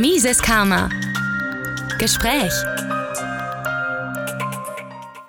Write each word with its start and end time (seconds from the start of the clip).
Mises 0.00 0.40
Karma. 0.40 0.88
Gespräch. 1.98 2.52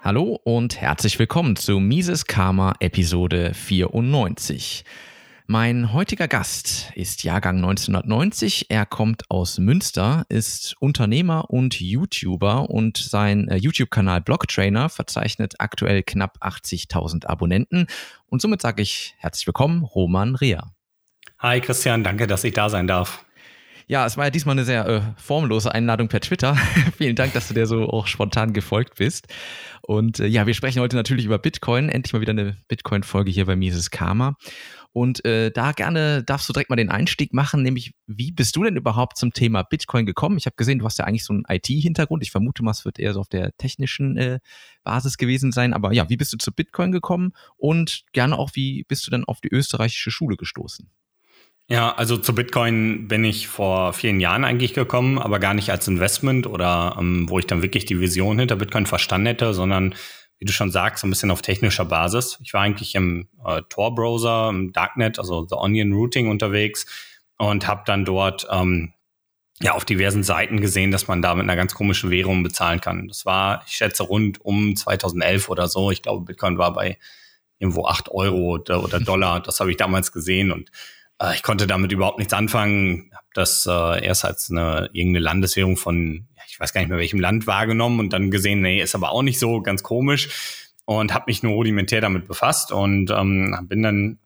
Hallo 0.03 0.39
und 0.43 0.79
herzlich 0.79 1.17
willkommen 1.17 1.55
zu 1.55 1.79
Mises 1.79 2.27
Karma 2.27 2.75
Episode 2.79 3.55
94. 3.55 4.83
Mein 5.47 5.91
heutiger 5.91 6.27
Gast 6.27 6.91
ist 6.93 7.23
Jahrgang 7.23 7.55
1990. 7.55 8.67
Er 8.69 8.85
kommt 8.85 9.23
aus 9.31 9.57
Münster, 9.57 10.27
ist 10.29 10.75
Unternehmer 10.79 11.49
und 11.49 11.81
YouTuber 11.81 12.69
und 12.69 12.97
sein 12.97 13.47
äh, 13.47 13.55
YouTube-Kanal 13.55 14.21
Blocktrainer 14.21 14.89
verzeichnet 14.89 15.55
aktuell 15.57 16.03
knapp 16.03 16.37
80.000 16.43 17.25
Abonnenten. 17.25 17.87
Und 18.27 18.39
somit 18.39 18.61
sage 18.61 18.83
ich 18.83 19.15
herzlich 19.17 19.47
willkommen, 19.47 19.83
Roman 19.83 20.35
Rea. 20.35 20.75
Hi 21.39 21.59
Christian, 21.59 22.03
danke, 22.03 22.27
dass 22.27 22.43
ich 22.43 22.53
da 22.53 22.69
sein 22.69 22.85
darf. 22.85 23.25
Ja, 23.89 24.05
es 24.05 24.17
war 24.17 24.25
ja 24.25 24.29
diesmal 24.29 24.53
eine 24.53 24.65
sehr 24.65 24.87
äh, 24.87 25.01
formlose 25.17 25.73
Einladung 25.73 26.09
per 26.09 26.21
Twitter. 26.21 26.55
Vielen 26.97 27.15
Dank, 27.15 27.33
dass 27.33 27.47
du 27.47 27.55
dir 27.55 27.65
so 27.65 27.89
auch 27.89 28.05
spontan 28.05 28.53
gefolgt 28.53 28.97
bist. 28.97 29.27
Und 29.81 30.19
äh, 30.19 30.27
ja, 30.27 30.45
wir 30.45 30.53
sprechen 30.53 30.79
heute 30.79 30.95
natürlich 30.95 31.25
über 31.25 31.39
Bitcoin. 31.39 31.89
Endlich 31.89 32.13
mal 32.13 32.21
wieder 32.21 32.33
eine 32.33 32.55
Bitcoin-Folge 32.67 33.31
hier 33.31 33.47
bei 33.47 33.55
Mises 33.55 33.89
Karma. 33.89 34.35
Und 34.93 35.25
äh, 35.25 35.49
da 35.49 35.71
gerne 35.71 36.23
darfst 36.23 36.47
du 36.47 36.53
direkt 36.53 36.69
mal 36.69 36.75
den 36.75 36.91
Einstieg 36.91 37.33
machen, 37.33 37.63
nämlich 37.63 37.93
wie 38.05 38.31
bist 38.31 38.55
du 38.55 38.63
denn 38.63 38.75
überhaupt 38.75 39.17
zum 39.17 39.33
Thema 39.33 39.63
Bitcoin 39.63 40.05
gekommen? 40.05 40.37
Ich 40.37 40.45
habe 40.45 40.55
gesehen, 40.55 40.77
du 40.77 40.85
hast 40.85 40.99
ja 40.99 41.05
eigentlich 41.05 41.25
so 41.25 41.33
einen 41.33 41.45
IT-Hintergrund. 41.49 42.21
Ich 42.21 42.29
vermute 42.29 42.63
mal, 42.63 42.71
es 42.71 42.85
wird 42.85 42.99
eher 42.99 43.13
so 43.13 43.21
auf 43.21 43.27
der 43.27 43.57
technischen 43.57 44.17
äh, 44.17 44.37
Basis 44.83 45.17
gewesen 45.17 45.51
sein. 45.51 45.73
Aber 45.73 45.93
ja, 45.93 46.07
wie 46.11 46.17
bist 46.17 46.31
du 46.31 46.37
zu 46.37 46.51
Bitcoin 46.51 46.91
gekommen? 46.91 47.31
Und 47.57 48.03
gerne 48.13 48.37
auch, 48.37 48.51
wie 48.53 48.83
bist 48.87 49.07
du 49.07 49.09
dann 49.11 49.25
auf 49.25 49.41
die 49.41 49.51
österreichische 49.51 50.11
Schule 50.11 50.37
gestoßen? 50.37 50.91
Ja, 51.71 51.93
also 51.95 52.17
zu 52.17 52.33
Bitcoin 52.33 53.07
bin 53.07 53.23
ich 53.23 53.47
vor 53.47 53.93
vielen 53.93 54.19
Jahren 54.19 54.43
eigentlich 54.43 54.73
gekommen, 54.73 55.19
aber 55.19 55.37
gar 55.37 55.53
nicht 55.53 55.69
als 55.69 55.87
Investment 55.87 56.47
oder 56.47 56.97
ähm, 56.99 57.29
wo 57.29 57.37
ich 57.37 57.45
dann 57.45 57.61
wirklich 57.61 57.85
die 57.85 57.99
Vision 57.99 58.39
hinter 58.39 58.55
Bitcoin 58.55 58.87
verstanden 58.87 59.27
hätte, 59.27 59.53
sondern 59.53 59.93
wie 60.39 60.45
du 60.45 60.51
schon 60.51 60.71
sagst, 60.71 61.01
so 61.01 61.07
ein 61.07 61.11
bisschen 61.11 61.29
auf 61.29 61.43
technischer 61.43 61.85
Basis. 61.85 62.39
Ich 62.43 62.55
war 62.55 62.61
eigentlich 62.61 62.95
im 62.95 63.27
äh, 63.45 63.61
Tor-Browser, 63.69 64.49
im 64.49 64.73
Darknet, 64.73 65.19
also 65.19 65.45
The 65.47 65.55
Onion 65.55 65.93
Routing 65.93 66.27
unterwegs 66.27 66.87
und 67.37 67.67
habe 67.67 67.83
dann 67.85 68.03
dort 68.03 68.47
ähm, 68.49 68.93
ja 69.61 69.73
auf 69.73 69.85
diversen 69.85 70.23
Seiten 70.23 70.61
gesehen, 70.61 70.89
dass 70.89 71.07
man 71.07 71.21
da 71.21 71.35
mit 71.35 71.43
einer 71.43 71.55
ganz 71.55 71.75
komischen 71.75 72.09
Währung 72.09 72.41
bezahlen 72.41 72.81
kann. 72.81 73.07
Das 73.07 73.27
war, 73.27 73.63
ich 73.67 73.73
schätze, 73.73 74.01
rund 74.01 74.43
um 74.43 74.75
2011 74.75 75.49
oder 75.49 75.67
so. 75.67 75.91
Ich 75.91 76.01
glaube, 76.01 76.25
Bitcoin 76.25 76.57
war 76.57 76.73
bei 76.73 76.97
irgendwo 77.59 77.85
acht 77.85 78.09
Euro 78.09 78.55
oder, 78.55 78.83
oder 78.83 78.99
Dollar. 78.99 79.39
Das 79.39 79.59
habe 79.59 79.69
ich 79.69 79.77
damals 79.77 80.11
gesehen 80.11 80.51
und 80.51 80.71
ich 81.33 81.43
konnte 81.43 81.67
damit 81.67 81.91
überhaupt 81.91 82.17
nichts 82.17 82.33
anfangen. 82.33 83.11
Habe 83.13 83.27
das 83.33 83.65
äh, 83.65 84.05
erst 84.05 84.25
als 84.25 84.49
eine 84.49 84.89
irgendeine 84.93 85.23
Landeswährung 85.23 85.77
von, 85.77 86.27
ich 86.47 86.59
weiß 86.59 86.73
gar 86.73 86.81
nicht 86.81 86.89
mehr 86.89 86.97
welchem 86.97 87.19
Land 87.19 87.47
wahrgenommen 87.47 87.99
und 87.99 88.13
dann 88.13 88.31
gesehen, 88.31 88.61
nee, 88.61 88.81
ist 88.81 88.95
aber 88.95 89.11
auch 89.11 89.21
nicht 89.21 89.39
so 89.39 89.61
ganz 89.61 89.83
komisch 89.83 90.29
und 90.85 91.13
habe 91.13 91.25
mich 91.27 91.43
nur 91.43 91.53
rudimentär 91.53 92.01
damit 92.01 92.27
befasst 92.27 92.71
und 92.71 93.11
ähm, 93.11 93.55
bin 93.67 93.83
dann 93.83 94.19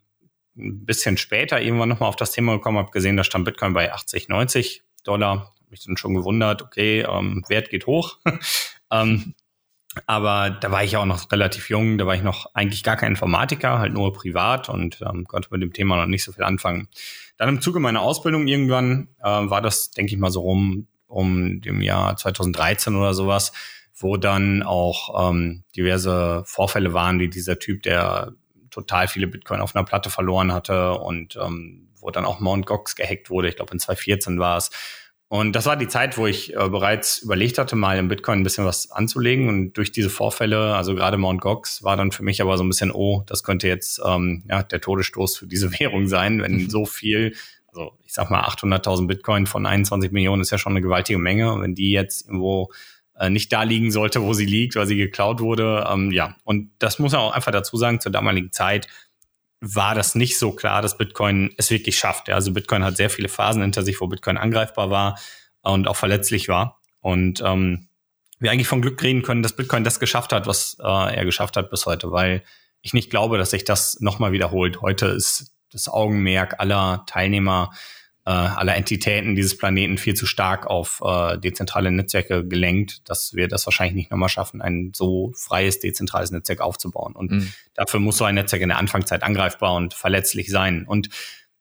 ein 0.56 0.86
bisschen 0.86 1.18
später 1.18 1.62
irgendwann 1.62 1.90
nochmal 1.90 2.10
auf 2.10 2.16
das 2.16 2.32
Thema 2.32 2.54
gekommen, 2.54 2.78
habe 2.78 2.92
gesehen, 2.92 3.18
da 3.18 3.24
stand 3.24 3.46
Bitcoin 3.46 3.74
bei 3.74 3.92
80, 3.92 4.30
90 4.30 4.84
Dollar. 5.04 5.52
Hab 5.60 5.72
mich 5.72 5.84
dann 5.84 5.98
schon 5.98 6.14
gewundert, 6.14 6.62
okay, 6.62 7.02
ähm, 7.02 7.44
Wert 7.48 7.70
geht 7.70 7.88
hoch. 7.88 8.18
ähm, 8.92 9.34
aber 10.06 10.50
da 10.50 10.72
war 10.72 10.84
ich 10.84 10.98
auch 10.98 11.06
noch 11.06 11.32
relativ 11.32 11.70
jung, 11.70 11.98
da 11.98 12.06
war 12.06 12.16
ich 12.16 12.24
noch 12.24 12.54
eigentlich 12.54 12.84
gar 12.84 12.98
kein 12.98 13.12
Informatiker, 13.12 13.80
halt 13.80 13.94
nur 13.94 14.14
privat 14.14 14.70
und 14.70 15.02
ähm, 15.02 15.26
konnte 15.26 15.50
mit 15.52 15.62
dem 15.62 15.74
Thema 15.74 15.98
noch 15.98 16.06
nicht 16.06 16.24
so 16.24 16.32
viel 16.32 16.44
anfangen. 16.44 16.88
Dann 17.38 17.50
im 17.50 17.62
Zuge 17.62 17.80
meiner 17.80 18.02
Ausbildung 18.02 18.48
irgendwann 18.48 19.10
äh, 19.20 19.26
war 19.26 19.62
das, 19.62 19.92
denke 19.92 20.14
ich 20.14 20.20
mal, 20.20 20.32
so 20.32 20.42
rum 20.42 20.88
um 21.08 21.62
dem 21.62 21.82
Jahr 21.82 22.18
2013 22.18 22.96
oder 22.96 23.14
sowas, 23.14 23.54
wo 23.96 24.18
dann 24.18 24.64
auch 24.64 25.30
ähm, 25.30 25.64
diverse 25.76 26.44
Vorfälle 26.46 26.94
waren, 26.94 27.20
wie 27.20 27.30
dieser 27.30 27.60
Typ, 27.60 27.84
der 27.84 28.34
total 28.72 29.08
viele 29.08 29.28
Bitcoin 29.28 29.62
auf 29.62 29.76
einer 29.76 29.86
Platte 29.86 30.10
verloren 30.10 30.52
hatte 30.52 30.98
und 30.98 31.36
ähm, 31.36 31.90
wo 32.00 32.10
dann 32.10 32.26
auch 32.26 32.40
Mount 32.40 32.66
Gox 32.66 32.96
gehackt 32.96 33.30
wurde. 33.30 33.48
Ich 33.48 33.56
glaube, 33.56 33.72
in 33.72 33.80
2014 33.80 34.40
war 34.40 34.58
es. 34.58 34.72
Und 35.34 35.54
das 35.54 35.66
war 35.66 35.76
die 35.76 35.88
Zeit, 35.88 36.20
wo 36.20 36.28
ich 36.28 36.56
äh, 36.56 36.70
bereits 36.70 37.18
überlegt 37.18 37.58
hatte, 37.58 37.76
mal 37.76 37.98
im 37.98 38.08
Bitcoin 38.08 38.42
ein 38.42 38.44
bisschen 38.44 38.66
was 38.66 38.92
anzulegen. 38.92 39.50
Und 39.50 39.74
durch 39.74 39.92
diese 39.92 40.12
Vorfälle, 40.12 40.76
also 40.76 40.94
gerade 40.94 41.18
Mt. 41.18 41.42
Gox, 41.42 41.82
war 41.82 41.98
dann 41.98 42.12
für 42.12 42.22
mich 42.22 42.40
aber 42.40 42.56
so 42.56 42.64
ein 42.64 42.70
bisschen, 42.70 42.92
oh, 42.92 43.24
das 43.26 43.44
könnte 43.44 43.68
jetzt 43.68 44.00
ähm, 44.06 44.44
ja, 44.48 44.62
der 44.62 44.80
Todesstoß 44.80 45.38
für 45.38 45.48
diese 45.48 45.72
Währung 45.80 46.06
sein, 46.06 46.40
wenn 46.40 46.70
so 46.70 46.86
viel, 46.86 47.34
also 47.70 47.98
ich 48.06 48.14
sag 48.14 48.30
mal 48.30 48.44
800.000 48.44 49.08
Bitcoin 49.08 49.48
von 49.48 49.66
21 49.66 50.12
Millionen 50.12 50.44
ist 50.44 50.52
ja 50.52 50.60
schon 50.60 50.74
eine 50.74 50.82
gewaltige 50.82 51.18
Menge. 51.18 51.52
Und 51.52 51.64
wenn 51.64 51.74
die 51.74 51.90
jetzt 51.90 52.28
irgendwo 52.28 52.72
äh, 53.18 53.32
nicht 53.32 53.52
da 53.52 53.64
liegen 53.64 53.90
sollte, 53.90 54.22
wo 54.22 54.34
sie 54.34 54.46
liegt, 54.46 54.76
weil 54.76 54.86
sie 54.86 54.98
geklaut 54.98 55.40
wurde, 55.40 55.88
ähm, 55.92 56.12
ja. 56.12 56.36
Und 56.44 56.70
das 56.78 57.00
muss 57.00 57.14
man 57.14 57.22
auch 57.22 57.34
einfach 57.34 57.52
dazu 57.52 57.76
sagen, 57.76 58.00
zur 58.00 58.12
damaligen 58.12 58.52
Zeit 58.52 58.88
war 59.66 59.96
das 59.96 60.14
nicht 60.14 60.38
so 60.38 60.52
klar, 60.52 60.82
dass 60.82 60.98
Bitcoin 60.98 61.54
es 61.58 61.70
wirklich 61.70 61.98
schafft. 61.98 62.30
Also 62.30 62.52
Bitcoin 62.52 62.84
hat 62.84 62.98
sehr 62.98 63.10
viele 63.10 63.30
Phasen 63.30 63.62
hinter 63.62 63.82
sich, 63.82 64.02
wo 64.02 64.08
Bitcoin 64.08 64.36
angreifbar 64.36 64.90
war 64.90 65.18
und 65.62 65.88
auch 65.88 65.96
verletzlich 65.96 66.50
war. 66.50 66.82
Und 67.00 67.42
ähm, 67.46 67.88
wir 68.40 68.52
eigentlich 68.52 68.68
von 68.68 68.82
Glück 68.82 69.02
reden 69.02 69.22
können, 69.22 69.42
dass 69.42 69.56
Bitcoin 69.56 69.86
das 69.86 70.02
geschafft 70.02 70.34
hat, 70.34 70.48
was 70.48 70.76
äh, 70.82 71.16
er 71.16 71.24
geschafft 71.24 71.56
hat 71.56 71.70
bis 71.70 71.86
heute, 71.86 72.12
weil 72.12 72.44
ich 72.82 72.94
nicht 72.94 73.10
glaube, 73.10 73.38
dass 73.38 73.52
sich 73.52 73.64
das 73.64 74.02
nochmal 74.02 74.34
wiederholt. 74.34 74.82
Heute 74.82 75.06
ist 75.08 75.54
das 75.72 75.88
Augenmerk 75.88 76.60
aller 76.60 77.06
Teilnehmer 77.08 77.72
äh, 78.26 78.32
aller 78.32 78.76
Entitäten 78.76 79.36
dieses 79.36 79.58
Planeten 79.58 79.98
viel 79.98 80.14
zu 80.14 80.26
stark 80.26 80.66
auf 80.68 81.02
äh, 81.04 81.38
dezentrale 81.38 81.92
Netzwerke 81.92 82.48
gelenkt, 82.48 83.10
dass 83.10 83.34
wir 83.34 83.48
das 83.48 83.66
wahrscheinlich 83.68 83.96
nicht 83.96 84.12
nochmal 84.12 84.30
schaffen, 84.30 84.62
ein 84.62 84.92
so 84.96 85.34
freies, 85.36 85.80
dezentrales 85.80 86.32
Netzwerk 86.32 86.62
aufzubauen. 86.62 87.16
Und 87.16 87.32
mhm. 87.32 87.54
dafür 87.74 88.00
muss 88.00 88.18
so 88.18 88.26
ein 88.26 88.36
Netzwerk 88.36 88.62
in 88.62 88.70
der 88.70 88.78
Anfangszeit 88.78 89.24
angreifbar 89.24 89.76
und 89.76 89.94
verletzlich 89.94 90.50
sein. 90.50 90.86
Und 90.88 91.10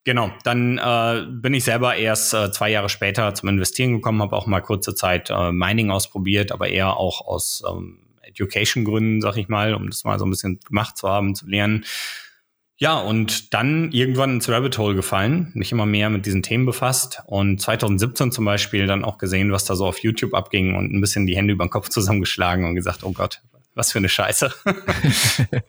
Genau, 0.05 0.33
dann 0.43 0.79
äh, 0.79 1.25
bin 1.31 1.55
ich 1.55 1.63
selber 1.63 1.95
erst 1.95 2.35
äh, 2.35 2.51
zwei 2.51 2.71
Jahre 2.71 2.89
später 2.89 3.35
zum 3.35 3.51
Investieren 3.51 3.93
gekommen, 3.93 4.21
habe 4.21 4.35
auch 4.35 4.49
mal 4.49 4.61
kurze 4.61 4.97
Zeit 4.97 5.31
äh, 5.31 5.53
Mining 5.53 5.93
ausprobiert, 5.93 6.51
aber 6.51 6.69
eher 6.69 6.97
auch 6.97 7.25
aus 7.25 7.63
ähm, 7.71 8.01
Education-Gründen, 8.23 9.21
sag 9.21 9.37
ich 9.37 9.47
mal, 9.47 9.75
um 9.75 9.89
das 9.89 10.03
mal 10.03 10.19
so 10.19 10.27
ein 10.27 10.31
bisschen 10.31 10.59
gemacht 10.59 10.97
zu 10.97 11.09
haben, 11.09 11.37
zu 11.37 11.47
lernen. 11.47 11.85
Ja, 12.83 12.99
und 12.99 13.55
dann 13.55 13.93
irgendwann 13.93 14.35
ins 14.35 14.49
Rabbit 14.49 14.77
Hole 14.77 14.97
gefallen, 14.97 15.53
mich 15.55 15.71
immer 15.71 15.87
mehr 15.87 16.11
mit 16.11 16.27
diesen 16.27 16.43
Themen 16.43 16.67
befasst 16.67 17.23
und 17.27 17.61
2017 17.61 18.33
zum 18.33 18.45
Beispiel 18.45 18.89
dann 18.89 19.05
auch 19.05 19.19
gesehen, 19.19 19.53
was 19.53 19.65
da 19.65 19.77
so 19.77 19.87
auf 19.87 19.99
YouTube 19.99 20.35
abging 20.35 20.75
und 20.75 20.93
ein 20.93 21.01
bisschen 21.01 21.29
die 21.29 21.37
Hände 21.37 21.53
über 21.53 21.65
den 21.65 21.71
Kopf 21.71 21.91
zusammengeschlagen 21.91 22.65
und 22.65 22.75
gesagt, 22.75 23.05
oh 23.05 23.13
Gott, 23.13 23.41
was 23.77 23.93
für 23.93 23.99
eine 23.99 24.09
Scheiße. 24.09 24.53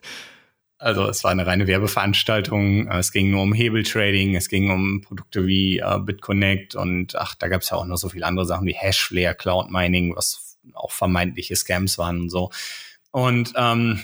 also 0.79 1.07
es 1.07 1.23
war 1.23 1.29
eine 1.29 1.46
reine 1.46 1.68
Werbeveranstaltung, 1.68 2.88
es 2.88 3.12
ging 3.12 3.29
nur 3.29 3.44
um 3.44 3.53
Hebeltrading, 3.53 4.35
es 4.35 4.50
ging 4.50 4.72
um 4.72 5.02
Produkte 5.02 5.46
wie 5.46 5.78
äh, 5.78 6.00
BitConnect 6.00 6.73
und 6.73 7.16
ach, 7.16 7.35
da 7.35 7.47
gab 7.47 7.62
es 7.62 7.69
ja 7.69 7.78
auch 7.78 7.85
noch 7.85 7.97
so 7.97 8.09
viele 8.09 8.25
andere 8.25 8.47
Sachen 8.47 8.66
wie 8.66 8.73
Hashflare, 8.73 9.35
Cloud 9.35 9.69
Mining, 9.69 10.16
was 10.16 10.57
auch 10.73 10.91
vermeintliche 10.91 11.56
Scams 11.56 12.00
waren 12.00 12.22
und 12.22 12.29
so. 12.31 12.50
Und 13.12 13.53
ähm, 13.56 14.02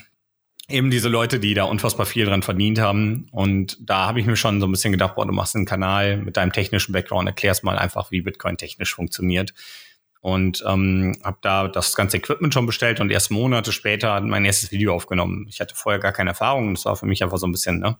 eben 0.70 0.92
diese 0.92 1.10
Leute, 1.10 1.40
die 1.40 1.54
da 1.54 1.64
unfassbar 1.64 2.06
viel 2.06 2.26
dran 2.26 2.44
verdient 2.44 2.80
haben. 2.80 3.28
Und 3.32 3.78
da 3.82 4.08
habe 4.08 4.20
ich 4.20 4.26
mir 4.26 4.36
schon 4.36 4.60
so 4.60 4.68
ein 4.68 4.72
bisschen 4.72 4.92
gedacht, 4.92 5.16
boah, 5.16 5.26
du 5.26 5.34
machst 5.34 5.56
einen 5.56 5.66
Kanal 5.66 6.18
mit 6.18 6.38
deinem 6.38 6.52
technischen 6.52 6.94
Background, 6.94 7.28
erklärst 7.28 7.64
mal 7.64 7.78
einfach, 7.78 8.12
wie 8.12 8.22
Bitcoin 8.22 8.58
technisch 8.58 8.94
funktioniert. 8.94 9.54
Und 10.22 10.64
ähm, 10.68 11.18
habe 11.24 11.38
da 11.42 11.68
das 11.68 11.96
ganze 11.96 12.18
Equipment 12.18 12.54
schon 12.54 12.66
bestellt 12.66 13.00
und 13.00 13.10
erst 13.10 13.32
Monate 13.32 13.72
später 13.72 14.20
mein 14.22 14.46
erstes 14.46 14.72
Video 14.72 14.94
aufgenommen. 14.94 15.46
Ich 15.50 15.62
hatte 15.62 15.76
vorher 15.76 16.00
gar 16.00 16.12
keine 16.12 16.32
Erfahrung. 16.32 16.74
Das 16.74 16.86
war 16.86 16.98
für 16.98 17.06
mich 17.06 17.24
einfach 17.24 17.38
so 17.38 17.48
ein 17.48 17.52
bisschen, 17.52 17.80
ne? 17.80 17.98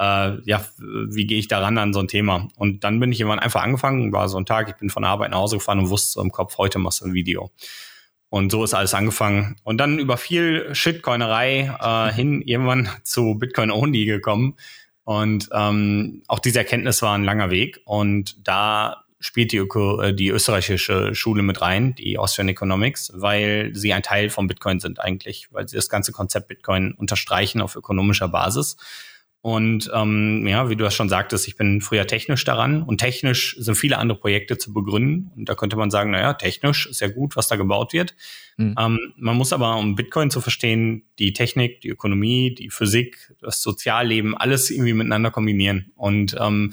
Äh, 0.00 0.40
ja, 0.44 0.64
wie 0.78 1.26
gehe 1.26 1.38
ich 1.38 1.48
daran 1.48 1.76
an 1.76 1.92
so 1.92 1.98
ein 1.98 2.06
Thema? 2.06 2.48
Und 2.56 2.84
dann 2.84 3.00
bin 3.00 3.10
ich 3.10 3.18
irgendwann 3.18 3.40
einfach 3.40 3.62
angefangen, 3.62 4.12
war 4.12 4.28
so 4.28 4.38
ein 4.38 4.46
Tag, 4.46 4.68
ich 4.68 4.76
bin 4.76 4.90
von 4.90 5.02
der 5.02 5.10
Arbeit 5.10 5.32
nach 5.32 5.38
Hause 5.38 5.56
gefahren 5.56 5.80
und 5.80 5.90
wusste 5.90 6.12
so 6.12 6.22
im 6.22 6.30
Kopf, 6.30 6.56
heute 6.58 6.78
machst 6.78 7.00
du 7.00 7.06
ein 7.06 7.14
Video. 7.14 7.50
Und 8.30 8.50
so 8.50 8.62
ist 8.62 8.74
alles 8.74 8.94
angefangen. 8.94 9.56
Und 9.62 9.78
dann 9.78 9.98
über 9.98 10.16
viel 10.16 10.74
Shitcoinerei 10.74 11.74
äh, 11.80 12.12
hin 12.12 12.42
irgendwann 12.42 12.88
zu 13.02 13.36
Bitcoin 13.36 13.70
Only 13.70 14.04
gekommen. 14.04 14.56
Und 15.04 15.48
ähm, 15.52 16.22
auch 16.28 16.38
diese 16.38 16.58
Erkenntnis 16.58 17.00
war 17.00 17.16
ein 17.16 17.24
langer 17.24 17.50
Weg. 17.50 17.80
Und 17.84 18.46
da 18.46 19.04
spielt 19.20 19.52
die, 19.52 19.56
Öko, 19.56 20.00
äh, 20.00 20.14
die 20.14 20.28
österreichische 20.28 21.14
Schule 21.14 21.42
mit 21.42 21.60
rein, 21.60 21.94
die 21.94 22.18
Austrian 22.18 22.48
Economics, 22.48 23.10
weil 23.14 23.70
sie 23.74 23.92
ein 23.92 24.02
Teil 24.02 24.30
von 24.30 24.46
Bitcoin 24.46 24.80
sind 24.80 25.00
eigentlich, 25.00 25.48
weil 25.50 25.66
sie 25.66 25.76
das 25.76 25.88
ganze 25.88 26.12
Konzept 26.12 26.48
Bitcoin 26.48 26.92
unterstreichen 26.92 27.60
auf 27.60 27.74
ökonomischer 27.74 28.28
Basis. 28.28 28.76
Und 29.40 29.88
ähm, 29.94 30.46
ja, 30.48 30.68
wie 30.68 30.74
du 30.74 30.82
das 30.82 30.94
schon 30.94 31.08
sagtest, 31.08 31.46
ich 31.46 31.56
bin 31.56 31.80
früher 31.80 32.06
technisch 32.06 32.44
daran 32.44 32.82
und 32.82 32.98
technisch 32.98 33.54
sind 33.58 33.76
viele 33.76 33.98
andere 33.98 34.18
Projekte 34.18 34.58
zu 34.58 34.72
begründen. 34.72 35.30
Und 35.36 35.48
da 35.48 35.54
könnte 35.54 35.76
man 35.76 35.90
sagen, 35.90 36.10
naja, 36.10 36.34
technisch 36.34 36.86
ist 36.86 37.00
ja 37.00 37.08
gut, 37.08 37.36
was 37.36 37.46
da 37.46 37.54
gebaut 37.54 37.92
wird. 37.92 38.16
Mhm. 38.56 38.74
Ähm, 38.78 38.98
man 39.16 39.36
muss 39.36 39.52
aber, 39.52 39.76
um 39.76 39.94
Bitcoin 39.94 40.30
zu 40.30 40.40
verstehen, 40.40 41.04
die 41.20 41.32
Technik, 41.32 41.80
die 41.82 41.88
Ökonomie, 41.88 42.52
die 42.54 42.70
Physik, 42.70 43.32
das 43.40 43.62
Sozialleben, 43.62 44.36
alles 44.36 44.70
irgendwie 44.70 44.94
miteinander 44.94 45.30
kombinieren. 45.30 45.92
Und 45.94 46.36
ähm, 46.40 46.72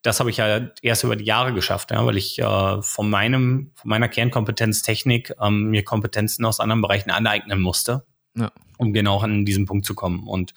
das 0.00 0.20
habe 0.20 0.30
ich 0.30 0.38
ja 0.38 0.70
erst 0.80 1.04
über 1.04 1.16
die 1.16 1.26
Jahre 1.26 1.52
geschafft, 1.52 1.90
ja, 1.90 2.04
weil 2.06 2.16
ich 2.16 2.38
äh, 2.38 2.82
von 2.82 3.10
meinem, 3.10 3.72
von 3.74 3.90
meiner 3.90 4.08
Kernkompetenz 4.08 4.80
Technik 4.80 5.34
ähm, 5.42 5.70
mir 5.70 5.84
Kompetenzen 5.84 6.44
aus 6.46 6.60
anderen 6.60 6.80
Bereichen 6.80 7.10
aneignen 7.10 7.60
musste, 7.60 8.06
ja. 8.34 8.50
um 8.78 8.94
genau 8.94 9.18
an 9.20 9.44
diesen 9.44 9.66
Punkt 9.66 9.84
zu 9.84 9.94
kommen. 9.94 10.26
Und 10.26 10.54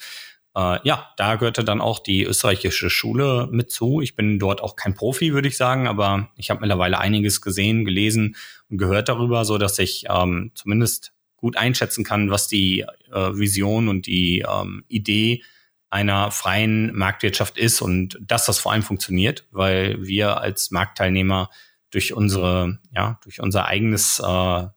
äh, 0.55 0.79
ja, 0.83 1.11
da 1.17 1.35
gehörte 1.35 1.63
dann 1.63 1.81
auch 1.81 1.99
die 1.99 2.23
österreichische 2.23 2.89
Schule 2.89 3.47
mit 3.51 3.71
zu. 3.71 4.01
Ich 4.01 4.15
bin 4.15 4.39
dort 4.39 4.61
auch 4.61 4.75
kein 4.75 4.93
Profi, 4.93 5.33
würde 5.33 5.47
ich 5.47 5.57
sagen, 5.57 5.87
aber 5.87 6.29
ich 6.35 6.49
habe 6.49 6.61
mittlerweile 6.61 6.99
einiges 6.99 7.41
gesehen, 7.41 7.85
gelesen 7.85 8.35
und 8.69 8.77
gehört 8.77 9.09
darüber, 9.09 9.45
so 9.45 9.57
dass 9.57 9.79
ich 9.79 10.05
ähm, 10.09 10.51
zumindest 10.55 11.13
gut 11.37 11.57
einschätzen 11.57 12.03
kann, 12.03 12.29
was 12.29 12.47
die 12.47 12.85
äh, 13.11 13.33
Vision 13.33 13.87
und 13.87 14.05
die 14.05 14.45
ähm, 14.47 14.83
Idee 14.87 15.43
einer 15.89 16.31
freien 16.31 16.95
Marktwirtschaft 16.95 17.57
ist 17.57 17.81
und 17.81 18.17
dass 18.21 18.45
das 18.45 18.59
vor 18.59 18.71
allem 18.71 18.83
funktioniert, 18.83 19.45
weil 19.51 20.01
wir 20.01 20.39
als 20.39 20.71
Marktteilnehmer 20.71 21.49
durch 21.91 22.13
unsere, 22.13 22.79
ja, 22.95 23.19
durch 23.23 23.41
unser 23.41 23.65
eigenes, 23.65 24.19
äh, 24.19 24.67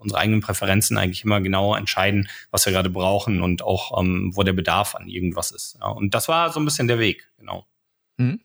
unsere 0.00 0.20
eigenen 0.20 0.40
Präferenzen 0.40 0.98
eigentlich 0.98 1.24
immer 1.24 1.40
genau 1.40 1.74
entscheiden, 1.74 2.28
was 2.50 2.66
wir 2.66 2.72
gerade 2.72 2.90
brauchen 2.90 3.42
und 3.42 3.62
auch, 3.62 4.00
ähm, 4.00 4.32
wo 4.34 4.42
der 4.42 4.52
Bedarf 4.52 4.94
an 4.94 5.08
irgendwas 5.08 5.52
ist. 5.52 5.78
Ja, 5.80 5.88
und 5.88 6.14
das 6.14 6.28
war 6.28 6.52
so 6.52 6.60
ein 6.60 6.64
bisschen 6.64 6.88
der 6.88 6.98
Weg, 6.98 7.28
genau. 7.38 7.66
Mhm. 8.16 8.40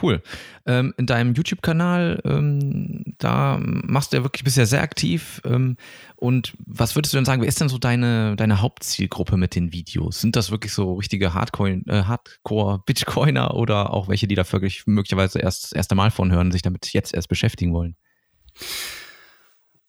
Cool. 0.00 0.22
Ähm, 0.64 0.94
in 0.96 1.06
deinem 1.06 1.34
YouTube-Kanal, 1.34 2.22
ähm, 2.24 3.02
da 3.18 3.58
machst 3.60 4.12
du 4.12 4.16
ja 4.16 4.22
wirklich 4.22 4.42
bisher 4.42 4.64
sehr 4.64 4.80
aktiv. 4.80 5.42
Ähm, 5.44 5.76
und 6.16 6.54
was 6.64 6.96
würdest 6.96 7.12
du 7.12 7.18
denn 7.18 7.26
sagen, 7.26 7.42
wer 7.42 7.48
ist 7.48 7.60
denn 7.60 7.68
so 7.68 7.76
deine, 7.76 8.34
deine 8.36 8.62
Hauptzielgruppe 8.62 9.36
mit 9.36 9.54
den 9.54 9.70
Videos? 9.72 10.18
Sind 10.20 10.34
das 10.34 10.50
wirklich 10.50 10.72
so 10.72 10.94
richtige 10.94 11.26
äh, 11.26 11.30
Hardcore-Bitcoiner 11.30 13.54
oder 13.54 13.92
auch 13.92 14.08
welche, 14.08 14.26
die 14.26 14.34
da 14.34 14.50
wirklich 14.50 14.86
möglicherweise 14.86 15.40
erst 15.40 15.64
das 15.64 15.72
erste 15.72 15.94
Mal 15.94 16.10
von 16.10 16.32
hören, 16.32 16.52
sich 16.52 16.62
damit 16.62 16.90
jetzt 16.94 17.12
erst 17.12 17.28
beschäftigen 17.28 17.74
wollen? 17.74 17.96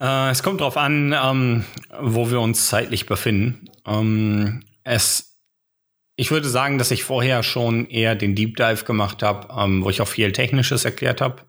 Äh, 0.02 0.30
es 0.32 0.44
kommt 0.44 0.62
darauf 0.62 0.78
an, 0.78 1.14
ähm, 1.14 1.66
wo 2.02 2.30
wir 2.30 2.42
uns 2.42 2.68
zeitlich 2.68 3.06
befinden. 3.06 3.70
Ähm, 3.86 4.64
es 4.84 5.34
ich 6.16 6.30
würde 6.32 6.48
sagen, 6.48 6.78
dass 6.78 6.92
ich 6.92 7.04
vorher 7.04 7.42
schon 7.42 7.88
eher 7.88 8.16
den 8.16 8.36
Deep 8.36 8.56
Dive 8.56 8.86
gemacht 8.86 9.24
habe, 9.24 9.48
ähm, 9.60 9.84
wo 9.84 9.90
ich 9.90 10.00
auch 10.02 10.08
viel 10.08 10.32
Technisches 10.32 10.86
erklärt 10.86 11.22
habe. 11.22 11.44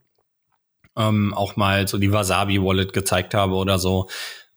Ähm, 0.96 1.34
auch 1.34 1.56
mal 1.56 1.86
so 1.86 1.98
die 1.98 2.12
Wasabi 2.12 2.62
Wallet 2.62 2.92
gezeigt 2.92 3.34
habe 3.34 3.54
oder 3.54 3.78
so. 3.78 4.08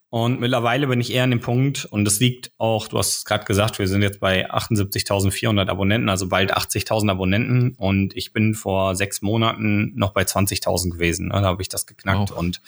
Und 0.09 0.39
mittlerweile 0.39 0.87
bin 0.87 1.01
ich 1.01 1.11
eher 1.11 1.23
an 1.23 1.31
dem 1.31 1.41
Punkt, 1.41 1.83
und 1.85 2.05
das 2.05 2.19
liegt 2.21 2.51
auch, 2.57 2.87
du 2.87 2.97
hast 2.97 3.17
es 3.17 3.25
gerade 3.25 3.43
gesagt, 3.43 3.77
wir 3.77 3.89
sind 3.89 4.01
jetzt 4.01 4.21
bei 4.21 4.49
78.400 4.49 5.67
Abonnenten, 5.67 6.07
also 6.07 6.29
bald 6.29 6.55
80.000 6.55 7.11
Abonnenten. 7.11 7.75
Und 7.77 8.15
ich 8.15 8.31
bin 8.31 8.53
vor 8.53 8.95
sechs 8.95 9.21
Monaten 9.21 9.91
noch 9.95 10.13
bei 10.13 10.21
20.000 10.21 10.91
gewesen. 10.91 11.27
Ne? 11.27 11.33
Da 11.33 11.43
habe 11.43 11.61
ich 11.61 11.67
das 11.67 11.85
geknackt. 11.85 12.31
Oh. 12.31 12.39
Und 12.39 12.61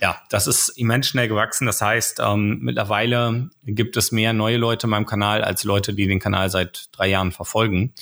ja, 0.00 0.22
das 0.30 0.46
ist 0.46 0.68
immens 0.68 1.08
schnell 1.08 1.26
gewachsen. 1.26 1.66
Das 1.66 1.80
heißt, 1.80 2.20
ähm, 2.24 2.58
mittlerweile 2.60 3.50
gibt 3.64 3.96
es 3.96 4.12
mehr 4.12 4.32
neue 4.32 4.56
Leute 4.56 4.86
in 4.86 4.90
meinem 4.90 5.06
Kanal 5.06 5.42
als 5.42 5.64
Leute, 5.64 5.94
die 5.94 6.06
den 6.06 6.20
Kanal 6.20 6.48
seit 6.48 6.88
drei 6.92 7.08
Jahren 7.08 7.32
verfolgen. 7.32 7.92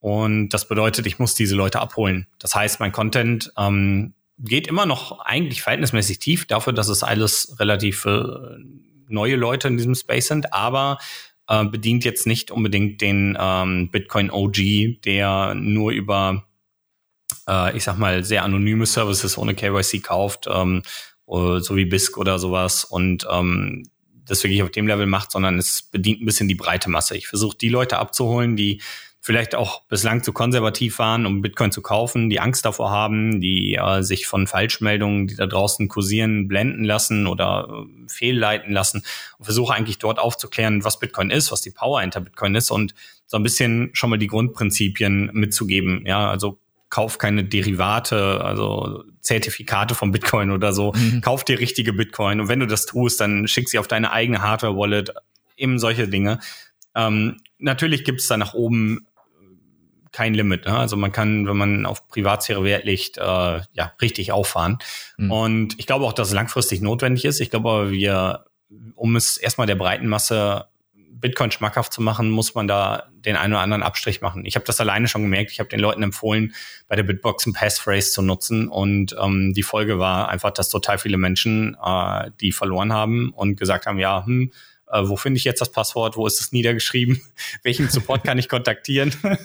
Und 0.00 0.50
das 0.50 0.68
bedeutet, 0.68 1.06
ich 1.06 1.18
muss 1.18 1.34
diese 1.34 1.56
Leute 1.56 1.80
abholen. 1.80 2.26
Das 2.38 2.54
heißt, 2.54 2.80
mein 2.80 2.92
Content 2.92 3.52
ähm, 3.56 4.12
geht 4.38 4.66
immer 4.66 4.86
noch 4.86 5.20
eigentlich 5.20 5.62
verhältnismäßig 5.62 6.18
tief 6.18 6.46
dafür, 6.46 6.72
dass 6.72 6.88
es 6.88 7.02
alles 7.02 7.56
relativ 7.58 8.04
äh, 8.04 8.22
neue 9.08 9.36
Leute 9.36 9.68
in 9.68 9.76
diesem 9.76 9.94
Space 9.94 10.28
sind, 10.28 10.52
aber 10.52 10.98
äh, 11.48 11.64
bedient 11.64 12.04
jetzt 12.04 12.26
nicht 12.26 12.50
unbedingt 12.50 13.00
den 13.00 13.36
ähm, 13.40 13.90
Bitcoin 13.90 14.30
OG, 14.30 15.02
der 15.04 15.54
nur 15.54 15.92
über, 15.92 16.46
äh, 17.48 17.76
ich 17.76 17.84
sag 17.84 17.98
mal, 17.98 18.24
sehr 18.24 18.44
anonyme 18.44 18.86
Services 18.86 19.38
ohne 19.38 19.54
KYC 19.54 20.02
kauft 20.02 20.46
ähm, 20.50 20.82
äh, 21.28 21.60
so 21.60 21.76
wie 21.76 21.84
BISC 21.86 22.18
oder 22.18 22.38
sowas 22.38 22.84
und 22.84 23.26
ähm, 23.30 23.84
das 24.26 24.42
wirklich 24.42 24.62
auf 24.62 24.70
dem 24.70 24.86
Level 24.88 25.06
macht, 25.06 25.30
sondern 25.30 25.58
es 25.58 25.82
bedient 25.82 26.20
ein 26.20 26.26
bisschen 26.26 26.48
die 26.48 26.54
breite 26.54 26.90
Masse. 26.90 27.16
Ich 27.16 27.28
versuche 27.28 27.56
die 27.56 27.68
Leute 27.68 27.98
abzuholen, 27.98 28.56
die 28.56 28.82
vielleicht 29.26 29.56
auch 29.56 29.82
bislang 29.88 30.22
zu 30.22 30.32
konservativ 30.32 31.00
waren, 31.00 31.26
um 31.26 31.42
Bitcoin 31.42 31.72
zu 31.72 31.82
kaufen, 31.82 32.30
die 32.30 32.38
Angst 32.38 32.64
davor 32.64 32.92
haben, 32.92 33.40
die 33.40 33.74
äh, 33.74 34.02
sich 34.02 34.28
von 34.28 34.46
Falschmeldungen, 34.46 35.26
die 35.26 35.34
da 35.34 35.46
draußen 35.46 35.88
kursieren, 35.88 36.46
blenden 36.46 36.84
lassen 36.84 37.26
oder 37.26 37.68
äh, 37.68 38.08
fehlleiten 38.08 38.72
lassen 38.72 39.02
und 39.38 39.44
versuche 39.44 39.74
eigentlich 39.74 39.98
dort 39.98 40.20
aufzuklären, 40.20 40.84
was 40.84 41.00
Bitcoin 41.00 41.30
ist, 41.30 41.50
was 41.50 41.60
die 41.60 41.72
Power 41.72 42.02
hinter 42.02 42.20
Bitcoin 42.20 42.54
ist 42.54 42.70
und 42.70 42.94
so 43.26 43.36
ein 43.36 43.42
bisschen 43.42 43.90
schon 43.94 44.10
mal 44.10 44.16
die 44.16 44.28
Grundprinzipien 44.28 45.30
mitzugeben. 45.32 46.04
Ja, 46.06 46.30
also 46.30 46.60
kauf 46.88 47.18
keine 47.18 47.42
Derivate, 47.42 48.40
also 48.44 49.02
Zertifikate 49.22 49.96
von 49.96 50.12
Bitcoin 50.12 50.52
oder 50.52 50.72
so. 50.72 50.92
Mhm. 50.92 51.20
Kauf 51.20 51.42
dir 51.42 51.58
richtige 51.58 51.92
Bitcoin. 51.92 52.38
Und 52.38 52.46
wenn 52.46 52.60
du 52.60 52.66
das 52.68 52.86
tust, 52.86 53.20
dann 53.20 53.48
schick 53.48 53.68
sie 53.68 53.80
auf 53.80 53.88
deine 53.88 54.12
eigene 54.12 54.40
Hardware-Wallet. 54.40 55.14
Eben 55.56 55.80
solche 55.80 56.06
Dinge. 56.06 56.38
Ähm, 56.94 57.38
natürlich 57.58 58.04
gibt 58.04 58.20
es 58.20 58.28
da 58.28 58.36
nach 58.36 58.54
oben 58.54 59.04
kein 60.16 60.32
Limit. 60.32 60.64
Ne? 60.64 60.74
Also 60.74 60.96
man 60.96 61.12
kann, 61.12 61.46
wenn 61.46 61.58
man 61.58 61.84
auf 61.84 62.08
Privatsphäre 62.08 62.64
Wert 62.64 62.86
legt, 62.86 63.18
äh, 63.18 63.20
ja, 63.20 63.92
richtig 64.00 64.32
auffahren. 64.32 64.78
Mhm. 65.18 65.30
Und 65.30 65.78
ich 65.78 65.86
glaube 65.86 66.06
auch, 66.06 66.14
dass 66.14 66.28
es 66.28 66.34
langfristig 66.34 66.80
notwendig 66.80 67.26
ist. 67.26 67.38
Ich 67.38 67.50
glaube 67.50 67.68
aber, 67.68 67.90
wir, 67.90 68.46
um 68.94 69.14
es 69.14 69.36
erstmal 69.36 69.66
der 69.66 69.74
breiten 69.74 70.06
Masse 70.06 70.68
Bitcoin 70.94 71.50
schmackhaft 71.50 71.92
zu 71.92 72.00
machen, 72.00 72.30
muss 72.30 72.54
man 72.54 72.66
da 72.66 73.08
den 73.12 73.36
einen 73.36 73.52
oder 73.52 73.60
anderen 73.62 73.82
Abstrich 73.82 74.22
machen. 74.22 74.46
Ich 74.46 74.54
habe 74.54 74.64
das 74.64 74.80
alleine 74.80 75.06
schon 75.06 75.20
gemerkt. 75.20 75.50
Ich 75.50 75.60
habe 75.60 75.68
den 75.68 75.80
Leuten 75.80 76.02
empfohlen, 76.02 76.54
bei 76.88 76.96
der 76.96 77.02
Bitbox 77.02 77.44
ein 77.44 77.52
Passphrase 77.52 78.10
zu 78.10 78.22
nutzen. 78.22 78.68
Und 78.68 79.14
ähm, 79.22 79.52
die 79.52 79.62
Folge 79.62 79.98
war 79.98 80.30
einfach, 80.30 80.50
dass 80.50 80.70
total 80.70 80.96
viele 80.96 81.18
Menschen 81.18 81.76
äh, 81.82 82.30
die 82.40 82.52
verloren 82.52 82.94
haben 82.94 83.34
und 83.34 83.56
gesagt 83.58 83.84
haben, 83.84 83.98
ja, 83.98 84.24
hm, 84.24 84.50
äh, 84.90 85.02
wo 85.04 85.16
finde 85.16 85.38
ich 85.38 85.44
jetzt 85.44 85.60
das 85.60 85.72
Passwort? 85.72 86.16
Wo 86.16 86.26
ist 86.26 86.40
es 86.40 86.52
niedergeschrieben? 86.52 87.20
Welchen 87.62 87.88
Support 87.88 88.24
kann 88.24 88.38
ich 88.38 88.48
kontaktieren? 88.48 89.14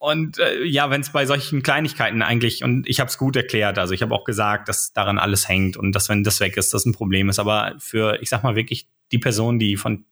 Und 0.00 0.38
äh, 0.38 0.64
ja, 0.64 0.90
wenn 0.90 1.00
es 1.00 1.12
bei 1.12 1.24
solchen 1.24 1.62
Kleinigkeiten 1.62 2.20
eigentlich, 2.20 2.62
und 2.62 2.86
ich 2.86 3.00
habe 3.00 3.08
es 3.08 3.16
gut 3.16 3.36
erklärt, 3.36 3.78
also 3.78 3.94
ich 3.94 4.02
habe 4.02 4.14
auch 4.14 4.24
gesagt, 4.24 4.68
dass 4.68 4.92
daran 4.92 5.18
alles 5.18 5.48
hängt 5.48 5.78
und 5.78 5.92
dass, 5.92 6.10
wenn 6.10 6.22
das 6.22 6.40
weg 6.40 6.58
ist, 6.58 6.74
das 6.74 6.84
ein 6.84 6.92
Problem 6.92 7.30
ist. 7.30 7.38
Aber 7.38 7.74
für, 7.78 8.20
ich 8.20 8.28
sag 8.28 8.42
mal, 8.42 8.54
wirklich 8.54 8.86
die 9.12 9.18
Person, 9.18 9.58
die 9.58 9.76
von 9.76 10.04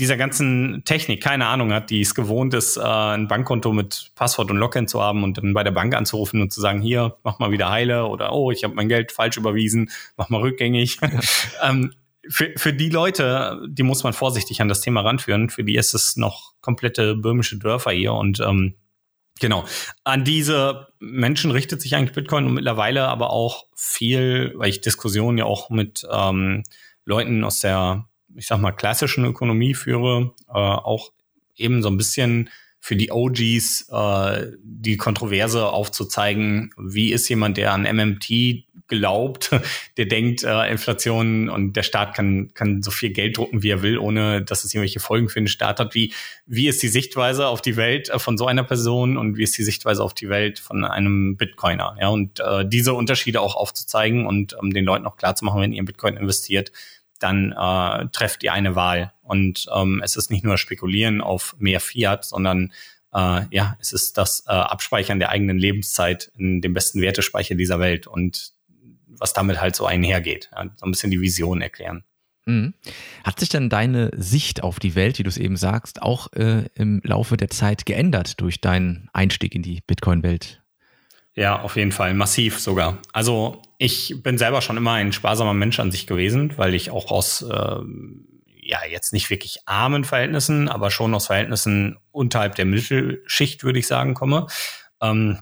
dieser 0.00 0.16
ganzen 0.16 0.82
Technik 0.84 1.22
keine 1.22 1.46
Ahnung 1.46 1.72
hat, 1.72 1.90
die 1.90 2.00
es 2.00 2.14
gewohnt 2.14 2.54
ist, 2.54 2.76
äh, 2.76 2.80
ein 2.80 3.28
Bankkonto 3.28 3.72
mit 3.72 4.12
Passwort 4.16 4.50
und 4.50 4.56
Login 4.56 4.88
zu 4.88 5.00
haben 5.00 5.22
und 5.22 5.36
dann 5.38 5.52
bei 5.52 5.62
der 5.62 5.72
Bank 5.72 5.94
anzurufen 5.94 6.40
und 6.40 6.52
zu 6.52 6.60
sagen, 6.60 6.80
hier, 6.80 7.16
mach 7.22 7.38
mal 7.38 7.52
wieder 7.52 7.70
heile 7.70 8.06
oder 8.06 8.32
oh, 8.32 8.50
ich 8.50 8.64
habe 8.64 8.74
mein 8.74 8.88
Geld 8.88 9.12
falsch 9.12 9.36
überwiesen, 9.36 9.90
mach 10.16 10.30
mal 10.30 10.40
rückgängig. 10.40 10.98
ähm, 11.62 11.92
für, 12.30 12.52
für 12.56 12.72
die 12.72 12.88
Leute, 12.88 13.60
die 13.68 13.82
muss 13.82 14.04
man 14.04 14.12
vorsichtig 14.12 14.60
an 14.60 14.68
das 14.68 14.80
Thema 14.80 15.02
ranführen. 15.02 15.50
Für 15.50 15.64
die 15.64 15.76
ist 15.76 15.94
es 15.94 16.16
noch 16.16 16.54
komplette 16.60 17.14
böhmische 17.14 17.58
Dörfer 17.58 17.90
hier 17.92 18.14
und 18.14 18.40
ähm, 18.40 18.76
Genau. 19.42 19.64
An 20.04 20.22
diese 20.22 20.88
Menschen 20.98 21.50
richtet 21.50 21.80
sich 21.80 21.94
eigentlich 21.94 22.12
Bitcoin 22.12 22.44
und 22.44 22.52
mittlerweile 22.52 23.08
aber 23.08 23.30
auch 23.30 23.64
viel, 23.74 24.52
weil 24.56 24.68
ich 24.68 24.82
Diskussionen 24.82 25.38
ja 25.38 25.46
auch 25.46 25.70
mit 25.70 26.06
ähm, 26.12 26.62
Leuten 27.06 27.42
aus 27.42 27.60
der 27.60 28.04
ich 28.34 28.46
sag 28.46 28.60
mal, 28.60 28.72
klassischen 28.72 29.24
Ökonomie 29.24 29.74
führe, 29.74 30.32
äh, 30.48 30.52
auch 30.52 31.12
eben 31.56 31.82
so 31.82 31.88
ein 31.88 31.96
bisschen 31.96 32.50
für 32.80 32.96
die 32.96 33.12
OGs 33.12 33.88
äh, 33.92 34.52
die 34.62 34.96
Kontroverse 34.96 35.68
aufzuzeigen, 35.68 36.72
wie 36.78 37.12
ist 37.12 37.28
jemand, 37.28 37.58
der 37.58 37.72
an 37.74 37.82
MMT 37.82 38.64
glaubt, 38.88 39.50
der 39.98 40.06
denkt, 40.06 40.42
äh, 40.42 40.70
Inflation 40.70 41.48
und 41.48 41.74
der 41.74 41.82
Staat 41.82 42.14
kann, 42.14 42.50
kann 42.54 42.82
so 42.82 42.90
viel 42.90 43.10
Geld 43.10 43.36
drucken, 43.36 43.62
wie 43.62 43.70
er 43.70 43.82
will, 43.82 43.98
ohne 43.98 44.42
dass 44.42 44.64
es 44.64 44.74
irgendwelche 44.74 44.98
Folgen 44.98 45.28
für 45.28 45.40
den 45.40 45.48
Staat 45.48 45.78
hat. 45.78 45.94
Wie, 45.94 46.12
wie 46.46 46.68
ist 46.68 46.82
die 46.82 46.88
Sichtweise 46.88 47.46
auf 47.46 47.60
die 47.62 47.76
Welt 47.76 48.08
äh, 48.08 48.18
von 48.18 48.38
so 48.38 48.46
einer 48.46 48.64
Person 48.64 49.18
und 49.18 49.36
wie 49.36 49.42
ist 49.44 49.56
die 49.56 49.62
Sichtweise 49.62 50.02
auf 50.02 50.14
die 50.14 50.30
Welt 50.30 50.58
von 50.58 50.84
einem 50.84 51.36
Bitcoiner? 51.36 51.96
Ja, 52.00 52.08
und 52.08 52.40
äh, 52.40 52.66
diese 52.66 52.94
Unterschiede 52.94 53.42
auch 53.42 53.56
aufzuzeigen 53.56 54.26
und 54.26 54.54
um 54.54 54.70
den 54.72 54.86
Leuten 54.86 55.06
auch 55.06 55.16
klarzumachen, 55.16 55.60
wenn 55.60 55.72
ihr 55.72 55.80
in 55.80 55.86
Bitcoin 55.86 56.16
investiert, 56.16 56.72
dann 57.22 57.52
äh, 57.52 58.08
trefft 58.08 58.42
ihr 58.42 58.52
eine 58.52 58.74
Wahl. 58.74 59.12
Und 59.22 59.66
ähm, 59.74 60.00
es 60.04 60.16
ist 60.16 60.30
nicht 60.30 60.44
nur 60.44 60.58
Spekulieren 60.58 61.20
auf 61.20 61.54
mehr 61.58 61.80
Fiat, 61.80 62.24
sondern 62.24 62.72
äh, 63.12 63.42
ja, 63.50 63.76
es 63.80 63.92
ist 63.92 64.18
das 64.18 64.44
äh, 64.46 64.52
Abspeichern 64.52 65.18
der 65.18 65.30
eigenen 65.30 65.58
Lebenszeit 65.58 66.32
in 66.36 66.60
dem 66.60 66.74
besten 66.74 67.00
Wertespeicher 67.00 67.54
dieser 67.54 67.78
Welt 67.78 68.06
und 68.06 68.52
was 69.06 69.32
damit 69.32 69.60
halt 69.60 69.76
so 69.76 69.86
einhergeht. 69.86 70.50
Ja, 70.52 70.70
so 70.76 70.86
ein 70.86 70.90
bisschen 70.90 71.10
die 71.10 71.20
Vision 71.20 71.60
erklären. 71.60 72.04
Mhm. 72.46 72.74
Hat 73.24 73.38
sich 73.38 73.48
denn 73.48 73.68
deine 73.68 74.10
Sicht 74.16 74.62
auf 74.62 74.80
die 74.80 74.94
Welt, 74.94 75.18
wie 75.18 75.22
du 75.22 75.28
es 75.28 75.36
eben 75.36 75.56
sagst, 75.56 76.02
auch 76.02 76.32
äh, 76.32 76.64
im 76.74 77.00
Laufe 77.04 77.36
der 77.36 77.50
Zeit 77.50 77.86
geändert 77.86 78.40
durch 78.40 78.60
deinen 78.60 79.08
Einstieg 79.12 79.54
in 79.54 79.62
die 79.62 79.82
Bitcoin-Welt? 79.86 80.59
Ja, 81.34 81.60
auf 81.60 81.76
jeden 81.76 81.92
Fall, 81.92 82.14
massiv 82.14 82.58
sogar. 82.58 82.98
Also 83.12 83.62
ich 83.78 84.22
bin 84.22 84.36
selber 84.36 84.60
schon 84.62 84.76
immer 84.76 84.92
ein 84.94 85.12
sparsamer 85.12 85.54
Mensch 85.54 85.78
an 85.78 85.92
sich 85.92 86.06
gewesen, 86.06 86.52
weil 86.58 86.74
ich 86.74 86.90
auch 86.90 87.10
aus, 87.10 87.42
äh, 87.42 87.76
ja, 88.62 88.78
jetzt 88.90 89.12
nicht 89.12 89.30
wirklich 89.30 89.60
armen 89.66 90.04
Verhältnissen, 90.04 90.68
aber 90.68 90.90
schon 90.90 91.14
aus 91.14 91.28
Verhältnissen 91.28 91.98
unterhalb 92.10 92.56
der 92.56 92.66
Mittelschicht, 92.66 93.64
würde 93.64 93.78
ich 93.78 93.86
sagen, 93.86 94.14
komme. 94.14 94.48
Ähm, 95.00 95.38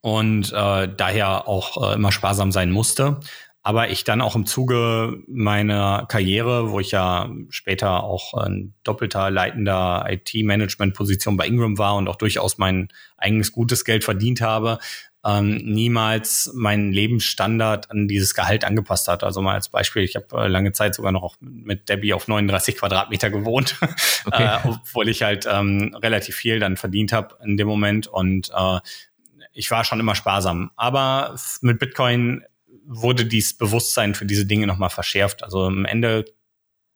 und 0.00 0.52
äh, 0.52 0.88
daher 0.96 1.48
auch 1.48 1.90
äh, 1.90 1.94
immer 1.94 2.12
sparsam 2.12 2.52
sein 2.52 2.70
musste. 2.70 3.20
Aber 3.62 3.90
ich 3.90 4.04
dann 4.04 4.22
auch 4.22 4.36
im 4.36 4.46
Zuge 4.46 5.18
meiner 5.28 6.06
Karriere, 6.08 6.70
wo 6.70 6.80
ich 6.80 6.92
ja 6.92 7.30
später 7.50 8.04
auch 8.04 8.32
ein 8.32 8.72
doppelter 8.84 9.30
leitender 9.30 10.06
IT-Management-Position 10.08 11.36
bei 11.36 11.46
Ingram 11.46 11.76
war 11.76 11.96
und 11.96 12.08
auch 12.08 12.16
durchaus 12.16 12.56
mein 12.56 12.88
eigenes 13.18 13.52
gutes 13.52 13.84
Geld 13.84 14.02
verdient 14.02 14.40
habe, 14.40 14.78
ähm, 15.24 15.56
niemals 15.56 16.50
meinen 16.54 16.92
Lebensstandard 16.92 17.90
an 17.90 18.08
dieses 18.08 18.34
Gehalt 18.34 18.64
angepasst 18.64 19.08
hat. 19.08 19.22
Also 19.22 19.42
mal 19.42 19.54
als 19.54 19.68
Beispiel, 19.68 20.02
ich 20.02 20.16
habe 20.16 20.44
äh, 20.44 20.48
lange 20.48 20.72
Zeit 20.72 20.94
sogar 20.94 21.12
noch 21.12 21.36
mit 21.40 21.88
Debbie 21.88 22.14
auf 22.14 22.26
39 22.26 22.76
Quadratmeter 22.76 23.30
gewohnt, 23.30 23.76
okay. 24.26 24.44
äh, 24.44 24.58
obwohl 24.68 25.08
ich 25.08 25.22
halt 25.22 25.46
ähm, 25.50 25.94
relativ 26.02 26.36
viel 26.36 26.58
dann 26.58 26.76
verdient 26.76 27.12
habe 27.12 27.36
in 27.44 27.56
dem 27.56 27.68
Moment 27.68 28.06
und 28.06 28.50
äh, 28.54 28.80
ich 29.52 29.70
war 29.70 29.84
schon 29.84 30.00
immer 30.00 30.14
sparsam. 30.14 30.70
Aber 30.76 31.36
mit 31.60 31.78
Bitcoin 31.78 32.42
wurde 32.86 33.26
dieses 33.26 33.56
Bewusstsein 33.56 34.14
für 34.14 34.26
diese 34.26 34.46
Dinge 34.46 34.66
nochmal 34.66 34.90
verschärft. 34.90 35.42
Also 35.42 35.66
am 35.66 35.84
Ende 35.84 36.24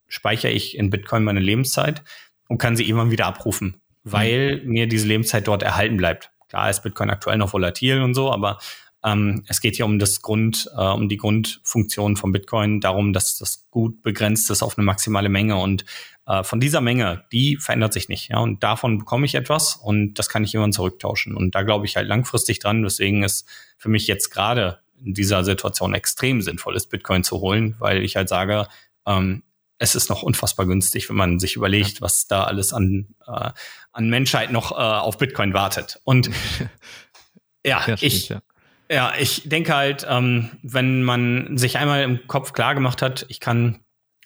speichere 0.09 0.51
ich 0.51 0.79
in 0.79 0.91
Bitcoin 0.91 1.25
meine 1.25 1.41
Lebenszeit 1.41 2.03
und 2.49 2.59
kann 2.59 2.77
sie 2.77 2.85
irgendwann 2.85 3.11
wieder 3.11 3.27
abrufen, 3.27 3.83
weil 4.03 4.63
mhm. 4.63 4.71
mir 4.71 4.87
diese 4.87 5.07
Lebenszeit 5.07 5.47
dort 5.47 5.63
erhalten 5.63 5.97
bleibt. 5.97 6.31
Klar 6.55 6.71
ist 6.71 6.85
Bitcoin 6.85 7.11
aktuell 7.11 7.37
noch 7.37 7.53
volatil 7.53 8.01
und 8.01 8.15
so, 8.15 8.31
aber 8.31 8.61
ähm, 9.05 9.43
es 9.49 9.61
geht 9.61 9.75
hier 9.75 9.87
um 9.87 9.99
das 9.99 10.23
Grund, 10.23 10.71
äh, 10.77 10.87
um 10.87 11.09
die 11.09 11.17
Grundfunktion 11.17 12.15
von 12.15 12.31
Bitcoin, 12.31 12.81
darum, 12.81 13.13
dass 13.13 13.39
das 13.39 13.69
gut 13.71 14.03
begrenzt 14.03 14.49
ist 14.53 14.63
auf 14.63 14.79
eine 14.79 14.85
maximale 14.85 15.29
Menge 15.29 15.57
und 15.57 15.85
äh, 16.29 16.45
von 16.45 16.61
dieser 16.61 16.81
Menge, 16.81 17.25
die 17.33 17.57
verändert 17.57 17.93
sich 17.93 18.09
nicht, 18.09 18.29
ja, 18.29 18.39
und 18.39 18.63
davon 18.63 18.99
bekomme 18.99 19.27
ich 19.27 19.35
etwas 19.35 19.75
und 19.75 20.15
das 20.15 20.29
kann 20.29 20.45
ich 20.45 20.55
immer 20.55 20.71
zurücktauschen 20.71 21.35
und 21.35 21.57
da 21.57 21.63
glaube 21.63 21.87
ich 21.87 21.97
halt 21.97 22.07
langfristig 22.07 22.61
dran, 22.61 22.85
deswegen 22.85 23.25
ist 23.25 23.49
für 23.77 23.89
mich 23.89 24.07
jetzt 24.07 24.31
gerade 24.31 24.79
in 25.05 25.13
dieser 25.13 25.43
Situation 25.43 25.93
extrem 25.93 26.41
sinnvoll 26.41 26.77
ist, 26.77 26.87
Bitcoin 26.87 27.25
zu 27.25 27.41
holen, 27.41 27.75
weil 27.81 28.05
ich 28.05 28.15
halt 28.15 28.29
sage, 28.29 28.69
ähm, 29.07 29.43
es 29.85 29.95
ist 29.95 30.09
noch 30.09 30.23
unfassbar 30.23 30.67
günstig, 30.67 31.09
wenn 31.09 31.17
man 31.17 31.39
sich 31.39 31.57
überlegt, 31.57 32.01
was 32.01 32.27
da 32.27 32.45
alles 32.45 32.73
an, 32.73 33.15
äh, 33.27 33.51
an 33.93 34.11
Menschheit 34.11 34.51
noch 34.51 34.73
äh, 34.73 34.75
auf 34.75 35.19
Bitcoin 35.19 35.55
wartet. 35.55 36.01
Und 36.05 36.31
ja, 37.65 37.85
ja 37.87 37.97
ich, 38.01 38.31
ja. 38.31 38.41
ja. 38.91 39.13
ich 39.19 39.49
denke 39.49 39.75
halt, 39.75 40.07
ähm, 40.09 40.51
wenn 40.63 41.03
man 41.03 41.57
sich 41.57 41.79
einmal 41.79 42.03
im 42.03 42.27
Kopf 42.27 42.53
klar 42.53 42.75
gemacht 42.75 43.03
hat, 43.03 43.27
ich 43.29 43.41
kann 43.41 43.81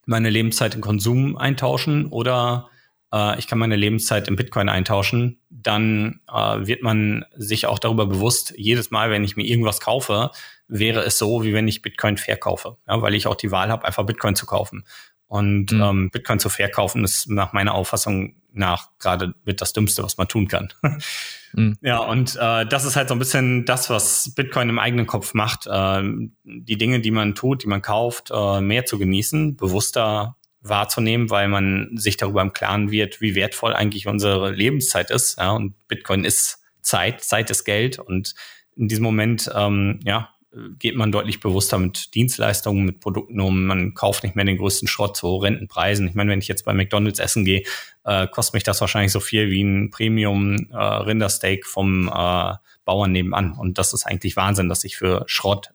meine 0.07 0.31
Lebenszeit 0.31 0.75
in 0.75 0.81
Konsum 0.81 1.37
eintauschen 1.37 2.07
oder 2.07 2.71
äh, 3.13 3.39
ich 3.39 3.47
kann 3.47 3.59
meine 3.59 3.77
Lebenszeit 3.77 4.29
in 4.29 4.37
Bitcoin 4.37 4.69
eintauschen, 4.69 5.41
dann 5.51 6.21
äh, 6.33 6.67
wird 6.67 6.83
man 6.83 7.25
sich 7.37 7.67
auch 7.67 7.79
darüber 7.79 8.07
bewusst, 8.07 8.55
jedes 8.57 8.91
Mal, 8.91 9.11
wenn 9.11 9.25
ich 9.25 9.37
mir 9.37 9.45
irgendwas 9.45 9.81
kaufe, 9.81 10.31
wäre 10.69 11.01
es 11.01 11.19
so, 11.19 11.43
wie 11.43 11.53
wenn 11.53 11.69
ich 11.69 11.83
Bitcoin 11.83 12.17
verkaufe, 12.17 12.77
ja, 12.87 13.01
weil 13.03 13.15
ich 13.15 13.27
auch 13.27 13.35
die 13.35 13.51
Wahl 13.51 13.71
habe, 13.71 13.85
einfach 13.85 14.07
Bitcoin 14.07 14.37
zu 14.37 14.47
kaufen. 14.47 14.85
Und 15.29 15.73
mhm. 15.73 15.83
ähm, 15.83 16.11
Bitcoin 16.11 16.41
zu 16.41 16.49
verkaufen 16.49 17.05
ist 17.05 17.29
nach 17.29 17.53
meiner 17.53 17.75
Auffassung 17.75 18.35
nach 18.53 18.89
gerade 18.99 19.35
mit 19.45 19.61
das 19.61 19.73
Dümmste, 19.73 20.03
was 20.03 20.17
man 20.17 20.27
tun 20.27 20.49
kann. 20.49 20.73
mhm. 21.53 21.77
Ja, 21.83 21.99
und 21.99 22.37
äh, 22.41 22.67
das 22.67 22.85
ist 22.85 22.97
halt 22.97 23.09
so 23.09 23.15
ein 23.15 23.19
bisschen 23.19 23.65
das, 23.67 23.91
was 23.91 24.35
Bitcoin 24.35 24.71
im 24.71 24.79
eigenen 24.79 25.07
Kopf 25.07 25.35
macht. 25.35 25.67
Äh, 25.67 26.03
die 26.45 26.79
Dinge, 26.79 27.01
die 27.01 27.11
man 27.11 27.35
tut, 27.35 27.63
die 27.63 27.69
man 27.69 27.83
kauft, 27.83 28.31
äh, 28.35 28.61
mehr 28.61 28.87
zu 28.87 28.99
genießen, 28.99 29.57
bewusster 29.57 30.37
wahrzunehmen, 30.61 31.31
weil 31.31 31.49
man 31.49 31.91
sich 31.95 32.17
darüber 32.17 32.43
im 32.43 32.53
Klaren 32.53 32.91
wird, 32.91 33.21
wie 33.21 33.35
wertvoll 33.35 33.75
eigentlich 33.75 34.07
unsere 34.07 34.51
Lebenszeit 34.51 35.11
ist. 35.11 35.39
Ja, 35.39 35.53
und 35.53 35.75
Bitcoin 35.89 36.25
ist 36.25 36.63
Zeit, 36.83 37.23
Zeit 37.23 37.51
ist 37.51 37.65
Geld. 37.65 37.99
Und 37.99 38.35
in 38.77 38.89
diesem 38.89 39.05
Moment, 39.05 39.51
ähm, 39.55 40.01
ja, 40.05 40.31
geht 40.79 40.97
man 40.97 41.13
deutlich 41.13 41.41
bewusster 41.41 41.79
mit 41.79 42.15
Dienstleistungen, 42.15 42.85
mit 42.85 43.01
Produkten 43.01 43.41
um. 43.41 43.67
Man 43.67 43.95
kauft 43.95 44.23
nicht 44.23 44.35
mehr 44.35 44.45
den 44.45 44.57
größten 44.57 44.89
Schrott 44.89 45.17
zu 45.17 45.29
horrenden 45.29 45.69
Preisen. 45.69 46.09
Ich 46.09 46.15
meine, 46.15 46.31
wenn 46.31 46.41
ich 46.41 46.49
jetzt 46.49 46.65
bei 46.65 46.73
McDonalds 46.73 47.19
essen 47.19 47.45
gehe, 47.45 47.63
äh, 48.05 48.27
kostet 48.29 48.55
mich 48.55 48.63
das 48.63 48.81
wahrscheinlich 48.81 49.13
so 49.13 49.21
viel 49.21 49.51
wie 49.51 49.63
ein 49.63 49.91
Premium 49.91 50.71
äh, 50.71 50.77
Rindersteak 50.77 51.67
vom 51.67 52.09
äh, 52.09 52.55
Bauern 52.85 53.13
nebenan. 53.13 53.53
Und 53.53 53.77
das 53.79 53.93
ist 53.93 54.07
eigentlich 54.07 54.37
Wahnsinn, 54.37 54.69
dass 54.69 54.85
ich 54.85 54.97
für 54.97 55.25
Schrott 55.27 55.71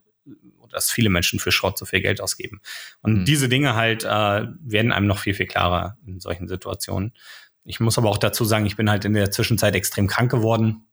dass 0.69 0.89
viele 0.89 1.11
Menschen 1.11 1.37
für 1.37 1.51
Schrott 1.51 1.77
so 1.77 1.85
viel 1.85 2.01
Geld 2.01 2.19
ausgeben. 2.19 2.59
Und 3.03 3.19
mhm. 3.19 3.25
diese 3.25 3.47
Dinge 3.47 3.75
halt 3.75 4.05
äh, 4.05 4.07
werden 4.07 4.91
einem 4.91 5.05
noch 5.05 5.19
viel, 5.19 5.35
viel 5.35 5.45
klarer 5.45 5.97
in 6.03 6.19
solchen 6.19 6.47
Situationen. 6.47 7.13
Ich 7.63 7.79
muss 7.79 7.99
aber 7.99 8.09
auch 8.09 8.17
dazu 8.17 8.43
sagen, 8.43 8.65
ich 8.65 8.75
bin 8.75 8.89
halt 8.89 9.05
in 9.05 9.13
der 9.13 9.29
Zwischenzeit 9.29 9.75
extrem 9.75 10.07
krank 10.07 10.31
geworden 10.31 10.87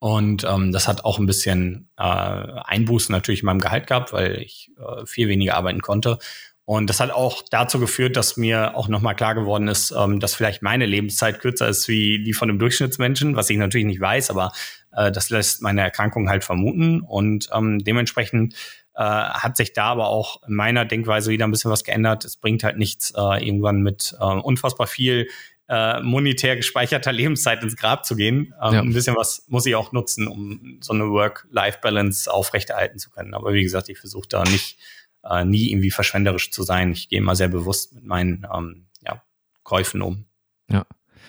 und 0.00 0.44
ähm, 0.44 0.72
das 0.72 0.88
hat 0.88 1.04
auch 1.04 1.18
ein 1.18 1.26
bisschen 1.26 1.90
äh, 1.98 2.02
Einbußen 2.02 3.12
natürlich 3.12 3.42
in 3.42 3.46
meinem 3.46 3.60
Gehalt 3.60 3.86
gehabt, 3.86 4.14
weil 4.14 4.38
ich 4.38 4.72
äh, 4.78 5.04
viel 5.04 5.28
weniger 5.28 5.56
arbeiten 5.56 5.82
konnte. 5.82 6.18
Und 6.64 6.88
das 6.88 7.00
hat 7.00 7.10
auch 7.10 7.42
dazu 7.50 7.78
geführt, 7.78 8.16
dass 8.16 8.38
mir 8.38 8.76
auch 8.76 8.88
nochmal 8.88 9.14
klar 9.14 9.34
geworden 9.34 9.68
ist, 9.68 9.90
ähm, 9.90 10.18
dass 10.18 10.34
vielleicht 10.34 10.62
meine 10.62 10.86
Lebenszeit 10.86 11.40
kürzer 11.40 11.68
ist 11.68 11.86
wie 11.86 12.22
die 12.24 12.32
von 12.32 12.48
einem 12.48 12.58
Durchschnittsmenschen, 12.58 13.36
was 13.36 13.50
ich 13.50 13.58
natürlich 13.58 13.86
nicht 13.86 14.00
weiß, 14.00 14.30
aber 14.30 14.52
äh, 14.92 15.12
das 15.12 15.28
lässt 15.28 15.60
meine 15.60 15.82
Erkrankung 15.82 16.30
halt 16.30 16.44
vermuten. 16.44 17.02
Und 17.02 17.50
ähm, 17.54 17.80
dementsprechend 17.80 18.54
äh, 18.94 19.02
hat 19.02 19.58
sich 19.58 19.74
da 19.74 19.86
aber 19.86 20.08
auch 20.08 20.42
in 20.48 20.54
meiner 20.54 20.86
Denkweise 20.86 21.30
wieder 21.30 21.46
ein 21.46 21.50
bisschen 21.50 21.70
was 21.70 21.84
geändert. 21.84 22.24
Es 22.24 22.38
bringt 22.38 22.64
halt 22.64 22.78
nichts, 22.78 23.12
äh, 23.14 23.46
irgendwann 23.46 23.82
mit 23.82 24.16
äh, 24.18 24.24
unfassbar 24.24 24.86
viel 24.86 25.28
äh, 25.70 26.02
monetär 26.02 26.56
gespeicherter 26.56 27.12
Lebenszeit 27.12 27.62
ins 27.62 27.76
Grab 27.76 28.04
zu 28.04 28.16
gehen. 28.16 28.52
Ähm, 28.60 28.74
ja. 28.74 28.80
Ein 28.80 28.92
bisschen 28.92 29.14
was 29.14 29.44
muss 29.46 29.66
ich 29.66 29.76
auch 29.76 29.92
nutzen, 29.92 30.26
um 30.26 30.78
so 30.80 30.92
eine 30.92 31.08
Work-Life-Balance 31.10 32.32
aufrechterhalten 32.32 32.98
zu 32.98 33.08
können. 33.10 33.34
Aber 33.34 33.52
wie 33.52 33.62
gesagt, 33.62 33.88
ich 33.88 33.98
versuche 33.98 34.28
da 34.28 34.42
nicht 34.42 34.78
äh, 35.22 35.44
nie 35.44 35.70
irgendwie 35.70 35.92
verschwenderisch 35.92 36.50
zu 36.50 36.64
sein. 36.64 36.90
Ich 36.90 37.08
gehe 37.08 37.20
immer 37.20 37.36
sehr 37.36 37.46
bewusst 37.46 37.94
mit 37.94 38.04
meinen 38.04 38.44
ähm, 38.52 38.88
ja, 39.00 39.22
Käufen 39.62 40.02
um. 40.02 40.24
Ja. 40.68 40.86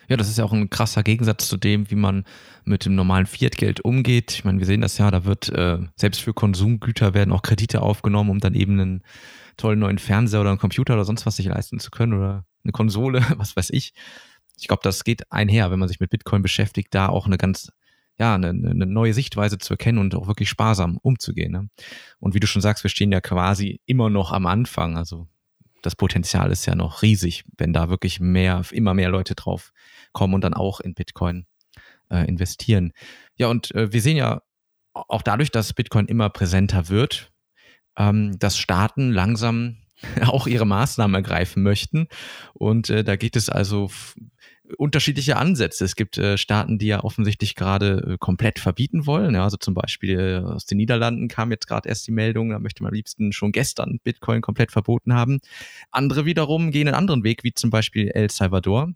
Ja, 0.08 0.18
das 0.18 0.28
ist 0.28 0.40
ja 0.40 0.44
auch 0.44 0.54
ein 0.54 0.72
krasser 0.72 1.04
Gegensatz 1.04 1.48
zu 1.48 1.56
dem, 1.56 1.92
wie 1.92 1.96
man 1.96 2.26
mit 2.64 2.86
dem 2.86 2.96
normalen 2.96 3.28
Fiat-Geld 3.28 3.82
umgeht. 3.82 4.32
Ich 4.32 4.44
meine, 4.44 4.58
wir 4.58 4.66
sehen 4.66 4.82
das 4.82 4.98
ja, 4.98 5.12
da 5.12 5.24
wird 5.26 5.50
äh, 5.50 5.78
selbst 5.96 6.22
für 6.22 6.34
Konsumgüter 6.34 7.14
werden 7.14 7.32
auch 7.32 7.44
Kredite 7.44 7.82
aufgenommen, 7.82 8.32
um 8.32 8.40
dann 8.40 8.56
eben 8.56 8.80
einen 8.80 9.04
tollen 9.58 9.80
neuen 9.80 10.00
Fernseher 10.00 10.42
oder 10.42 10.50
einen 10.50 10.60
Computer 10.60 10.96
oder 10.96 11.06
sonst 11.06 11.26
was 11.26 11.36
sich 11.36 11.46
leisten 11.46 11.80
zu 11.80 11.92
können 11.92 12.14
oder 12.14 12.46
eine 12.64 12.72
Konsole, 12.72 13.24
was 13.38 13.56
weiß 13.56 13.70
ich 13.70 13.94
ich 14.62 14.68
glaube, 14.68 14.84
das 14.84 15.04
geht 15.04 15.32
einher, 15.32 15.72
wenn 15.72 15.80
man 15.80 15.90
sich 15.90 16.00
mit 16.00 16.12
Bitcoin 16.12 16.44
beschäftigt, 16.44 16.94
da 16.94 17.10
auch 17.10 17.26
eine 17.26 17.38
ganz, 17.38 17.72
ja, 18.20 18.36
eine, 18.36 18.50
eine 18.50 18.86
neue 18.86 19.14
Sichtweise 19.14 19.58
zu 19.58 19.74
erkennen 19.74 19.98
und 19.98 20.14
auch 20.14 20.28
wirklich 20.28 20.50
sparsam 20.50 20.98
umzugehen. 20.98 21.52
Ne? 21.52 21.70
Und 22.20 22.36
wie 22.36 22.40
du 22.40 22.46
schon 22.46 22.62
sagst, 22.62 22.84
wir 22.84 22.90
stehen 22.90 23.12
ja 23.12 23.22
quasi 23.22 23.82
immer 23.86 24.12
noch 24.12 24.32
am 24.32 24.46
Anfang. 24.46 24.98
Also 24.98 25.28
das 25.82 25.96
Potenzial 25.96 26.52
ist 26.52 26.68
ja 26.68 26.76
noch 26.76 27.02
riesig, 27.02 27.44
wenn 27.58 27.74
da 27.74 27.90
wirklich 27.90 28.20
mehr, 28.20 28.62
immer 28.72 28.94
mehr 28.94 29.10
Leute 29.10 29.34
drauf 29.34 29.74
kommen 30.12 30.36
und 30.36 30.44
dann 30.44 30.54
auch 30.54 30.80
in 30.80 30.94
Bitcoin 30.94 31.48
äh, 32.12 32.28
investieren. 32.28 32.94
Ja, 33.38 33.48
und 33.48 33.74
äh, 33.74 33.92
wir 33.92 34.02
sehen 34.02 34.18
ja 34.18 34.44
auch 34.94 35.24
dadurch, 35.24 35.50
dass 35.50 35.74
Bitcoin 35.74 36.06
immer 36.06 36.30
präsenter 36.30 36.90
wird, 36.90 37.32
ähm, 37.98 38.38
dass 38.38 38.60
Staaten 38.60 39.12
langsam 39.12 39.78
auch 40.26 40.46
ihre 40.46 40.66
Maßnahmen 40.66 41.16
ergreifen 41.16 41.64
möchten. 41.64 42.08
Und 42.54 42.92
äh, 42.92 43.04
da 43.04 43.16
geht 43.16 43.36
es 43.36 43.50
also 43.50 43.90
unterschiedliche 44.78 45.38
Ansätze. 45.38 45.86
Es 45.86 45.96
gibt 45.96 46.18
äh, 46.18 46.38
Staaten, 46.38 46.78
die 46.78 46.88
ja 46.88 47.04
offensichtlich 47.04 47.56
gerade 47.56 48.14
äh, 48.14 48.18
komplett 48.20 48.60
verbieten 48.60 49.06
wollen. 49.06 49.36
Ja, 49.36 49.44
also 49.44 49.58
zum 49.58 49.74
Beispiel 49.74 50.20
äh, 50.20 50.38
aus 50.46 50.66
den 50.66 50.78
Niederlanden 50.78 51.28
kam 51.28 51.52
jetzt 51.52 51.68
gerade 51.68 51.90
erst 51.90 52.08
die 52.08 52.12
Meldung, 52.12 52.50
da 52.50 52.60
möchte 52.60 52.84
man 52.84 52.92
am 52.92 52.96
liebsten 52.96 53.32
schon 53.32 53.52
gestern 53.52 54.00
Bitcoin 54.04 54.42
komplett 54.42 54.72
verboten 54.72 55.14
haben. 55.14 55.40
Andere 55.92 56.26
wiederum 56.26 56.72
gehen 56.72 56.88
einen 56.88 56.96
anderen 56.96 57.24
Weg, 57.24 57.44
wie 57.44 57.54
zum 57.54 57.70
Beispiel 57.70 58.10
El 58.10 58.30
Salvador. 58.30 58.94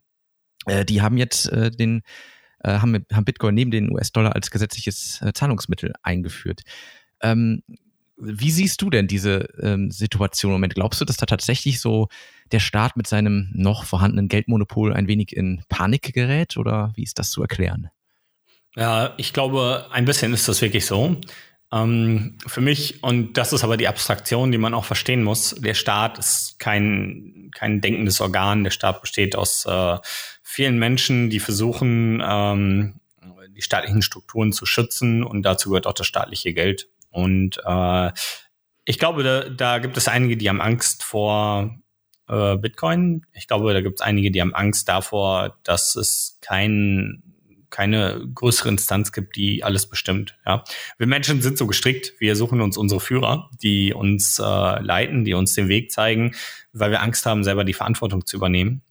Äh, 0.66 0.86
die 0.86 1.02
haben 1.02 1.18
jetzt 1.18 1.48
äh, 1.52 1.72
den 1.72 2.02
äh, 2.64 2.80
haben, 2.80 3.06
haben 3.12 3.26
Bitcoin 3.26 3.56
neben 3.56 3.72
den 3.72 3.92
US-Dollar 3.92 4.36
als 4.36 4.52
gesetzliches 4.52 5.22
äh, 5.22 5.34
Zahlungsmittel 5.34 5.94
eingeführt. 6.02 6.62
Ähm, 7.22 7.62
wie 8.18 8.52
siehst 8.52 8.82
du 8.82 8.90
denn 8.90 9.08
diese 9.08 9.48
ähm, 9.62 9.92
Situation 9.92 10.52
im 10.52 10.56
Moment? 10.56 10.76
Glaubst 10.76 11.02
du, 11.02 11.06
dass 11.06 11.18
da 11.18 11.26
tatsächlich 11.26 11.80
so 11.80 12.08
der 12.52 12.60
Staat 12.60 12.96
mit 12.96 13.08
seinem 13.08 13.50
noch 13.54 13.84
vorhandenen 13.84 14.30
Geldmonopol 14.30 14.94
ein 14.94 15.08
wenig 15.08 15.36
in 15.36 15.64
Panik 15.70 16.14
gerät 16.14 16.58
oder 16.58 16.92
wie 16.96 17.04
ist 17.04 17.20
das 17.20 17.30
zu 17.30 17.42
erklären? 17.42 17.90
Ja, 18.76 19.14
ich 19.18 19.34
glaube, 19.34 19.88
ein 19.92 20.06
bisschen 20.06 20.34
ist 20.34 20.48
das 20.48 20.62
wirklich 20.62 20.86
so. 20.86 21.18
Ähm, 21.72 22.38
für 22.46 22.62
mich, 22.62 23.04
und 23.04 23.38
das 23.38 23.54
ist 23.54 23.64
aber 23.64 23.78
die 23.78 23.88
Abstraktion, 23.88 24.52
die 24.52 24.58
man 24.58 24.74
auch 24.74 24.86
verstehen 24.86 25.24
muss, 25.24 25.56
der 25.56 25.74
Staat 25.74 26.18
ist 26.20 26.60
kein, 26.60 27.52
kein 27.54 27.82
denkendes 27.82 28.22
Organ. 28.22 28.64
Der 28.64 28.72
Staat 28.72 29.02
besteht 29.02 29.36
aus 29.36 29.66
äh, 29.66 29.98
vielen 30.44 30.78
Menschen, 30.78 31.30
die 31.30 31.40
versuchen, 31.40 32.22
ähm, 32.26 33.00
die 33.56 33.62
staatlichen 33.62 34.02
Strukturen 34.02 34.52
zu 34.52 34.66
schützen 34.66 35.24
und 35.24 35.44
dazu 35.44 35.70
gehört 35.70 35.88
auch 35.88 35.94
das 35.94 36.08
staatliche 36.08 36.54
Geld. 36.54 36.90
Und 37.16 37.62
äh, 37.66 38.12
ich 38.84 39.00
glaube, 39.00 39.24
da, 39.24 39.50
da 39.50 39.80
gibt 39.80 39.96
es 39.96 40.10
einige, 40.10 40.36
die 40.36 40.50
haben 40.50 40.60
Angst 40.60 41.02
vor 41.02 41.80
äh, 42.28 42.58
Bitcoin. 42.58 43.26
Ich 43.32 43.48
glaube, 43.48 43.74
da 43.74 43.80
gibt 43.80 44.02
es 44.02 44.06
einige, 44.06 44.32
die 44.32 44.42
haben 44.42 44.54
Angst 44.54 44.90
davor, 44.90 45.58
dass 45.64 45.96
es 45.96 46.40
kein 46.42 47.24
keine 47.72 48.26
größere 48.34 48.70
Instanz 48.70 49.12
gibt, 49.12 49.36
die 49.36 49.64
alles 49.64 49.88
bestimmt. 49.88 50.38
Ja. 50.46 50.64
Wir 50.98 51.08
Menschen 51.08 51.42
sind 51.42 51.58
so 51.58 51.68
gestrickt, 51.68 52.14
wir 52.20 52.38
suchen 52.38 52.62
uns 52.62 52.78
unsere 52.78 53.02
Führer, 53.02 53.50
die 53.62 53.94
uns 53.94 54.40
äh, 54.40 54.44
leiten, 54.44 55.26
die 55.26 55.34
uns 55.34 55.56
den 55.56 55.68
Weg 55.68 55.92
zeigen, 55.92 56.36
weil 56.72 56.92
wir 56.92 57.02
Angst 57.02 57.26
haben, 57.26 57.44
selber 57.44 57.66
die 57.66 57.74
Verantwortung 57.74 58.26
zu 58.26 58.38
übernehmen. 58.38 58.82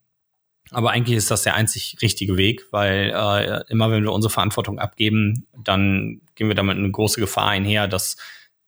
Aber 0.74 0.90
eigentlich 0.90 1.16
ist 1.16 1.30
das 1.30 1.42
der 1.42 1.54
einzig 1.54 1.96
richtige 2.02 2.36
Weg, 2.36 2.66
weil 2.70 3.12
äh, 3.14 3.64
immer 3.70 3.90
wenn 3.90 4.02
wir 4.02 4.12
unsere 4.12 4.32
Verantwortung 4.32 4.78
abgeben, 4.78 5.46
dann 5.56 6.20
gehen 6.34 6.48
wir 6.48 6.54
damit 6.54 6.76
eine 6.76 6.90
große 6.90 7.20
Gefahr 7.20 7.48
einher, 7.48 7.88
dass 7.88 8.16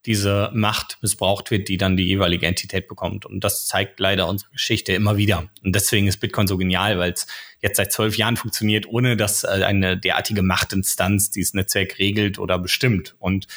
diese 0.07 0.51
Macht 0.55 0.99
missbraucht 1.03 1.51
wird, 1.51 1.69
die 1.69 1.79
dann 1.79 1.97
die 1.97 2.05
jeweilige 2.05 2.47
Entität 2.47 2.87
bekommt. 2.87 3.27
Und 3.27 3.43
das 3.43 3.67
zeigt 3.67 3.99
leider 3.99 4.29
unsere 4.29 4.51
Geschichte 4.53 4.93
immer 4.93 5.17
wieder. 5.17 5.51
Und 5.65 5.75
deswegen 5.75 6.07
ist 6.07 6.19
Bitcoin 6.19 6.47
so 6.47 6.57
genial, 6.57 6.99
weil 6.99 7.13
es 7.13 7.27
jetzt 7.61 7.77
seit 7.77 7.93
zwölf 7.93 8.17
Jahren 8.17 8.37
funktioniert, 8.37 8.87
ohne 8.87 9.17
dass 9.17 9.43
äh, 9.43 9.65
eine 9.65 9.99
derartige 9.99 10.43
Machtinstanz 10.43 11.31
dieses 11.31 11.55
Netzwerk 11.55 11.99
regelt 11.99 12.39
oder 12.39 12.59
bestimmt. 12.59 13.17
Und 13.19 13.49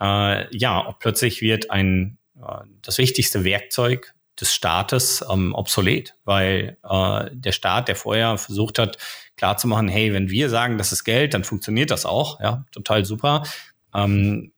äh, 0.00 0.56
ja, 0.56 0.94
plötzlich 1.00 1.42
wird 1.42 1.70
ein 1.72 2.18
äh, 2.36 2.64
das 2.82 2.98
wichtigste 2.98 3.42
Werkzeug 3.42 4.14
des 4.40 4.54
Staates 4.54 5.24
ähm, 5.30 5.54
obsolet, 5.54 6.14
weil 6.24 6.76
äh, 6.88 7.30
der 7.32 7.52
Staat, 7.52 7.88
der 7.88 7.96
vorher 7.96 8.38
versucht 8.38 8.78
hat, 8.78 8.98
klarzumachen, 9.36 9.88
hey, 9.88 10.12
wenn 10.12 10.30
wir 10.30 10.48
sagen, 10.48 10.78
das 10.78 10.92
ist 10.92 11.04
Geld, 11.04 11.34
dann 11.34 11.44
funktioniert 11.44 11.90
das 11.90 12.06
auch, 12.06 12.40
ja, 12.40 12.64
total 12.72 13.04
super. 13.04 13.44
Ähm, 13.94 14.52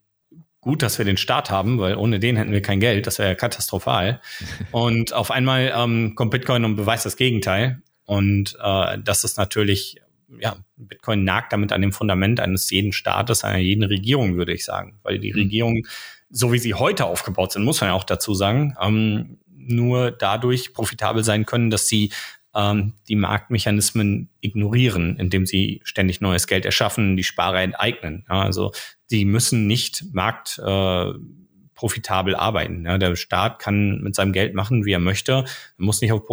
gut, 0.60 0.82
dass 0.82 0.98
wir 0.98 1.04
den 1.04 1.16
Staat 1.16 1.50
haben, 1.50 1.78
weil 1.78 1.96
ohne 1.96 2.18
den 2.18 2.36
hätten 2.36 2.52
wir 2.52 2.62
kein 2.62 2.80
Geld. 2.80 3.06
Das 3.06 3.18
wäre 3.18 3.30
ja 3.30 3.34
katastrophal. 3.34 4.20
und 4.72 5.12
auf 5.12 5.30
einmal 5.30 5.72
ähm, 5.74 6.14
kommt 6.14 6.30
Bitcoin 6.32 6.64
und 6.64 6.76
beweist 6.76 7.06
das 7.06 7.16
Gegenteil. 7.16 7.82
Und 8.04 8.56
äh, 8.62 8.98
das 9.02 9.24
ist 9.24 9.38
natürlich, 9.38 9.96
ja, 10.40 10.56
Bitcoin 10.76 11.24
nagt 11.24 11.52
damit 11.52 11.72
an 11.72 11.80
dem 11.80 11.92
Fundament 11.92 12.40
eines 12.40 12.70
jeden 12.70 12.92
Staates, 12.92 13.44
einer 13.44 13.58
jeden 13.58 13.84
Regierung, 13.84 14.36
würde 14.36 14.52
ich 14.52 14.64
sagen. 14.64 14.98
Weil 15.02 15.18
die 15.18 15.32
mhm. 15.32 15.38
Regierung, 15.38 15.86
so 16.28 16.52
wie 16.52 16.58
sie 16.58 16.74
heute 16.74 17.06
aufgebaut 17.06 17.52
sind, 17.52 17.64
muss 17.64 17.80
man 17.80 17.90
ja 17.90 17.94
auch 17.94 18.04
dazu 18.04 18.34
sagen, 18.34 18.76
ähm, 18.80 19.38
nur 19.66 20.10
dadurch 20.10 20.72
profitabel 20.72 21.22
sein 21.24 21.46
können, 21.46 21.70
dass 21.70 21.88
sie 21.88 22.12
ähm, 22.54 22.94
die 23.08 23.16
Marktmechanismen 23.16 24.28
ignorieren, 24.40 25.16
indem 25.18 25.46
sie 25.46 25.80
ständig 25.84 26.20
neues 26.20 26.46
Geld 26.46 26.64
erschaffen, 26.64 27.16
die 27.16 27.24
Sparer 27.24 27.62
enteignen. 27.62 28.24
Ja, 28.28 28.42
also 28.42 28.72
sie 29.06 29.24
müssen 29.24 29.66
nicht 29.66 30.04
marktprofitabel 30.12 32.34
äh, 32.34 32.36
arbeiten. 32.36 32.84
Ja, 32.84 32.98
der 32.98 33.16
Staat 33.16 33.58
kann 33.60 34.00
mit 34.00 34.14
seinem 34.14 34.32
Geld 34.32 34.54
machen, 34.54 34.84
wie 34.84 34.92
er 34.92 34.98
möchte, 34.98 35.32
er 35.32 35.46
muss 35.76 36.00
nicht 36.00 36.12
auf 36.12 36.26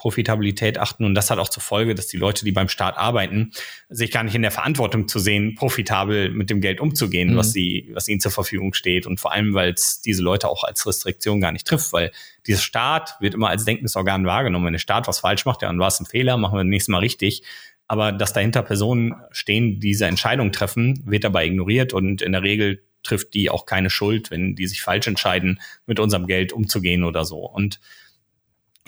Profitabilität 0.00 0.78
achten. 0.78 1.04
Und 1.04 1.14
das 1.14 1.30
hat 1.30 1.38
auch 1.38 1.50
zur 1.50 1.62
Folge, 1.62 1.94
dass 1.94 2.06
die 2.06 2.16
Leute, 2.16 2.46
die 2.46 2.52
beim 2.52 2.70
Staat 2.70 2.96
arbeiten, 2.96 3.52
sich 3.90 4.10
gar 4.10 4.22
nicht 4.22 4.34
in 4.34 4.40
der 4.40 4.50
Verantwortung 4.50 5.08
zu 5.08 5.18
sehen, 5.18 5.56
profitabel 5.56 6.30
mit 6.30 6.48
dem 6.48 6.62
Geld 6.62 6.80
umzugehen, 6.80 7.32
mhm. 7.32 7.36
was 7.36 7.52
sie, 7.52 7.90
was 7.92 8.08
ihnen 8.08 8.18
zur 8.18 8.32
Verfügung 8.32 8.72
steht. 8.72 9.06
Und 9.06 9.20
vor 9.20 9.32
allem, 9.32 9.52
weil 9.52 9.74
es 9.74 10.00
diese 10.00 10.22
Leute 10.22 10.48
auch 10.48 10.64
als 10.64 10.86
Restriktion 10.86 11.42
gar 11.42 11.52
nicht 11.52 11.66
trifft, 11.66 11.92
weil 11.92 12.12
dieser 12.46 12.60
Staat 12.60 13.16
wird 13.20 13.34
immer 13.34 13.50
als 13.50 13.66
denkendes 13.66 13.94
Organ 13.94 14.24
wahrgenommen. 14.24 14.64
Wenn 14.64 14.72
der 14.72 14.78
Staat 14.78 15.06
was 15.06 15.20
falsch 15.20 15.44
macht, 15.44 15.60
ja, 15.60 15.68
dann 15.68 15.78
war 15.78 15.88
es 15.88 16.00
ein 16.00 16.06
Fehler, 16.06 16.38
machen 16.38 16.56
wir 16.56 16.64
nächstes 16.64 16.90
Mal 16.90 17.00
richtig. 17.00 17.42
Aber 17.86 18.10
dass 18.10 18.32
dahinter 18.32 18.62
Personen 18.62 19.16
stehen, 19.32 19.74
die 19.74 19.80
diese 19.80 20.06
Entscheidung 20.06 20.50
treffen, 20.50 21.02
wird 21.04 21.24
dabei 21.24 21.44
ignoriert 21.44 21.92
und 21.92 22.22
in 22.22 22.32
der 22.32 22.42
Regel 22.42 22.82
trifft 23.02 23.34
die 23.34 23.50
auch 23.50 23.66
keine 23.66 23.90
Schuld, 23.90 24.30
wenn 24.30 24.56
die 24.56 24.66
sich 24.66 24.80
falsch 24.80 25.08
entscheiden, 25.08 25.60
mit 25.84 26.00
unserem 26.00 26.26
Geld 26.26 26.54
umzugehen 26.54 27.04
oder 27.04 27.26
so. 27.26 27.40
Und 27.40 27.80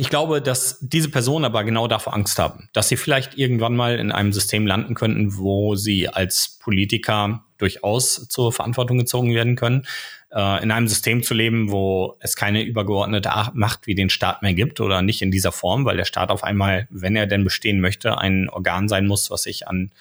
ich 0.02 0.10
glaube, 0.10 0.42
dass 0.42 0.78
diese 0.80 1.08
Personen 1.10 1.44
aber 1.44 1.62
genau 1.62 1.86
davor 1.86 2.12
Angst 2.12 2.36
haben, 2.40 2.68
dass 2.72 2.88
sie 2.88 2.96
vielleicht 2.96 3.38
irgendwann 3.38 3.76
mal 3.76 4.00
in 4.00 4.10
einem 4.10 4.32
System 4.32 4.66
landen 4.66 4.94
könnten, 4.94 5.36
wo 5.36 5.76
sie 5.76 6.08
als 6.08 6.58
Politiker 6.58 7.44
durchaus 7.56 8.26
zur 8.28 8.52
Verantwortung 8.52 8.98
gezogen 8.98 9.32
werden 9.32 9.54
können, 9.54 9.86
äh, 10.32 10.60
in 10.60 10.72
einem 10.72 10.88
System 10.88 11.22
zu 11.22 11.34
leben, 11.34 11.70
wo 11.70 12.16
es 12.18 12.34
keine 12.34 12.64
übergeordnete 12.64 13.30
Macht 13.54 13.86
wie 13.86 13.94
den 13.94 14.10
Staat 14.10 14.42
mehr 14.42 14.54
gibt 14.54 14.80
oder 14.80 15.02
nicht 15.02 15.22
in 15.22 15.30
dieser 15.30 15.52
Form, 15.52 15.84
weil 15.84 15.98
der 15.98 16.04
Staat 16.04 16.30
auf 16.30 16.42
einmal, 16.42 16.88
wenn 16.90 17.14
er 17.14 17.28
denn 17.28 17.44
bestehen 17.44 17.80
möchte, 17.80 18.18
ein 18.18 18.48
Organ 18.48 18.88
sein 18.88 19.06
muss, 19.06 19.30
was 19.30 19.44
sich 19.44 19.68
an 19.68 19.92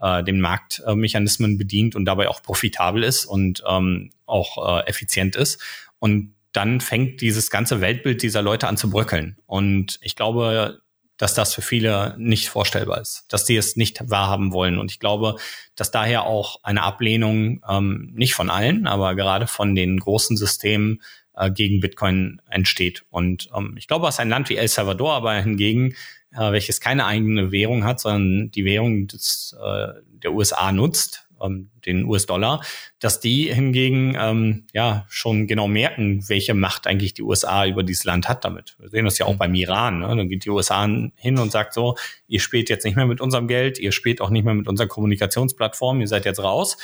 äh, 0.00 0.24
den 0.24 0.40
Marktmechanismen 0.40 1.58
bedient 1.58 1.96
und 1.96 2.06
dabei 2.06 2.28
auch 2.28 2.42
profitabel 2.42 3.02
ist 3.02 3.26
und 3.26 3.62
ähm, 3.68 4.10
auch 4.24 4.80
äh, 4.80 4.88
effizient 4.88 5.36
ist. 5.36 5.60
Und 5.98 6.32
dann 6.52 6.80
fängt 6.80 7.20
dieses 7.20 7.50
ganze 7.50 7.80
Weltbild 7.80 8.22
dieser 8.22 8.42
Leute 8.42 8.68
an 8.68 8.76
zu 8.76 8.90
bröckeln. 8.90 9.36
Und 9.46 9.98
ich 10.02 10.16
glaube, 10.16 10.80
dass 11.16 11.34
das 11.34 11.54
für 11.54 11.62
viele 11.62 12.14
nicht 12.18 12.48
vorstellbar 12.48 13.00
ist, 13.00 13.26
dass 13.28 13.44
die 13.44 13.56
es 13.56 13.76
nicht 13.76 14.00
wahrhaben 14.08 14.52
wollen. 14.52 14.78
Und 14.78 14.90
ich 14.90 14.98
glaube, 14.98 15.36
dass 15.76 15.90
daher 15.90 16.24
auch 16.24 16.60
eine 16.62 16.82
Ablehnung, 16.82 17.62
ähm, 17.68 18.10
nicht 18.14 18.34
von 18.34 18.48
allen, 18.48 18.86
aber 18.86 19.14
gerade 19.14 19.46
von 19.46 19.74
den 19.74 19.98
großen 19.98 20.38
Systemen 20.38 21.02
äh, 21.36 21.50
gegen 21.50 21.80
Bitcoin 21.80 22.40
entsteht. 22.48 23.04
Und 23.10 23.50
ähm, 23.54 23.74
ich 23.76 23.86
glaube, 23.86 24.06
dass 24.06 24.18
ein 24.18 24.30
Land 24.30 24.48
wie 24.48 24.56
El 24.56 24.68
Salvador 24.68 25.12
aber 25.12 25.34
hingegen, 25.34 25.94
äh, 26.32 26.52
welches 26.52 26.80
keine 26.80 27.04
eigene 27.04 27.52
Währung 27.52 27.84
hat, 27.84 28.00
sondern 28.00 28.50
die 28.50 28.64
Währung 28.64 29.06
des, 29.06 29.54
äh, 29.62 29.88
der 30.22 30.32
USA 30.32 30.72
nutzt, 30.72 31.28
ähm, 31.40 31.70
den 31.86 32.04
US-Dollar, 32.04 32.62
dass 32.98 33.20
die 33.20 33.52
hingegen 33.52 34.16
ähm, 34.18 34.66
ja 34.72 35.06
schon 35.08 35.46
genau 35.46 35.68
merken, 35.68 36.24
welche 36.28 36.54
Macht 36.54 36.86
eigentlich 36.86 37.14
die 37.14 37.22
USA 37.22 37.66
über 37.66 37.82
dieses 37.82 38.04
Land 38.04 38.28
hat 38.28 38.44
damit. 38.44 38.76
Wir 38.78 38.88
sehen 38.88 39.04
das 39.04 39.18
ja 39.18 39.26
auch 39.26 39.34
mhm. 39.34 39.38
beim 39.38 39.54
Iran. 39.54 40.00
Ne? 40.00 40.08
Dann 40.08 40.28
geht 40.28 40.44
die 40.44 40.50
USA 40.50 40.86
hin 41.16 41.38
und 41.38 41.52
sagt 41.52 41.74
so, 41.74 41.96
ihr 42.28 42.40
spielt 42.40 42.68
jetzt 42.68 42.84
nicht 42.84 42.96
mehr 42.96 43.06
mit 43.06 43.20
unserem 43.20 43.48
Geld, 43.48 43.78
ihr 43.78 43.92
spielt 43.92 44.20
auch 44.20 44.30
nicht 44.30 44.44
mehr 44.44 44.54
mit 44.54 44.68
unserer 44.68 44.88
Kommunikationsplattform, 44.88 46.00
ihr 46.00 46.08
seid 46.08 46.24
jetzt 46.24 46.42
raus. 46.42 46.76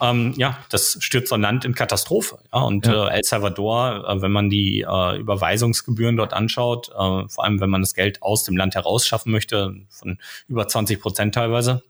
Ähm, 0.00 0.34
ja, 0.36 0.58
das 0.70 0.96
stürzt 1.00 1.28
so 1.28 1.34
ein 1.34 1.40
Land 1.40 1.64
in 1.64 1.74
Katastrophe. 1.74 2.38
Ja, 2.52 2.60
und 2.60 2.86
ja. 2.86 3.08
Äh, 3.08 3.16
El 3.16 3.24
Salvador, 3.24 4.04
äh, 4.08 4.22
wenn 4.22 4.30
man 4.30 4.48
die 4.48 4.82
äh, 4.82 5.18
Überweisungsgebühren 5.18 6.16
dort 6.16 6.32
anschaut, 6.32 6.88
äh, 6.88 6.92
vor 7.28 7.44
allem 7.44 7.60
wenn 7.60 7.70
man 7.70 7.82
das 7.82 7.94
Geld 7.94 8.22
aus 8.22 8.44
dem 8.44 8.56
Land 8.56 8.74
herausschaffen 8.74 9.32
möchte, 9.32 9.74
von 9.90 10.18
über 10.46 10.68
20 10.68 11.00
Prozent 11.00 11.34
teilweise, 11.34 11.82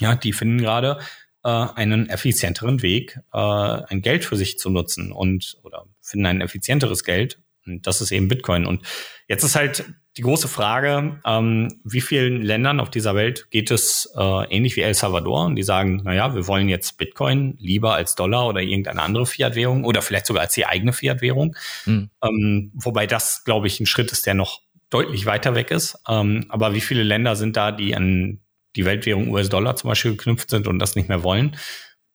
ja, 0.00 0.14
die 0.14 0.32
finden 0.32 0.58
gerade 0.58 0.98
äh, 1.44 1.48
einen 1.48 2.08
effizienteren 2.08 2.82
Weg, 2.82 3.20
äh, 3.32 3.38
ein 3.38 4.02
Geld 4.02 4.24
für 4.24 4.36
sich 4.36 4.58
zu 4.58 4.70
nutzen 4.70 5.12
und 5.12 5.58
oder 5.62 5.86
finden 6.00 6.26
ein 6.26 6.40
effizienteres 6.40 7.04
Geld. 7.04 7.40
Und 7.66 7.86
das 7.86 8.00
ist 8.00 8.12
eben 8.12 8.28
Bitcoin. 8.28 8.66
Und 8.66 8.82
jetzt 9.28 9.44
ist 9.44 9.54
halt 9.54 9.84
die 10.16 10.22
große 10.22 10.48
Frage, 10.48 11.20
ähm, 11.24 11.80
wie 11.84 12.00
vielen 12.00 12.42
Ländern 12.42 12.80
auf 12.80 12.90
dieser 12.90 13.14
Welt 13.14 13.50
geht 13.50 13.70
es 13.70 14.10
äh, 14.16 14.44
ähnlich 14.50 14.74
wie 14.74 14.80
El 14.80 14.94
Salvador 14.94 15.46
und 15.46 15.54
die 15.54 15.62
sagen, 15.62 16.00
naja, 16.02 16.34
wir 16.34 16.48
wollen 16.48 16.68
jetzt 16.68 16.98
Bitcoin 16.98 17.56
lieber 17.60 17.94
als 17.94 18.16
Dollar 18.16 18.48
oder 18.48 18.60
irgendeine 18.60 19.02
andere 19.02 19.26
Fiat-Währung 19.26 19.84
oder 19.84 20.02
vielleicht 20.02 20.26
sogar 20.26 20.42
als 20.42 20.54
die 20.54 20.66
eigene 20.66 20.92
Fiat-Währung. 20.92 21.54
Mhm. 21.86 22.10
Ähm, 22.22 22.72
wobei 22.74 23.06
das, 23.06 23.44
glaube 23.44 23.68
ich, 23.68 23.78
ein 23.78 23.86
Schritt 23.86 24.10
ist, 24.10 24.26
der 24.26 24.34
noch 24.34 24.62
deutlich 24.90 25.26
weiter 25.26 25.54
weg 25.54 25.70
ist. 25.70 25.98
Ähm, 26.08 26.46
aber 26.48 26.74
wie 26.74 26.80
viele 26.80 27.04
Länder 27.04 27.36
sind 27.36 27.56
da, 27.56 27.70
die 27.70 27.94
an 27.94 28.40
die 28.76 28.84
Weltwährung 28.84 29.28
US-Dollar 29.30 29.76
zum 29.76 29.88
Beispiel 29.88 30.12
geknüpft 30.12 30.50
sind 30.50 30.66
und 30.68 30.78
das 30.78 30.96
nicht 30.96 31.08
mehr 31.08 31.22
wollen 31.22 31.56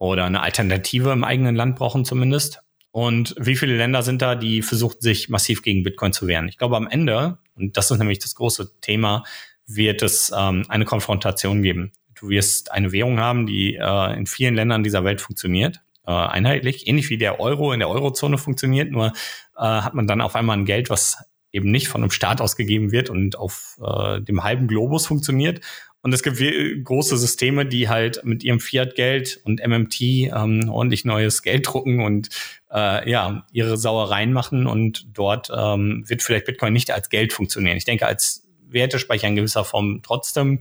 oder 0.03 0.25
eine 0.25 0.41
Alternative 0.41 1.11
im 1.11 1.23
eigenen 1.23 1.55
Land 1.55 1.77
brauchen 1.77 2.03
zumindest. 2.03 2.59
Und 2.91 3.35
wie 3.39 3.55
viele 3.55 3.77
Länder 3.77 4.03
sind 4.03 4.21
da, 4.21 4.35
die 4.35 4.61
versuchen, 4.61 4.97
sich 4.99 5.29
massiv 5.29 5.61
gegen 5.61 5.83
Bitcoin 5.83 6.11
zu 6.11 6.27
wehren? 6.27 6.49
Ich 6.49 6.57
glaube, 6.57 6.75
am 6.75 6.87
Ende, 6.87 7.37
und 7.55 7.77
das 7.77 7.89
ist 7.89 7.97
nämlich 7.97 8.19
das 8.19 8.35
große 8.35 8.81
Thema, 8.81 9.23
wird 9.65 10.01
es 10.01 10.31
ähm, 10.37 10.65
eine 10.67 10.83
Konfrontation 10.83 11.63
geben. 11.63 11.93
Du 12.15 12.27
wirst 12.27 12.71
eine 12.71 12.91
Währung 12.91 13.19
haben, 13.19 13.45
die 13.45 13.75
äh, 13.75 14.17
in 14.17 14.27
vielen 14.27 14.55
Ländern 14.55 14.83
dieser 14.83 15.05
Welt 15.05 15.21
funktioniert, 15.21 15.81
äh, 16.05 16.11
einheitlich, 16.11 16.85
ähnlich 16.85 17.09
wie 17.09 17.17
der 17.17 17.39
Euro 17.39 17.71
in 17.71 17.79
der 17.79 17.89
Eurozone 17.89 18.37
funktioniert, 18.37 18.91
nur 18.91 19.13
äh, 19.57 19.61
hat 19.61 19.93
man 19.93 20.05
dann 20.05 20.19
auf 20.19 20.35
einmal 20.35 20.57
ein 20.57 20.65
Geld, 20.65 20.89
was 20.89 21.17
eben 21.53 21.71
nicht 21.71 21.87
von 21.87 22.01
einem 22.01 22.11
Staat 22.11 22.41
ausgegeben 22.41 22.91
wird 22.91 23.09
und 23.09 23.37
auf 23.37 23.79
äh, 23.81 24.19
dem 24.19 24.43
halben 24.43 24.67
Globus 24.67 25.07
funktioniert 25.07 25.61
und 26.03 26.13
es 26.13 26.21
gibt 26.21 26.37
große 26.83 27.17
Systeme, 27.17 27.65
die 27.65 27.87
halt 27.87 28.25
mit 28.25 28.43
ihrem 28.43 28.59
Fiat-Geld 28.59 29.39
und 29.45 29.65
MMT 29.65 30.01
ähm, 30.01 30.69
ordentlich 30.69 31.05
neues 31.05 31.43
Geld 31.43 31.65
drucken 31.65 32.01
und 32.01 32.27
äh, 32.69 33.09
ja, 33.09 33.47
ihre 33.53 33.77
Sauereien 33.77 34.33
machen. 34.33 34.67
Und 34.67 35.07
dort 35.17 35.49
ähm, 35.55 36.03
wird 36.05 36.21
vielleicht 36.21 36.45
Bitcoin 36.45 36.73
nicht 36.73 36.91
als 36.91 37.09
Geld 37.09 37.31
funktionieren. 37.31 37.77
Ich 37.77 37.85
denke, 37.85 38.05
als 38.05 38.45
Wertespeicher 38.67 39.29
in 39.29 39.37
gewisser 39.37 39.63
Form 39.63 40.01
trotzdem, 40.03 40.59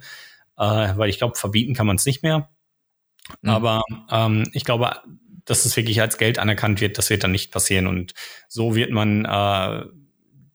äh, 0.57 0.63
weil 0.97 1.11
ich 1.11 1.19
glaube, 1.19 1.35
verbieten 1.35 1.75
kann 1.75 1.89
man 1.89 1.97
es 1.97 2.07
nicht 2.07 2.23
mehr. 2.23 2.49
Mhm. 3.41 3.51
Aber 3.51 3.83
ähm, 4.13 4.49
ich 4.53 4.65
glaube, 4.65 4.93
dass 5.45 5.65
es 5.65 5.77
wirklich 5.77 6.01
als 6.01 6.19
Geld 6.19 6.39
anerkannt 6.39 6.81
wird, 6.81 6.99
das 6.99 7.11
wird 7.11 7.25
dann 7.25 7.33
nicht 7.33 7.51
passieren. 7.51 7.89
Und 7.89 8.15
so 8.47 8.77
wird 8.77 8.93
man 8.93 9.25
äh, 9.25 9.87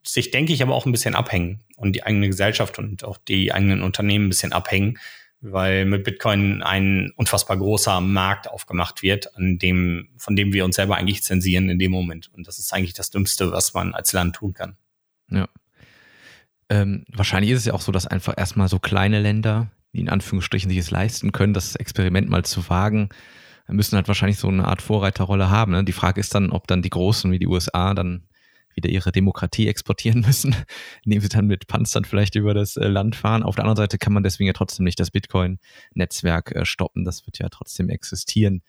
sich, 0.07 0.31
denke 0.31 0.53
ich, 0.53 0.61
aber 0.61 0.73
auch 0.73 0.85
ein 0.85 0.91
bisschen 0.91 1.15
abhängen 1.15 1.61
und 1.75 1.93
die 1.93 2.03
eigene 2.03 2.27
Gesellschaft 2.27 2.79
und 2.79 3.03
auch 3.03 3.17
die 3.17 3.53
eigenen 3.53 3.81
Unternehmen 3.83 4.25
ein 4.25 4.29
bisschen 4.29 4.53
abhängen, 4.53 4.97
weil 5.41 5.85
mit 5.85 6.03
Bitcoin 6.03 6.63
ein 6.63 7.11
unfassbar 7.15 7.57
großer 7.57 8.01
Markt 8.01 8.49
aufgemacht 8.49 9.03
wird, 9.03 9.35
an 9.35 9.59
dem, 9.59 10.09
von 10.17 10.35
dem 10.35 10.53
wir 10.53 10.65
uns 10.65 10.75
selber 10.75 10.95
eigentlich 10.95 11.23
zensieren 11.23 11.69
in 11.69 11.79
dem 11.79 11.91
Moment. 11.91 12.31
Und 12.33 12.47
das 12.47 12.59
ist 12.59 12.73
eigentlich 12.73 12.93
das 12.93 13.11
Dümmste, 13.11 13.51
was 13.51 13.73
man 13.73 13.93
als 13.93 14.13
Land 14.13 14.37
tun 14.37 14.53
kann. 14.53 14.77
Ja. 15.29 15.47
Ähm, 16.69 17.05
wahrscheinlich 17.09 17.51
ist 17.51 17.59
es 17.59 17.65
ja 17.65 17.73
auch 17.73 17.81
so, 17.81 17.91
dass 17.91 18.07
einfach 18.07 18.33
erstmal 18.35 18.67
so 18.67 18.79
kleine 18.79 19.19
Länder, 19.19 19.71
die 19.93 19.99
in 19.99 20.09
Anführungsstrichen 20.09 20.69
sich 20.69 20.79
es 20.79 20.91
leisten 20.91 21.31
können, 21.31 21.53
das 21.53 21.75
Experiment 21.75 22.29
mal 22.29 22.43
zu 22.43 22.67
wagen, 22.69 23.09
müssen 23.67 23.95
halt 23.95 24.07
wahrscheinlich 24.07 24.39
so 24.39 24.47
eine 24.47 24.65
Art 24.65 24.81
Vorreiterrolle 24.81 25.49
haben. 25.49 25.73
Ne? 25.73 25.83
Die 25.83 25.93
Frage 25.93 26.19
ist 26.19 26.33
dann, 26.33 26.51
ob 26.51 26.67
dann 26.67 26.81
die 26.81 26.89
Großen 26.89 27.31
wie 27.31 27.39
die 27.39 27.47
USA 27.47 27.93
dann 27.93 28.23
wieder 28.77 28.89
ihre 28.89 29.11
Demokratie 29.11 29.67
exportieren 29.67 30.21
müssen, 30.21 30.55
indem 31.03 31.19
sie 31.19 31.27
dann 31.27 31.47
mit 31.47 31.67
Panzern 31.67 32.05
vielleicht 32.05 32.35
über 32.35 32.53
das 32.53 32.77
äh, 32.77 32.87
Land 32.87 33.17
fahren. 33.17 33.43
Auf 33.43 33.55
der 33.55 33.65
anderen 33.65 33.77
Seite 33.77 33.97
kann 33.97 34.13
man 34.13 34.23
deswegen 34.23 34.47
ja 34.47 34.53
trotzdem 34.53 34.85
nicht 34.85 34.99
das 34.99 35.11
Bitcoin-Netzwerk 35.11 36.55
äh, 36.55 36.65
stoppen. 36.65 37.03
Das 37.03 37.25
wird 37.25 37.39
ja 37.39 37.49
trotzdem 37.49 37.89
existieren. 37.89 38.61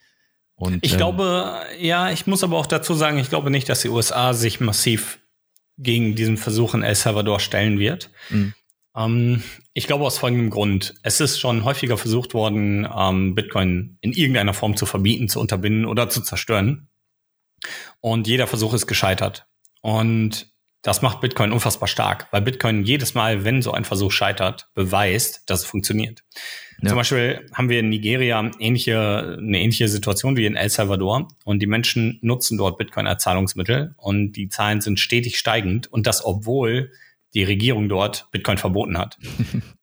Und, 0.56 0.84
ich 0.84 0.92
ähm, 0.92 0.98
glaube, 0.98 1.60
ja, 1.78 2.10
ich 2.10 2.26
muss 2.26 2.42
aber 2.42 2.56
auch 2.58 2.66
dazu 2.66 2.94
sagen, 2.94 3.18
ich 3.18 3.28
glaube 3.28 3.50
nicht, 3.50 3.68
dass 3.68 3.82
die 3.82 3.90
USA 3.90 4.34
sich 4.34 4.58
massiv 4.58 5.20
gegen 5.76 6.16
diesen 6.16 6.36
Versuch 6.36 6.74
in 6.74 6.82
El 6.82 6.96
Salvador 6.96 7.38
stellen 7.38 7.78
wird. 7.78 8.10
Mhm. 8.30 8.54
Ähm, 8.96 9.42
ich 9.74 9.86
glaube 9.86 10.04
aus 10.04 10.18
folgendem 10.18 10.50
Grund. 10.50 10.94
Es 11.02 11.20
ist 11.20 11.38
schon 11.38 11.64
häufiger 11.64 11.96
versucht 11.96 12.34
worden, 12.34 12.88
ähm, 12.92 13.34
Bitcoin 13.36 13.98
in 14.00 14.12
irgendeiner 14.12 14.54
Form 14.54 14.76
zu 14.76 14.86
verbieten, 14.86 15.28
zu 15.28 15.38
unterbinden 15.38 15.84
oder 15.84 16.08
zu 16.08 16.20
zerstören. 16.22 16.88
Und 18.00 18.26
jeder 18.26 18.46
Versuch 18.46 18.74
ist 18.74 18.86
gescheitert. 18.86 19.46
Und 19.80 20.52
das 20.82 21.02
macht 21.02 21.20
Bitcoin 21.20 21.52
unfassbar 21.52 21.88
stark, 21.88 22.28
weil 22.30 22.42
Bitcoin 22.42 22.84
jedes 22.84 23.14
Mal, 23.14 23.44
wenn 23.44 23.62
so 23.62 23.72
ein 23.72 23.84
Versuch 23.84 24.12
scheitert, 24.12 24.68
beweist, 24.74 25.42
dass 25.46 25.60
es 25.60 25.66
funktioniert. 25.66 26.24
Ja. 26.80 26.90
Zum 26.90 26.96
Beispiel 26.98 27.46
haben 27.52 27.68
wir 27.68 27.80
in 27.80 27.88
Nigeria 27.88 28.50
ähnliche, 28.60 29.36
eine 29.38 29.60
ähnliche 29.60 29.88
Situation 29.88 30.36
wie 30.36 30.46
in 30.46 30.54
El 30.54 30.70
Salvador 30.70 31.28
und 31.44 31.60
die 31.60 31.66
Menschen 31.66 32.18
nutzen 32.22 32.56
dort 32.56 32.78
Bitcoin 32.78 33.08
als 33.08 33.24
Zahlungsmittel 33.24 33.94
und 33.96 34.32
die 34.32 34.48
Zahlen 34.48 34.80
sind 34.80 35.00
stetig 35.00 35.38
steigend 35.38 35.92
und 35.92 36.06
das 36.06 36.24
obwohl 36.24 36.92
die 37.34 37.42
Regierung 37.42 37.88
dort 37.88 38.28
Bitcoin 38.30 38.58
verboten 38.58 38.96
hat. 38.96 39.18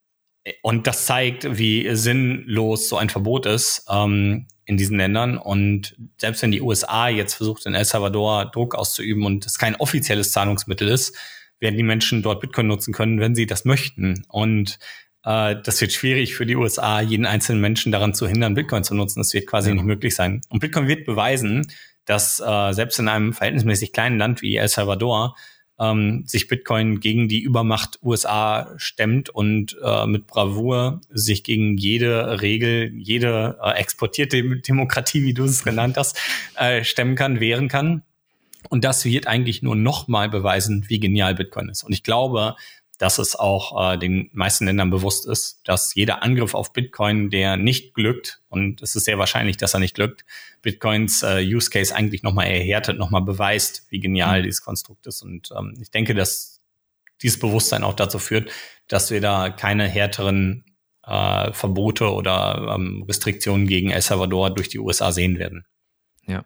und 0.62 0.86
das 0.86 1.06
zeigt, 1.06 1.58
wie 1.58 1.94
sinnlos 1.94 2.88
so 2.88 2.96
ein 2.96 3.10
Verbot 3.10 3.46
ist. 3.46 3.86
Ähm, 3.90 4.46
in 4.66 4.76
diesen 4.76 4.98
Ländern. 4.98 5.38
Und 5.38 5.96
selbst 6.18 6.42
wenn 6.42 6.50
die 6.50 6.60
USA 6.60 7.08
jetzt 7.08 7.34
versucht, 7.34 7.64
in 7.66 7.74
El 7.74 7.84
Salvador 7.84 8.50
Druck 8.50 8.74
auszuüben 8.74 9.24
und 9.24 9.46
es 9.46 9.58
kein 9.58 9.76
offizielles 9.76 10.32
Zahlungsmittel 10.32 10.88
ist, 10.88 11.16
werden 11.60 11.76
die 11.76 11.82
Menschen 11.82 12.22
dort 12.22 12.40
Bitcoin 12.40 12.66
nutzen 12.66 12.92
können, 12.92 13.20
wenn 13.20 13.34
sie 13.34 13.46
das 13.46 13.64
möchten. 13.64 14.24
Und 14.28 14.78
äh, 15.24 15.56
das 15.62 15.80
wird 15.80 15.92
schwierig 15.92 16.34
für 16.34 16.44
die 16.44 16.56
USA, 16.56 17.00
jeden 17.00 17.26
einzelnen 17.26 17.60
Menschen 17.60 17.92
daran 17.92 18.12
zu 18.12 18.26
hindern, 18.26 18.54
Bitcoin 18.54 18.84
zu 18.84 18.94
nutzen. 18.94 19.20
Das 19.20 19.32
wird 19.32 19.46
quasi 19.46 19.70
ja. 19.70 19.76
nicht 19.76 19.84
möglich 19.84 20.14
sein. 20.14 20.42
Und 20.48 20.60
Bitcoin 20.60 20.88
wird 20.88 21.06
beweisen, 21.06 21.66
dass 22.04 22.40
äh, 22.40 22.72
selbst 22.72 22.98
in 22.98 23.08
einem 23.08 23.32
verhältnismäßig 23.32 23.92
kleinen 23.92 24.18
Land 24.18 24.42
wie 24.42 24.56
El 24.56 24.68
Salvador 24.68 25.36
ähm, 25.78 26.24
sich 26.26 26.48
Bitcoin 26.48 27.00
gegen 27.00 27.28
die 27.28 27.40
Übermacht 27.40 27.98
USA 28.02 28.72
stemmt 28.76 29.28
und 29.30 29.76
äh, 29.82 30.06
mit 30.06 30.26
Bravour 30.26 31.00
sich 31.10 31.44
gegen 31.44 31.76
jede 31.76 32.40
Regel, 32.40 32.92
jede 32.94 33.58
äh, 33.62 33.72
exportierte 33.72 34.42
Demokratie, 34.68 35.22
wie 35.24 35.34
du 35.34 35.44
es 35.44 35.64
genannt 35.64 35.96
hast, 35.96 36.18
äh, 36.56 36.84
stemmen 36.84 37.14
kann, 37.14 37.40
wehren 37.40 37.68
kann. 37.68 38.02
Und 38.68 38.84
das 38.84 39.04
wird 39.04 39.26
eigentlich 39.26 39.62
nur 39.62 39.76
nochmal 39.76 40.28
beweisen, 40.28 40.84
wie 40.88 40.98
genial 40.98 41.34
Bitcoin 41.34 41.68
ist. 41.68 41.84
Und 41.84 41.92
ich 41.92 42.02
glaube, 42.02 42.56
dass 42.98 43.18
es 43.18 43.36
auch 43.36 43.92
äh, 43.92 43.98
den 43.98 44.30
meisten 44.32 44.64
Ländern 44.64 44.90
bewusst 44.90 45.26
ist, 45.26 45.60
dass 45.64 45.94
jeder 45.94 46.22
Angriff 46.22 46.54
auf 46.54 46.72
Bitcoin, 46.72 47.30
der 47.30 47.56
nicht 47.56 47.94
glückt, 47.94 48.42
und 48.48 48.82
es 48.82 48.96
ist 48.96 49.04
sehr 49.04 49.18
wahrscheinlich, 49.18 49.56
dass 49.56 49.74
er 49.74 49.80
nicht 49.80 49.94
glückt, 49.94 50.24
Bitcoins 50.62 51.22
äh, 51.22 51.42
Use 51.42 51.70
Case 51.70 51.94
eigentlich 51.94 52.22
nochmal 52.22 52.46
erhärtet, 52.46 52.98
nochmal 52.98 53.22
beweist, 53.22 53.86
wie 53.90 54.00
genial 54.00 54.40
mhm. 54.40 54.44
dieses 54.44 54.62
Konstrukt 54.62 55.06
ist. 55.06 55.22
Und 55.22 55.50
ähm, 55.56 55.74
ich 55.80 55.90
denke, 55.90 56.14
dass 56.14 56.60
dieses 57.22 57.38
Bewusstsein 57.38 57.84
auch 57.84 57.94
dazu 57.94 58.18
führt, 58.18 58.50
dass 58.88 59.10
wir 59.10 59.20
da 59.20 59.50
keine 59.50 59.88
härteren 59.88 60.64
äh, 61.04 61.52
Verbote 61.52 62.12
oder 62.12 62.74
ähm, 62.74 63.04
Restriktionen 63.06 63.66
gegen 63.66 63.90
El 63.90 64.02
Salvador 64.02 64.50
durch 64.50 64.68
die 64.68 64.78
USA 64.78 65.12
sehen 65.12 65.38
werden. 65.38 65.64
Ja. 66.26 66.44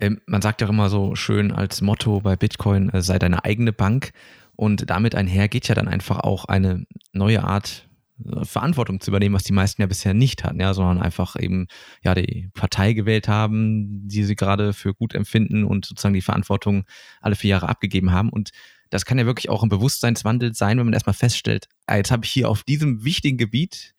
Ähm, 0.00 0.20
man 0.26 0.42
sagt 0.42 0.60
ja 0.60 0.68
immer 0.68 0.88
so 0.88 1.14
schön 1.16 1.50
als 1.50 1.80
Motto 1.80 2.20
bei 2.20 2.36
Bitcoin, 2.36 2.90
äh, 2.90 3.02
sei 3.02 3.18
deine 3.18 3.44
eigene 3.44 3.72
Bank. 3.72 4.12
Und 4.58 4.90
damit 4.90 5.14
einher 5.14 5.46
geht 5.46 5.68
ja 5.68 5.76
dann 5.76 5.86
einfach 5.86 6.18
auch 6.18 6.46
eine 6.46 6.84
neue 7.12 7.44
Art 7.44 7.88
äh, 8.24 8.44
Verantwortung 8.44 8.98
zu 8.98 9.12
übernehmen, 9.12 9.36
was 9.36 9.44
die 9.44 9.52
meisten 9.52 9.80
ja 9.80 9.86
bisher 9.86 10.14
nicht 10.14 10.42
hatten, 10.42 10.58
ja, 10.58 10.74
sondern 10.74 11.00
einfach 11.00 11.36
eben 11.38 11.68
ja 12.02 12.12
die 12.12 12.50
Partei 12.54 12.92
gewählt 12.92 13.28
haben, 13.28 14.08
die 14.08 14.24
sie 14.24 14.34
gerade 14.34 14.72
für 14.72 14.94
gut 14.94 15.14
empfinden 15.14 15.62
und 15.62 15.84
sozusagen 15.84 16.14
die 16.14 16.22
Verantwortung 16.22 16.86
alle 17.20 17.36
vier 17.36 17.50
Jahre 17.50 17.68
abgegeben 17.68 18.10
haben. 18.10 18.30
Und 18.30 18.50
das 18.90 19.04
kann 19.04 19.16
ja 19.16 19.26
wirklich 19.26 19.48
auch 19.48 19.62
ein 19.62 19.68
Bewusstseinswandel 19.68 20.52
sein, 20.54 20.76
wenn 20.76 20.86
man 20.86 20.92
erstmal 20.92 21.14
feststellt, 21.14 21.68
ah, 21.86 21.96
jetzt 21.96 22.10
habe 22.10 22.24
ich 22.24 22.32
hier 22.32 22.48
auf 22.48 22.64
diesem 22.64 23.04
wichtigen 23.04 23.38
Gebiet 23.38 23.94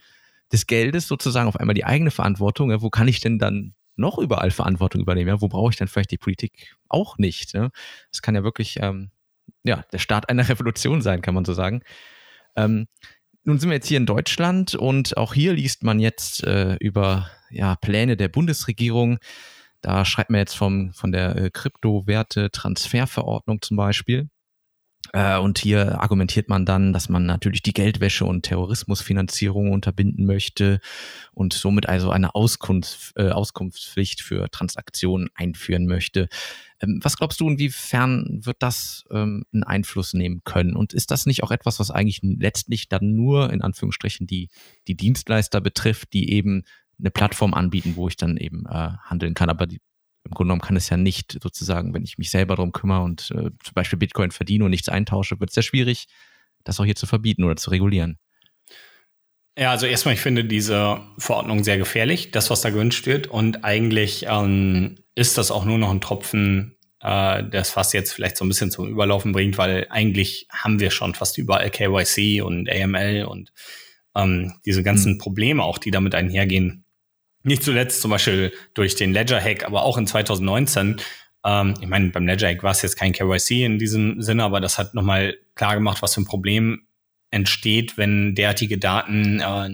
des 0.52 0.68
Geldes 0.68 1.08
sozusagen 1.08 1.48
auf 1.48 1.56
einmal 1.56 1.74
die 1.74 1.86
eigene 1.86 2.12
Verantwortung. 2.12 2.70
Ja, 2.70 2.82
wo 2.82 2.90
kann 2.90 3.08
ich 3.08 3.22
denn 3.22 3.40
dann 3.40 3.76
noch 3.96 4.18
überall 4.18 4.52
Verantwortung 4.52 5.00
übernehmen? 5.00 5.30
Ja, 5.30 5.40
wo 5.40 5.48
brauche 5.48 5.72
ich 5.72 5.78
dann 5.78 5.88
vielleicht 5.88 6.12
die 6.12 6.18
Politik 6.18 6.76
auch 6.90 7.18
nicht? 7.18 7.54
Ne? 7.54 7.72
Das 8.12 8.22
kann 8.22 8.36
ja 8.36 8.44
wirklich 8.44 8.80
ähm, 8.82 9.12
ja, 9.64 9.84
der 9.92 10.00
Start 10.00 10.30
einer 10.30 10.44
Revolution 10.50 11.02
sein, 11.02 11.22
kann 11.22 11.34
man 11.34 11.46
so 11.46 11.54
sagen. 11.54 11.82
Ähm, 12.56 12.88
nun 13.44 13.60
sind 13.60 13.70
wir 13.70 13.76
jetzt 13.76 13.88
hier 13.88 13.98
in 13.98 14.06
Deutschland 14.06 14.76
und 14.76 15.18
auch 15.18 15.34
hier 15.34 15.54
liest 15.54 15.84
man 15.84 16.00
jetzt 16.00 16.44
äh, 16.44 16.76
über 16.76 17.30
ja, 17.50 17.76
Pläne 17.76 18.18
der 18.18 18.28
Bundesregierung. 18.28 19.18
Da 19.82 20.06
schreibt 20.06 20.30
man 20.30 20.40
jetzt 20.40 20.56
vom, 20.56 20.94
von 20.94 21.12
der 21.12 21.36
äh, 21.36 21.50
Kryptowerte-Transferverordnung 21.50 23.62
zum 23.62 23.78
Beispiel. 23.78 24.30
Äh, 25.14 25.38
und 25.38 25.60
hier 25.60 26.02
argumentiert 26.02 26.50
man 26.50 26.66
dann, 26.66 26.94
dass 26.94 27.10
man 27.10 27.26
natürlich 27.26 27.62
die 27.62 27.74
Geldwäsche 27.74 28.26
und 28.26 28.44
Terrorismusfinanzierung 28.44 29.72
unterbinden 29.72 30.26
möchte 30.26 30.80
und 31.34 31.54
somit 31.54 31.88
also 31.88 32.12
eine 32.12 32.36
Auskunft, 32.36 33.14
äh, 33.16 33.30
Auskunftspflicht 33.30 34.22
für 34.22 34.50
Transaktionen 34.50 35.30
einführen 35.36 35.86
möchte. 35.88 36.30
Ähm, 36.82 37.00
was 37.02 37.18
glaubst 37.18 37.40
du, 37.40 37.50
inwiefern 37.50 38.42
wird 38.44 38.58
das 38.60 39.06
ähm, 39.12 39.46
einen 39.54 39.64
Einfluss 39.64 40.14
nehmen 40.14 40.42
können? 40.44 40.76
Und 40.76 40.94
ist 40.94 41.12
das 41.12 41.26
nicht 41.26 41.44
auch 41.44 41.52
etwas, 41.52 41.80
was 41.80 41.92
eigentlich 41.92 42.20
letztlich 42.22 42.90
dann 42.90 43.16
nur 43.16 43.52
in 43.52 43.62
Anführungsstrichen 43.62 44.28
die, 44.28 44.50
die 44.88 44.96
Dienstleister 44.96 45.62
betrifft, 45.62 46.14
die 46.14 46.32
eben 46.32 46.64
eine 47.00 47.12
Plattform 47.12 47.54
anbieten, 47.54 47.94
wo 47.96 48.08
ich 48.08 48.18
dann 48.18 48.38
eben 48.38 48.66
äh, 48.66 48.92
handeln 49.04 49.34
kann, 49.34 49.50
aber 49.50 49.68
die, 49.68 49.80
im 50.24 50.32
Grunde 50.32 50.50
genommen 50.50 50.62
kann 50.62 50.76
es 50.76 50.90
ja 50.90 50.98
nicht 50.98 51.40
sozusagen, 51.42 51.94
wenn 51.94 52.04
ich 52.04 52.18
mich 52.18 52.30
selber 52.30 52.56
darum 52.56 52.72
kümmere 52.72 53.02
und 53.02 53.32
äh, 53.32 53.52
zum 53.64 53.74
Beispiel 53.74 54.00
Bitcoin 54.00 54.32
verdiene 54.32 54.66
und 54.66 54.72
nichts 54.72 54.90
eintausche, 54.90 55.40
wird 55.40 55.50
es 55.50 55.56
sehr 55.56 55.64
schwierig, 55.64 56.08
das 56.64 56.80
auch 56.80 56.86
hier 56.86 56.96
zu 56.96 57.08
verbieten 57.08 57.44
oder 57.44 57.56
zu 57.56 57.70
regulieren. 57.70 58.20
Ja, 59.58 59.72
also 59.72 59.86
erstmal, 59.88 60.14
ich 60.14 60.22
finde 60.22 60.46
diese 60.46 61.02
Verordnung 61.18 61.66
sehr 61.66 61.78
gefährlich, 61.78 62.32
das, 62.32 62.50
was 62.50 62.62
da 62.62 62.70
gewünscht 62.70 63.06
wird. 63.08 63.28
Und 63.28 63.66
eigentlich 63.66 64.26
ähm, 64.30 64.96
ist 65.16 65.38
das 65.38 65.52
auch 65.52 65.66
nur 65.66 65.78
noch 65.78 65.92
ein 65.92 66.00
Tropfen, 66.00 66.78
äh, 67.02 67.44
das 67.44 67.72
fast 67.72 67.94
jetzt 67.94 68.14
vielleicht 68.14 68.38
so 68.38 68.46
ein 68.46 68.48
bisschen 68.48 68.72
zum 68.72 68.88
Überlaufen 68.88 69.34
bringt, 69.34 69.58
weil 69.58 69.88
eigentlich 69.90 70.48
haben 70.50 70.80
wir 70.80 70.92
schon 70.92 71.14
fast 71.14 71.38
überall 71.38 71.70
KYC 71.72 72.42
und 72.42 72.70
AML 72.70 73.26
und 73.26 73.52
ähm, 74.16 74.54
diese 74.66 74.82
ganzen 74.82 75.14
mhm. 75.14 75.18
Probleme 75.18 75.64
auch, 75.64 75.78
die 75.78 75.92
damit 75.92 76.16
einhergehen. 76.16 76.86
Nicht 77.44 77.64
zuletzt 77.64 78.02
zum 78.02 78.12
Beispiel 78.12 78.54
durch 78.74 78.96
den 78.96 79.14
Ledger-Hack, 79.14 79.66
aber 79.66 79.84
auch 79.84 79.98
in 79.98 80.08
2019. 80.08 80.98
Ähm, 81.46 81.74
ich 81.80 81.88
meine, 81.88 82.10
beim 82.10 82.26
Ledger-Hack 82.26 82.64
war 82.64 82.72
es 82.72 82.82
jetzt 82.82 82.98
kein 82.98 83.14
KYC 83.14 83.64
in 83.64 83.80
diesem 83.80 84.22
Sinne, 84.22 84.44
aber 84.44 84.60
das 84.60 84.78
hat 84.78 84.94
nochmal 84.94 85.38
klar 85.56 85.76
gemacht, 85.76 86.02
was 86.02 86.14
für 86.14 86.22
ein 86.22 86.26
Problem 86.26 86.82
entsteht, 87.32 87.98
wenn 87.98 88.36
derartige 88.36 88.78
Daten 88.78 89.40
äh, 89.40 89.70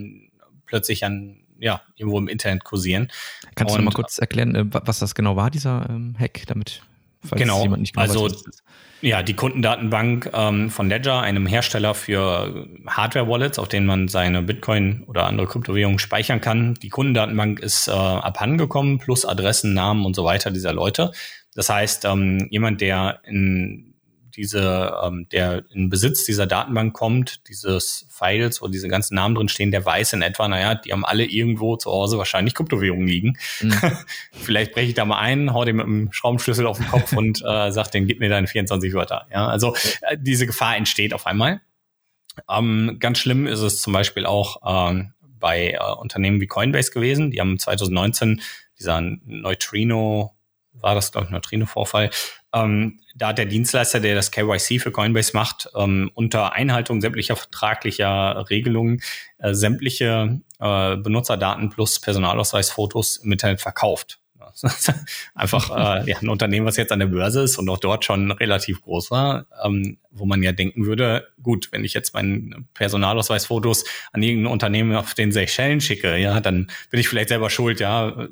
plötzlich 0.65 1.05
an 1.05 1.41
ja, 1.57 1.81
irgendwo 1.95 2.19
im 2.19 2.27
Internet 2.27 2.63
kursieren. 2.63 3.09
Kannst 3.55 3.73
Und, 3.73 3.79
du 3.79 3.85
noch 3.85 3.93
mal 3.93 3.95
kurz 3.95 4.17
erklären, 4.17 4.55
äh, 4.55 4.65
was 4.69 4.99
das 4.99 5.15
genau 5.15 5.35
war, 5.35 5.49
dieser 5.49 5.87
ähm, 5.89 6.15
Hack, 6.19 6.43
damit 6.47 6.83
genau, 7.31 7.63
genau 7.63 7.85
also, 7.95 8.25
weiß, 8.25 8.43
ja, 9.01 9.21
die 9.21 9.33
Kundendatenbank 9.33 10.31
ähm, 10.33 10.69
von 10.69 10.89
Ledger, 10.89 11.21
einem 11.21 11.45
Hersteller 11.45 11.93
für 11.93 12.67
Hardware-Wallets, 12.87 13.59
auf 13.59 13.67
denen 13.67 13.85
man 13.85 14.07
seine 14.07 14.41
Bitcoin 14.41 15.03
oder 15.07 15.25
andere 15.25 15.47
Kryptowährungen 15.47 15.99
speichern 15.99 16.41
kann. 16.41 16.73
Die 16.75 16.89
Kundendatenbank 16.89 17.59
ist 17.59 17.87
äh, 17.87 17.91
abhandengekommen, 17.91 18.99
plus 18.99 19.25
Adressen, 19.25 19.73
Namen 19.73 20.05
und 20.05 20.15
so 20.15 20.23
weiter 20.23 20.49
dieser 20.51 20.73
Leute. 20.73 21.11
Das 21.53 21.69
heißt, 21.69 22.05
ähm, 22.05 22.47
jemand, 22.49 22.81
der 22.81 23.21
in 23.25 23.94
diese, 24.35 24.93
ähm, 25.03 25.27
der 25.31 25.63
in 25.71 25.89
Besitz 25.89 26.25
dieser 26.25 26.47
Datenbank 26.47 26.93
kommt, 26.93 27.47
dieses 27.47 28.07
Files, 28.09 28.61
wo 28.61 28.67
diese 28.67 28.87
ganzen 28.87 29.15
Namen 29.15 29.35
drin 29.35 29.49
stehen, 29.49 29.71
der 29.71 29.85
weiß 29.85 30.13
in 30.13 30.21
etwa, 30.21 30.47
naja, 30.47 30.75
die 30.75 30.91
haben 30.91 31.05
alle 31.05 31.25
irgendwo 31.25 31.75
zu 31.77 31.91
Hause 31.91 32.17
wahrscheinlich 32.17 32.53
Kryptowährungen 32.53 33.07
liegen. 33.07 33.37
Mhm. 33.61 33.73
Vielleicht 34.31 34.73
breche 34.73 34.89
ich 34.89 34.93
da 34.93 35.05
mal 35.05 35.19
ein, 35.19 35.53
hau 35.53 35.65
dem 35.65 35.77
mit 35.77 35.85
dem 35.85 36.11
Schraubenschlüssel 36.11 36.67
auf 36.67 36.77
den 36.77 36.87
Kopf 36.87 37.13
und 37.17 37.41
äh, 37.41 37.71
sag 37.71 37.91
den, 37.91 38.07
gib 38.07 38.19
mir 38.19 38.29
deine 38.29 38.47
24 38.47 38.93
Wörter. 38.93 39.27
Ja, 39.31 39.47
also 39.47 39.75
äh, 40.01 40.17
diese 40.19 40.45
Gefahr 40.45 40.75
entsteht 40.75 41.13
auf 41.13 41.27
einmal. 41.27 41.61
Ähm, 42.49 42.97
ganz 42.99 43.19
schlimm 43.19 43.47
ist 43.47 43.61
es 43.61 43.81
zum 43.81 43.93
Beispiel 43.93 44.25
auch 44.25 44.61
ähm, 44.65 45.13
bei 45.39 45.71
äh, 45.71 45.93
Unternehmen 45.99 46.41
wie 46.41 46.47
Coinbase 46.47 46.91
gewesen. 46.91 47.31
Die 47.31 47.39
haben 47.39 47.57
2019 47.57 48.41
dieser 48.77 48.99
Neutrino 49.01 50.35
war 50.81 50.95
das, 50.95 51.11
glaube 51.11 51.25
ich, 51.25 51.31
Neutrino-Vorfall. 51.31 52.09
Ähm, 52.55 52.99
da 53.15 53.29
hat 53.29 53.37
der 53.37 53.45
Dienstleister, 53.45 53.99
der 53.99 54.15
das 54.15 54.31
KYC 54.31 54.79
für 54.79 54.91
Coinbase 54.91 55.31
macht, 55.33 55.69
ähm, 55.75 56.09
unter 56.13 56.53
Einhaltung 56.53 57.01
sämtlicher 57.01 57.35
vertraglicher 57.35 58.49
Regelungen 58.49 59.01
äh, 59.37 59.53
sämtliche 59.53 60.39
äh, 60.59 60.95
Benutzerdaten 60.95 61.69
plus 61.69 61.99
Personalausweisfotos 61.99 63.17
im 63.17 63.31
Internet 63.31 63.61
verkauft. 63.61 64.19
Einfach 65.35 65.69
äh, 65.69 66.09
ja, 66.09 66.17
ein 66.21 66.29
Unternehmen, 66.29 66.65
was 66.65 66.77
jetzt 66.77 66.91
an 66.91 66.99
der 66.99 67.07
Börse 67.07 67.41
ist 67.41 67.57
und 67.57 67.67
auch 67.69 67.77
dort 67.77 68.05
schon 68.05 68.31
relativ 68.31 68.81
groß 68.81 69.11
war, 69.11 69.47
ähm, 69.63 69.97
wo 70.11 70.25
man 70.25 70.41
ja 70.43 70.53
denken 70.53 70.85
würde, 70.85 71.27
gut, 71.43 71.69
wenn 71.71 71.83
ich 71.83 71.93
jetzt 71.93 72.13
meine 72.13 72.63
Personalausweisfotos 72.73 73.83
an 74.13 74.23
irgendein 74.23 74.53
Unternehmen 74.53 74.95
auf 74.95 75.13
den 75.13 75.33
Seychellen 75.33 75.81
schicke, 75.81 76.15
ja, 76.17 76.39
dann 76.39 76.71
bin 76.89 76.99
ich 76.99 77.09
vielleicht 77.09 77.29
selber 77.29 77.49
schuld, 77.49 77.81
ja, 77.81 78.27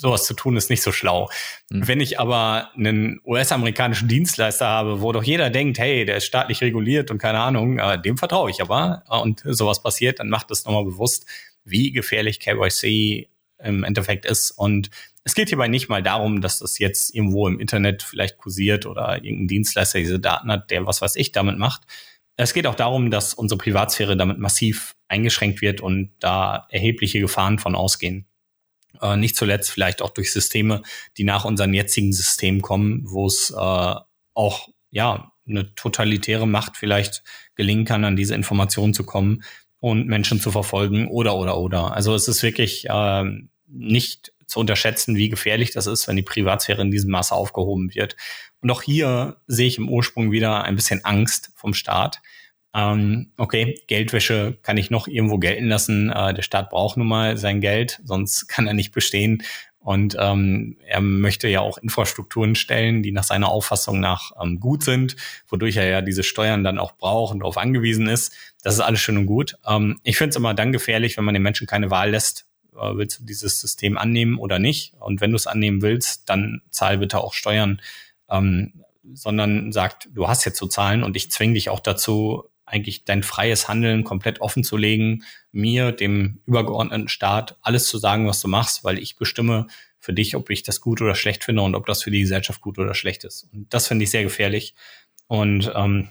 sowas 0.00 0.24
zu 0.24 0.34
tun 0.34 0.56
ist 0.56 0.70
nicht 0.70 0.82
so 0.82 0.92
schlau. 0.92 1.28
Mhm. 1.70 1.86
Wenn 1.86 2.00
ich 2.00 2.18
aber 2.18 2.70
einen 2.74 3.20
US-amerikanischen 3.24 4.08
Dienstleister 4.08 4.66
habe, 4.66 5.02
wo 5.02 5.12
doch 5.12 5.22
jeder 5.22 5.50
denkt, 5.50 5.78
hey, 5.78 6.04
der 6.04 6.16
ist 6.16 6.24
staatlich 6.24 6.62
reguliert 6.62 7.10
und 7.10 7.18
keine 7.18 7.40
Ahnung, 7.40 7.78
äh, 7.78 8.00
dem 8.00 8.16
vertraue 8.16 8.50
ich 8.50 8.62
aber 8.62 9.04
und 9.08 9.42
sowas 9.44 9.82
passiert, 9.82 10.18
dann 10.18 10.30
macht 10.30 10.50
es 10.50 10.64
nochmal 10.64 10.84
bewusst, 10.84 11.26
wie 11.64 11.92
gefährlich 11.92 12.40
KYC 12.40 13.28
im 13.62 13.84
Endeffekt 13.84 14.24
ist 14.24 14.52
und 14.52 14.90
es 15.22 15.34
geht 15.34 15.50
hierbei 15.50 15.68
nicht 15.68 15.90
mal 15.90 16.02
darum, 16.02 16.40
dass 16.40 16.60
das 16.60 16.78
jetzt 16.78 17.14
irgendwo 17.14 17.46
im 17.46 17.60
Internet 17.60 18.02
vielleicht 18.02 18.38
kursiert 18.38 18.86
oder 18.86 19.22
irgendein 19.22 19.48
Dienstleister 19.48 19.98
diese 19.98 20.18
Daten 20.18 20.50
hat, 20.50 20.70
der 20.70 20.86
was 20.86 21.02
weiß 21.02 21.16
ich 21.16 21.30
damit 21.30 21.58
macht. 21.58 21.82
Es 22.36 22.54
geht 22.54 22.66
auch 22.66 22.74
darum, 22.74 23.10
dass 23.10 23.34
unsere 23.34 23.58
Privatsphäre 23.58 24.16
damit 24.16 24.38
massiv 24.38 24.94
eingeschränkt 25.08 25.60
wird 25.60 25.82
und 25.82 26.12
da 26.20 26.66
erhebliche 26.70 27.20
Gefahren 27.20 27.58
von 27.58 27.74
ausgehen. 27.74 28.29
Äh, 29.00 29.16
nicht 29.16 29.36
zuletzt 29.36 29.70
vielleicht 29.70 30.02
auch 30.02 30.10
durch 30.10 30.32
Systeme, 30.32 30.82
die 31.16 31.24
nach 31.24 31.44
unserem 31.44 31.74
jetzigen 31.74 32.12
System 32.12 32.62
kommen, 32.62 33.02
wo 33.04 33.26
es 33.26 33.50
äh, 33.50 33.94
auch 34.34 34.68
ja 34.90 35.32
eine 35.48 35.74
totalitäre 35.74 36.46
Macht 36.46 36.76
vielleicht 36.76 37.22
gelingen 37.54 37.84
kann, 37.84 38.04
an 38.04 38.16
diese 38.16 38.34
Informationen 38.34 38.94
zu 38.94 39.04
kommen 39.04 39.42
und 39.80 40.06
Menschen 40.06 40.40
zu 40.40 40.50
verfolgen 40.50 41.08
oder 41.08 41.36
oder 41.36 41.58
oder. 41.58 41.94
Also 41.94 42.14
es 42.14 42.28
ist 42.28 42.42
wirklich 42.42 42.88
äh, 42.88 43.24
nicht 43.66 44.32
zu 44.46 44.60
unterschätzen, 44.60 45.16
wie 45.16 45.28
gefährlich 45.28 45.70
das 45.70 45.86
ist, 45.86 46.08
wenn 46.08 46.16
die 46.16 46.22
Privatsphäre 46.22 46.82
in 46.82 46.90
diesem 46.90 47.10
Maße 47.10 47.34
aufgehoben 47.34 47.94
wird. 47.94 48.16
Und 48.60 48.70
auch 48.70 48.82
hier 48.82 49.36
sehe 49.46 49.68
ich 49.68 49.78
im 49.78 49.88
Ursprung 49.88 50.32
wieder 50.32 50.64
ein 50.64 50.74
bisschen 50.74 51.04
Angst 51.04 51.52
vom 51.54 51.72
Staat. 51.72 52.20
Ähm, 52.74 53.32
okay, 53.36 53.80
Geldwäsche 53.86 54.56
kann 54.62 54.76
ich 54.76 54.90
noch 54.90 55.08
irgendwo 55.08 55.38
gelten 55.38 55.66
lassen. 55.66 56.10
Äh, 56.10 56.34
der 56.34 56.42
Staat 56.42 56.70
braucht 56.70 56.96
nun 56.96 57.08
mal 57.08 57.36
sein 57.36 57.60
Geld, 57.60 58.00
sonst 58.04 58.46
kann 58.48 58.66
er 58.66 58.74
nicht 58.74 58.92
bestehen. 58.92 59.42
Und 59.82 60.14
ähm, 60.20 60.76
er 60.86 61.00
möchte 61.00 61.48
ja 61.48 61.60
auch 61.60 61.78
Infrastrukturen 61.78 62.54
stellen, 62.54 63.02
die 63.02 63.12
nach 63.12 63.24
seiner 63.24 63.48
Auffassung 63.48 63.98
nach 63.98 64.32
ähm, 64.40 64.60
gut 64.60 64.84
sind, 64.84 65.16
wodurch 65.48 65.78
er 65.78 65.88
ja 65.88 66.02
diese 66.02 66.22
Steuern 66.22 66.64
dann 66.64 66.78
auch 66.78 66.92
braucht 66.92 67.32
und 67.32 67.40
darauf 67.40 67.56
angewiesen 67.56 68.06
ist. 68.06 68.34
Das 68.62 68.74
ist 68.74 68.80
alles 68.80 69.00
schön 69.00 69.16
und 69.16 69.26
gut. 69.26 69.56
Ähm, 69.66 69.98
ich 70.02 70.18
finde 70.18 70.30
es 70.30 70.36
immer 70.36 70.52
dann 70.52 70.72
gefährlich, 70.72 71.16
wenn 71.16 71.24
man 71.24 71.32
den 71.32 71.42
Menschen 71.42 71.66
keine 71.66 71.90
Wahl 71.90 72.10
lässt, 72.10 72.46
äh, 72.74 72.94
willst 72.94 73.20
du 73.20 73.24
dieses 73.24 73.58
System 73.58 73.96
annehmen 73.96 74.38
oder 74.38 74.58
nicht? 74.58 74.92
Und 75.00 75.22
wenn 75.22 75.30
du 75.30 75.36
es 75.36 75.46
annehmen 75.46 75.80
willst, 75.80 76.28
dann 76.28 76.60
zahl 76.68 76.98
bitte 76.98 77.18
auch 77.18 77.32
Steuern, 77.32 77.80
ähm, 78.28 78.84
sondern 79.14 79.72
sagt, 79.72 80.10
du 80.12 80.28
hast 80.28 80.44
jetzt 80.44 80.58
zu 80.58 80.66
zahlen 80.66 81.02
und 81.02 81.16
ich 81.16 81.30
zwinge 81.30 81.54
dich 81.54 81.70
auch 81.70 81.80
dazu, 81.80 82.49
eigentlich 82.70 83.04
dein 83.04 83.22
freies 83.22 83.68
Handeln 83.68 84.04
komplett 84.04 84.40
offen 84.40 84.64
zu 84.64 84.76
legen, 84.76 85.24
mir, 85.52 85.92
dem 85.92 86.40
übergeordneten 86.46 87.08
Staat, 87.08 87.58
alles 87.62 87.88
zu 87.88 87.98
sagen, 87.98 88.26
was 88.26 88.40
du 88.40 88.48
machst, 88.48 88.84
weil 88.84 88.98
ich 88.98 89.16
bestimme 89.16 89.66
für 89.98 90.12
dich, 90.12 90.36
ob 90.36 90.48
ich 90.50 90.62
das 90.62 90.80
gut 90.80 91.02
oder 91.02 91.14
schlecht 91.14 91.44
finde 91.44 91.62
und 91.62 91.74
ob 91.74 91.86
das 91.86 92.02
für 92.02 92.10
die 92.10 92.20
Gesellschaft 92.20 92.60
gut 92.60 92.78
oder 92.78 92.94
schlecht 92.94 93.24
ist. 93.24 93.48
Und 93.52 93.72
das 93.72 93.88
finde 93.88 94.04
ich 94.04 94.10
sehr 94.10 94.22
gefährlich. 94.22 94.74
Und 95.26 95.70
ähm, 95.74 96.08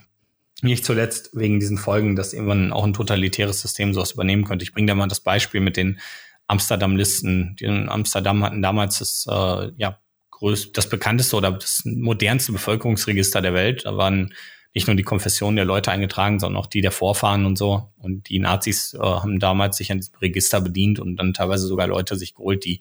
nicht 0.62 0.86
zuletzt 0.86 1.32
wegen 1.34 1.60
diesen 1.60 1.78
Folgen, 1.78 2.16
dass 2.16 2.34
irgendwann 2.34 2.72
auch 2.72 2.84
ein 2.84 2.94
totalitäres 2.94 3.62
System 3.62 3.94
sowas 3.94 4.12
übernehmen 4.12 4.44
könnte. 4.44 4.64
Ich 4.64 4.74
bringe 4.74 4.88
da 4.88 4.96
mal 4.96 5.08
das 5.08 5.22
Beispiel 5.22 5.62
mit 5.62 5.78
den 5.78 6.00
Amsterdam-Listen. 6.48 7.56
Die 7.60 7.66
in 7.66 7.90
Amsterdam 7.90 8.44
hatten 8.44 8.62
damals 8.62 9.00
das, 9.00 9.26
äh, 9.30 9.72
ja, 9.78 10.00
größte, 10.32 10.72
das 10.74 10.90
bekannteste 10.90 11.36
oder 11.36 11.52
das 11.52 11.84
modernste 11.86 12.52
Bevölkerungsregister 12.52 13.42
der 13.42 13.54
Welt. 13.54 13.86
Da 13.86 13.98
waren 13.98 14.34
nicht 14.74 14.88
nur 14.88 14.96
die 14.96 15.04
Konfessionen 15.04 15.56
der 15.56 15.66
Leute 15.66 15.92
eingetragen, 15.92 16.40
sondern 16.40 16.62
auch 16.62 16.68
die 16.68 16.82
der 16.82 16.92
Vorfahren 16.92 17.46
und 17.46 17.58
so. 17.58 17.92
Und 17.98 18.30
die 18.30 18.40
Nazis 18.40 18.94
äh, 18.94 19.00
haben 19.00 19.40
damals 19.40 19.78
sich 19.78 19.92
an 19.92 20.00
diesem 20.00 20.16
Register 20.16 20.62
bedient 20.62 21.00
und 21.00 21.18
dann 21.18 21.34
teilweise 21.34 21.68
sogar 21.68 21.88
Leute 21.88 22.16
sich 22.16 22.36
geholt, 22.36 22.66
die 22.66 22.80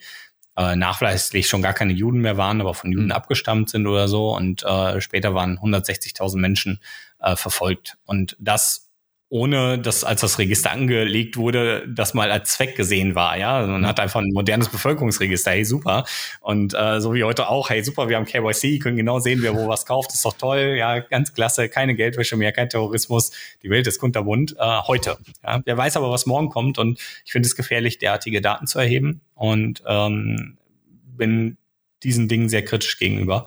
äh, 0.56 0.76
nachweislich 0.76 1.48
schon 1.48 1.62
gar 1.62 1.72
keine 1.72 1.92
Juden 1.92 2.20
mehr 2.20 2.36
waren, 2.36 2.60
aber 2.60 2.74
von 2.74 2.92
Juden 2.92 3.06
mhm. 3.06 3.12
abgestammt 3.12 3.70
sind 3.70 3.86
oder 3.86 4.08
so. 4.08 4.34
Und 4.36 4.64
äh, 4.64 5.00
später 5.00 5.32
waren 5.32 5.58
160.000 5.58 6.36
Menschen 6.38 6.80
äh, 7.20 7.36
verfolgt. 7.36 7.96
Und 8.04 8.36
das 8.38 8.87
ohne 9.30 9.78
dass 9.78 10.04
als 10.04 10.22
das 10.22 10.38
Register 10.38 10.70
angelegt 10.70 11.36
wurde, 11.36 11.86
das 11.86 12.14
mal 12.14 12.30
als 12.30 12.52
Zweck 12.52 12.76
gesehen 12.76 13.14
war. 13.14 13.36
Ja, 13.36 13.66
man 13.66 13.86
hat 13.86 14.00
einfach 14.00 14.20
ein 14.20 14.32
modernes 14.32 14.70
Bevölkerungsregister. 14.70 15.50
Hey, 15.50 15.64
super. 15.64 16.04
Und 16.40 16.74
äh, 16.74 17.00
so 17.00 17.12
wie 17.12 17.24
heute 17.24 17.48
auch. 17.48 17.68
Hey, 17.68 17.84
super. 17.84 18.08
Wir 18.08 18.16
haben 18.16 18.24
KYC, 18.24 18.78
können 18.78 18.96
genau 18.96 19.18
sehen, 19.18 19.42
wer 19.42 19.54
wo 19.54 19.68
was 19.68 19.84
kauft. 19.84 20.14
Ist 20.14 20.24
doch 20.24 20.32
toll. 20.32 20.76
Ja, 20.78 21.00
ganz 21.00 21.34
klasse. 21.34 21.68
Keine 21.68 21.94
Geldwäsche 21.94 22.36
mehr, 22.36 22.52
kein 22.52 22.70
Terrorismus. 22.70 23.30
Die 23.62 23.68
Welt 23.68 23.86
ist 23.86 23.98
kunterbunt. 23.98 24.56
Äh, 24.58 24.80
heute. 24.86 25.18
Ja, 25.44 25.60
wer 25.62 25.76
weiß 25.76 25.98
aber, 25.98 26.10
was 26.10 26.24
morgen 26.24 26.48
kommt. 26.48 26.78
Und 26.78 26.98
ich 27.26 27.32
finde 27.32 27.46
es 27.46 27.54
gefährlich, 27.54 27.98
derartige 27.98 28.40
Daten 28.40 28.66
zu 28.66 28.78
erheben. 28.78 29.20
Und 29.34 29.82
ähm, 29.86 30.56
bin 31.04 31.58
diesen 32.02 32.28
Dingen 32.28 32.48
sehr 32.48 32.64
kritisch 32.64 32.98
gegenüber. 32.98 33.44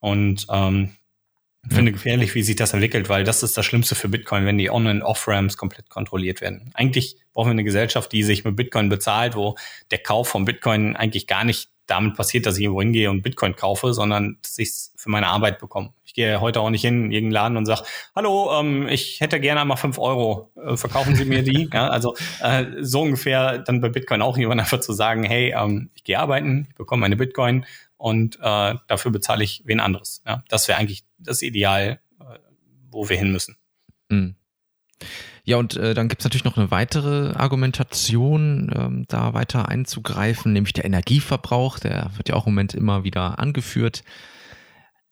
Und 0.00 0.46
ähm, 0.50 0.96
finde 1.68 1.92
gefährlich, 1.92 2.34
wie 2.34 2.42
sich 2.42 2.56
das 2.56 2.72
entwickelt, 2.72 3.08
weil 3.08 3.24
das 3.24 3.42
ist 3.42 3.56
das 3.56 3.64
Schlimmste 3.64 3.94
für 3.94 4.08
Bitcoin, 4.08 4.46
wenn 4.46 4.58
die 4.58 4.70
On- 4.70 4.86
und 4.86 5.02
Off-Ramps 5.02 5.56
komplett 5.56 5.88
kontrolliert 5.90 6.40
werden. 6.40 6.72
Eigentlich 6.74 7.16
brauchen 7.32 7.48
wir 7.48 7.52
eine 7.52 7.64
Gesellschaft, 7.64 8.12
die 8.12 8.22
sich 8.22 8.44
mit 8.44 8.56
Bitcoin 8.56 8.88
bezahlt, 8.88 9.36
wo 9.36 9.54
der 9.90 9.98
Kauf 9.98 10.28
von 10.28 10.44
Bitcoin 10.44 10.96
eigentlich 10.96 11.26
gar 11.26 11.44
nicht 11.44 11.70
damit 11.86 12.16
passiert, 12.16 12.46
dass 12.46 12.56
ich 12.56 12.64
irgendwo 12.64 12.80
hingehe 12.80 13.10
und 13.10 13.22
Bitcoin 13.22 13.56
kaufe, 13.56 13.92
sondern 13.92 14.38
dass 14.42 14.58
ich 14.58 14.68
es 14.68 14.94
für 14.96 15.10
meine 15.10 15.26
Arbeit 15.26 15.58
bekomme. 15.58 15.92
Ich 16.04 16.14
gehe 16.14 16.40
heute 16.40 16.60
auch 16.60 16.70
nicht 16.70 16.82
hin 16.82 17.06
in 17.06 17.12
irgendeinen 17.12 17.32
Laden 17.32 17.56
und 17.56 17.66
sage, 17.66 17.82
hallo, 18.14 18.50
ähm, 18.58 18.88
ich 18.88 19.20
hätte 19.20 19.40
gerne 19.40 19.60
einmal 19.60 19.76
fünf 19.76 19.98
Euro, 19.98 20.50
äh, 20.56 20.76
verkaufen 20.76 21.16
Sie 21.16 21.24
mir 21.24 21.42
die? 21.42 21.68
ja, 21.72 21.88
also 21.88 22.14
äh, 22.40 22.66
so 22.80 23.02
ungefähr 23.02 23.58
dann 23.58 23.80
bei 23.80 23.88
Bitcoin 23.88 24.22
auch 24.22 24.36
jemand 24.36 24.60
einfach 24.60 24.80
zu 24.80 24.92
sagen, 24.92 25.24
hey, 25.24 25.54
ähm, 25.56 25.90
ich 25.94 26.04
gehe 26.04 26.18
arbeiten, 26.18 26.68
ich 26.70 26.76
bekomme 26.76 27.00
meine 27.00 27.16
Bitcoin 27.16 27.66
und 28.02 28.36
äh, 28.42 28.74
dafür 28.88 29.12
bezahle 29.12 29.44
ich 29.44 29.62
wen 29.64 29.78
anderes. 29.78 30.22
Ja, 30.26 30.42
das 30.48 30.66
wäre 30.66 30.76
eigentlich 30.76 31.04
das 31.18 31.40
Ideal, 31.40 32.00
äh, 32.18 32.24
wo 32.90 33.08
wir 33.08 33.16
hin 33.16 33.30
müssen. 33.30 33.56
Mhm. 34.08 34.34
Ja, 35.44 35.56
und 35.58 35.76
äh, 35.76 35.94
dann 35.94 36.08
gibt's 36.08 36.24
natürlich 36.24 36.42
noch 36.42 36.56
eine 36.56 36.72
weitere 36.72 37.32
Argumentation, 37.36 38.72
ähm, 38.74 39.04
da 39.06 39.34
weiter 39.34 39.68
einzugreifen, 39.68 40.52
nämlich 40.52 40.72
der 40.72 40.84
Energieverbrauch, 40.84 41.78
der 41.78 42.10
wird 42.16 42.28
ja 42.28 42.34
auch 42.34 42.48
im 42.48 42.54
Moment 42.54 42.74
immer 42.74 43.04
wieder 43.04 43.38
angeführt. 43.38 44.02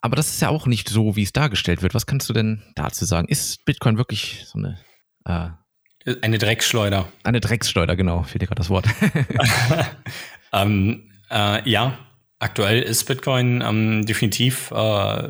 Aber 0.00 0.16
das 0.16 0.30
ist 0.30 0.42
ja 0.42 0.48
auch 0.48 0.66
nicht 0.66 0.88
so, 0.88 1.14
wie 1.14 1.22
es 1.22 1.32
dargestellt 1.32 1.82
wird. 1.82 1.94
Was 1.94 2.06
kannst 2.06 2.28
du 2.28 2.32
denn 2.32 2.60
dazu 2.74 3.04
sagen? 3.04 3.28
Ist 3.28 3.64
Bitcoin 3.66 3.98
wirklich 3.98 4.46
so 4.46 4.58
eine 4.58 4.80
äh, 5.26 6.16
eine 6.22 6.38
Drecksschleuder? 6.38 7.06
Eine 7.22 7.38
Drecksschleuder, 7.38 7.94
genau, 7.94 8.24
fehlt 8.24 8.42
dir 8.42 8.46
gerade 8.46 8.58
das 8.58 8.70
Wort. 8.70 8.88
ähm, 10.52 11.08
äh, 11.30 11.70
ja, 11.70 11.96
Aktuell 12.40 12.82
ist 12.82 13.04
Bitcoin 13.04 13.62
ähm, 13.62 14.06
definitiv 14.06 14.70
äh, 14.70 15.28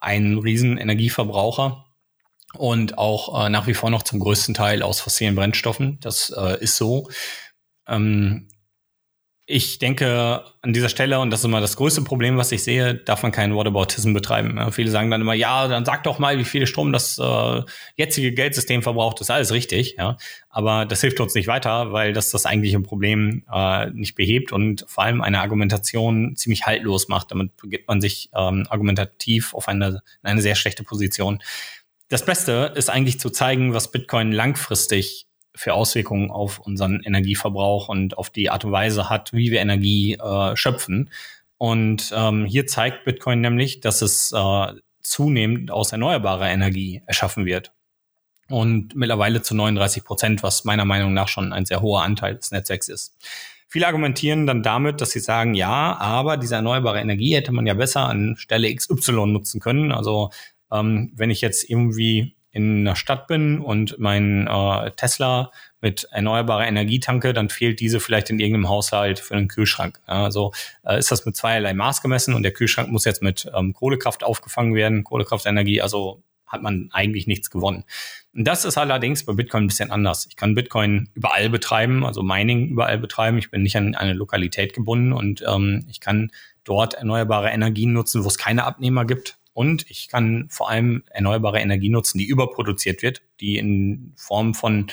ein 0.00 0.38
riesen 0.38 0.76
Energieverbraucher 0.76 1.86
und 2.52 2.98
auch 2.98 3.46
äh, 3.46 3.48
nach 3.48 3.66
wie 3.66 3.74
vor 3.74 3.90
noch 3.90 4.02
zum 4.02 4.20
größten 4.20 4.54
Teil 4.54 4.82
aus 4.82 5.00
fossilen 5.00 5.34
Brennstoffen. 5.34 5.98
Das 6.00 6.30
äh, 6.36 6.62
ist 6.62 6.76
so. 6.76 7.08
Ähm, 7.88 8.48
ich 9.48 9.78
denke 9.78 10.42
an 10.60 10.72
dieser 10.72 10.88
Stelle, 10.88 11.20
und 11.20 11.30
das 11.30 11.40
ist 11.40 11.44
immer 11.44 11.60
das 11.60 11.76
größte 11.76 12.02
Problem, 12.02 12.36
was 12.36 12.50
ich 12.50 12.64
sehe, 12.64 12.96
darf 12.96 13.22
man 13.22 13.30
keinen 13.30 13.54
Whataboutism 13.54 14.12
betreiben. 14.12 14.56
Ja, 14.56 14.72
viele 14.72 14.90
sagen 14.90 15.08
dann 15.08 15.20
immer, 15.20 15.34
ja, 15.34 15.68
dann 15.68 15.84
sag 15.84 16.02
doch 16.02 16.18
mal, 16.18 16.36
wie 16.38 16.44
viel 16.44 16.66
Strom 16.66 16.92
das 16.92 17.16
äh, 17.18 17.62
jetzige 17.94 18.32
Geldsystem 18.32 18.82
verbraucht. 18.82 19.20
Das 19.20 19.28
ist 19.28 19.30
alles 19.30 19.52
richtig, 19.52 19.94
ja. 19.98 20.16
Aber 20.48 20.84
das 20.84 21.00
hilft 21.00 21.20
uns 21.20 21.34
nicht 21.36 21.46
weiter, 21.46 21.92
weil 21.92 22.12
das 22.12 22.30
das 22.30 22.44
eigentliche 22.44 22.80
Problem 22.80 23.44
äh, 23.52 23.88
nicht 23.90 24.16
behebt 24.16 24.50
und 24.50 24.84
vor 24.88 25.04
allem 25.04 25.20
eine 25.20 25.40
Argumentation 25.40 26.34
ziemlich 26.34 26.66
haltlos 26.66 27.06
macht. 27.06 27.30
Damit 27.30 27.56
begibt 27.56 27.86
man 27.86 28.00
sich 28.00 28.30
ähm, 28.34 28.66
argumentativ 28.68 29.54
auf 29.54 29.68
eine, 29.68 30.02
eine 30.24 30.42
sehr 30.42 30.56
schlechte 30.56 30.82
Position. 30.82 31.40
Das 32.08 32.24
Beste 32.24 32.72
ist 32.74 32.90
eigentlich 32.90 33.20
zu 33.20 33.30
zeigen, 33.30 33.74
was 33.74 33.92
Bitcoin 33.92 34.32
langfristig 34.32 35.25
für 35.56 35.74
Auswirkungen 35.74 36.30
auf 36.30 36.58
unseren 36.58 37.00
Energieverbrauch 37.02 37.88
und 37.88 38.16
auf 38.18 38.30
die 38.30 38.50
Art 38.50 38.64
und 38.64 38.72
Weise 38.72 39.10
hat, 39.10 39.32
wie 39.32 39.50
wir 39.50 39.60
Energie 39.60 40.14
äh, 40.14 40.54
schöpfen. 40.56 41.10
Und 41.58 42.12
ähm, 42.14 42.44
hier 42.44 42.66
zeigt 42.66 43.04
Bitcoin 43.04 43.40
nämlich, 43.40 43.80
dass 43.80 44.02
es 44.02 44.32
äh, 44.32 44.72
zunehmend 45.00 45.70
aus 45.70 45.92
erneuerbarer 45.92 46.50
Energie 46.50 47.02
erschaffen 47.06 47.46
wird. 47.46 47.72
Und 48.48 48.94
mittlerweile 48.94 49.42
zu 49.42 49.54
39 49.54 50.04
Prozent, 50.04 50.42
was 50.42 50.64
meiner 50.64 50.84
Meinung 50.84 51.14
nach 51.14 51.28
schon 51.28 51.52
ein 51.52 51.66
sehr 51.66 51.80
hoher 51.80 52.02
Anteil 52.02 52.36
des 52.36 52.50
Netzwerks 52.50 52.88
ist. 52.88 53.16
Viele 53.68 53.86
argumentieren 53.88 54.46
dann 54.46 54.62
damit, 54.62 55.00
dass 55.00 55.10
sie 55.10 55.20
sagen, 55.20 55.54
ja, 55.54 55.96
aber 55.98 56.36
diese 56.36 56.54
erneuerbare 56.54 57.00
Energie 57.00 57.34
hätte 57.34 57.52
man 57.52 57.66
ja 57.66 57.74
besser 57.74 58.06
an 58.06 58.36
Stelle 58.36 58.72
XY 58.72 59.26
nutzen 59.26 59.60
können. 59.60 59.90
Also 59.90 60.30
ähm, 60.70 61.12
wenn 61.16 61.30
ich 61.30 61.40
jetzt 61.40 61.68
irgendwie 61.68 62.35
in 62.56 62.80
einer 62.80 62.96
Stadt 62.96 63.26
bin 63.26 63.60
und 63.60 63.98
mein 63.98 64.46
äh, 64.46 64.90
Tesla 64.92 65.52
mit 65.82 66.08
erneuerbarer 66.10 66.66
Energie 66.66 67.00
tanke, 67.00 67.34
dann 67.34 67.50
fehlt 67.50 67.80
diese 67.80 68.00
vielleicht 68.00 68.30
in 68.30 68.40
irgendeinem 68.40 68.70
Haushalt 68.70 69.20
für 69.20 69.34
einen 69.34 69.48
Kühlschrank. 69.48 70.00
Also 70.06 70.52
äh, 70.82 70.98
ist 70.98 71.10
das 71.10 71.26
mit 71.26 71.36
zweierlei 71.36 71.74
Maß 71.74 72.00
gemessen 72.00 72.32
und 72.32 72.42
der 72.44 72.52
Kühlschrank 72.52 72.90
muss 72.90 73.04
jetzt 73.04 73.22
mit 73.22 73.50
ähm, 73.54 73.74
Kohlekraft 73.74 74.24
aufgefangen 74.24 74.74
werden, 74.74 75.04
Kohlekraftenergie, 75.04 75.82
also 75.82 76.22
hat 76.46 76.62
man 76.62 76.88
eigentlich 76.92 77.26
nichts 77.26 77.50
gewonnen. 77.50 77.84
Und 78.34 78.44
das 78.44 78.64
ist 78.64 78.78
allerdings 78.78 79.26
bei 79.26 79.34
Bitcoin 79.34 79.64
ein 79.64 79.66
bisschen 79.66 79.90
anders. 79.90 80.26
Ich 80.26 80.36
kann 80.36 80.54
Bitcoin 80.54 81.10
überall 81.14 81.50
betreiben, 81.50 82.06
also 82.06 82.22
Mining 82.22 82.68
überall 82.68 82.98
betreiben. 82.98 83.36
Ich 83.36 83.50
bin 83.50 83.62
nicht 83.62 83.76
an 83.76 83.94
eine 83.94 84.14
Lokalität 84.14 84.72
gebunden 84.72 85.12
und 85.12 85.44
ähm, 85.46 85.84
ich 85.90 86.00
kann 86.00 86.30
dort 86.64 86.94
erneuerbare 86.94 87.50
Energien 87.50 87.92
nutzen, 87.92 88.24
wo 88.24 88.28
es 88.28 88.38
keine 88.38 88.64
Abnehmer 88.64 89.04
gibt. 89.04 89.36
Und 89.56 89.90
ich 89.90 90.08
kann 90.08 90.48
vor 90.50 90.68
allem 90.68 91.02
erneuerbare 91.08 91.60
Energie 91.60 91.88
nutzen, 91.88 92.18
die 92.18 92.26
überproduziert 92.26 93.00
wird, 93.00 93.22
die 93.40 93.56
in 93.56 94.12
Form 94.14 94.52
von 94.52 94.88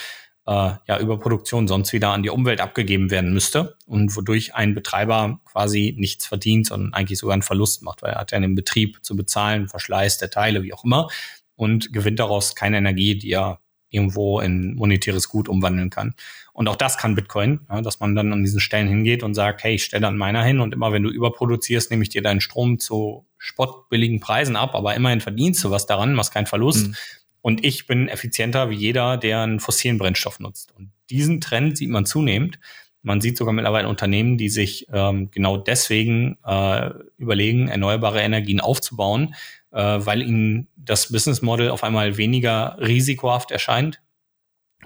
äh, 0.47 0.71
ja, 0.87 0.99
Überproduktion 1.01 1.67
sonst 1.67 1.91
wieder 1.91 2.11
an 2.11 2.23
die 2.23 2.29
Umwelt 2.29 2.61
abgegeben 2.61 3.11
werden 3.11 3.33
müsste 3.33 3.75
und 3.87 4.15
wodurch 4.15 4.55
ein 4.55 4.73
Betreiber 4.73 5.41
quasi 5.43 5.93
nichts 5.97 6.25
verdient, 6.25 6.67
sondern 6.67 6.93
eigentlich 6.93 7.19
sogar 7.19 7.33
einen 7.33 7.41
Verlust 7.41 7.83
macht, 7.83 8.03
weil 8.03 8.13
er 8.13 8.21
hat 8.21 8.31
ja 8.31 8.39
den 8.39 8.55
Betrieb 8.55 9.03
zu 9.03 9.17
bezahlen, 9.17 9.67
Verschleiß 9.67 10.17
der 10.17 10.29
Teile, 10.29 10.63
wie 10.63 10.73
auch 10.73 10.85
immer, 10.85 11.09
und 11.57 11.91
gewinnt 11.91 12.19
daraus 12.19 12.55
keine 12.55 12.77
Energie, 12.77 13.17
die 13.17 13.31
er 13.31 13.59
irgendwo 13.89 14.39
in 14.39 14.75
monetäres 14.75 15.27
Gut 15.27 15.49
umwandeln 15.49 15.89
kann. 15.89 16.15
Und 16.53 16.69
auch 16.69 16.77
das 16.77 16.97
kann 16.97 17.15
Bitcoin, 17.15 17.59
ja, 17.69 17.81
dass 17.81 17.99
man 17.99 18.15
dann 18.15 18.31
an 18.31 18.43
diesen 18.43 18.61
Stellen 18.61 18.87
hingeht 18.87 19.23
und 19.23 19.33
sagt, 19.33 19.65
hey, 19.65 19.75
ich 19.75 19.83
stelle 19.83 20.01
dann 20.03 20.17
meiner 20.17 20.41
hin 20.41 20.61
und 20.61 20.73
immer 20.73 20.93
wenn 20.93 21.03
du 21.03 21.09
überproduzierst, 21.09 21.91
nehme 21.91 22.03
ich 22.03 22.09
dir 22.09 22.21
deinen 22.21 22.39
Strom 22.39 22.79
zu 22.79 23.25
spottbilligen 23.43 24.21
Preisen 24.21 24.55
ab, 24.55 24.73
aber 24.73 24.95
immerhin 24.95 25.19
verdienst 25.19 25.63
du 25.63 25.69
was 25.69 25.85
daran, 25.85 26.13
machst 26.13 26.33
keinen 26.33 26.45
Verlust. 26.45 26.87
Mhm. 26.87 26.95
Und 27.41 27.65
ich 27.65 27.87
bin 27.87 28.07
effizienter 28.07 28.69
wie 28.69 28.75
jeder, 28.75 29.17
der 29.17 29.41
einen 29.41 29.59
fossilen 29.59 29.97
Brennstoff 29.97 30.39
nutzt. 30.39 30.73
Und 30.77 30.91
diesen 31.09 31.41
Trend 31.41 31.77
sieht 31.77 31.89
man 31.89 32.05
zunehmend. 32.05 32.57
Man 33.01 33.19
sieht 33.19 33.37
sogar 33.37 33.53
mittlerweile 33.53 33.89
Unternehmen, 33.89 34.37
die 34.37 34.47
sich 34.47 34.87
ähm, 34.93 35.29
genau 35.29 35.57
deswegen 35.57 36.37
äh, 36.45 36.89
überlegen, 37.17 37.67
erneuerbare 37.67 38.21
Energien 38.21 38.61
aufzubauen, 38.61 39.35
äh, 39.71 39.81
weil 39.81 40.21
ihnen 40.21 40.69
das 40.77 41.11
Business 41.11 41.41
Model 41.41 41.69
auf 41.69 41.83
einmal 41.83 42.15
weniger 42.15 42.77
risikohaft 42.79 43.51
erscheint 43.51 44.01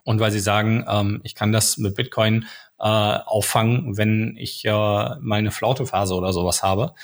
und 0.04 0.20
weil 0.20 0.32
sie 0.32 0.40
sagen, 0.40 0.84
ähm, 0.90 1.22
ich 1.24 1.36
kann 1.36 1.52
das 1.52 1.78
mit 1.78 1.94
Bitcoin 1.94 2.48
äh, 2.80 2.84
auffangen, 2.84 3.98
wenn 3.98 4.36
ich 4.36 4.66
äh, 4.66 4.72
mal 4.72 5.20
eine 5.30 5.52
Flautephase 5.52 6.16
oder 6.16 6.34
sowas 6.34 6.64
habe. 6.64 6.96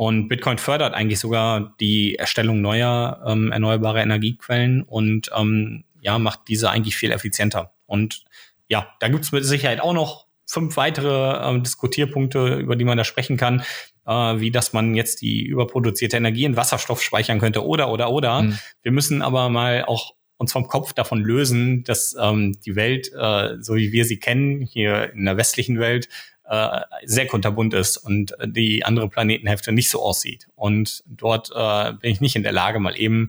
Und 0.00 0.28
Bitcoin 0.28 0.56
fördert 0.56 0.94
eigentlich 0.94 1.20
sogar 1.20 1.74
die 1.78 2.14
Erstellung 2.14 2.62
neuer 2.62 3.22
ähm, 3.26 3.52
erneuerbarer 3.52 4.00
Energiequellen 4.00 4.80
und 4.82 5.28
ähm, 5.36 5.84
ja, 6.00 6.18
macht 6.18 6.48
diese 6.48 6.70
eigentlich 6.70 6.96
viel 6.96 7.12
effizienter. 7.12 7.74
Und 7.84 8.24
ja, 8.66 8.88
da 9.00 9.08
gibt 9.08 9.24
es 9.24 9.32
mit 9.32 9.44
Sicherheit 9.44 9.78
auch 9.78 9.92
noch 9.92 10.26
fünf 10.46 10.78
weitere 10.78 11.46
ähm, 11.46 11.62
Diskutierpunkte, 11.62 12.54
über 12.54 12.76
die 12.76 12.86
man 12.86 12.96
da 12.96 13.04
sprechen 13.04 13.36
kann, 13.36 13.62
äh, 14.06 14.40
wie 14.40 14.50
dass 14.50 14.72
man 14.72 14.94
jetzt 14.94 15.20
die 15.20 15.44
überproduzierte 15.44 16.16
Energie 16.16 16.46
in 16.46 16.56
Wasserstoff 16.56 17.02
speichern 17.02 17.38
könnte 17.38 17.66
oder 17.66 17.90
oder 17.90 18.10
oder. 18.10 18.40
Mhm. 18.40 18.58
Wir 18.80 18.92
müssen 18.92 19.20
aber 19.20 19.50
mal 19.50 19.84
auch 19.84 20.14
uns 20.38 20.52
vom 20.52 20.66
Kopf 20.66 20.94
davon 20.94 21.20
lösen, 21.20 21.84
dass 21.84 22.16
ähm, 22.18 22.56
die 22.64 22.74
Welt, 22.74 23.12
äh, 23.12 23.56
so 23.60 23.76
wie 23.76 23.92
wir 23.92 24.06
sie 24.06 24.18
kennen, 24.18 24.62
hier 24.62 25.12
in 25.12 25.26
der 25.26 25.36
westlichen 25.36 25.78
Welt, 25.78 26.08
äh, 26.50 26.80
sehr 27.04 27.28
kunterbunt 27.28 27.74
ist 27.74 27.96
und 27.96 28.34
die 28.44 28.84
andere 28.84 29.08
Planetenhälfte 29.08 29.70
nicht 29.70 29.88
so 29.88 30.02
aussieht. 30.02 30.48
Und 30.56 31.04
dort 31.06 31.50
äh, 31.54 31.92
bin 31.92 32.10
ich 32.10 32.20
nicht 32.20 32.34
in 32.34 32.42
der 32.42 32.50
Lage, 32.50 32.80
mal 32.80 32.98
eben 32.98 33.28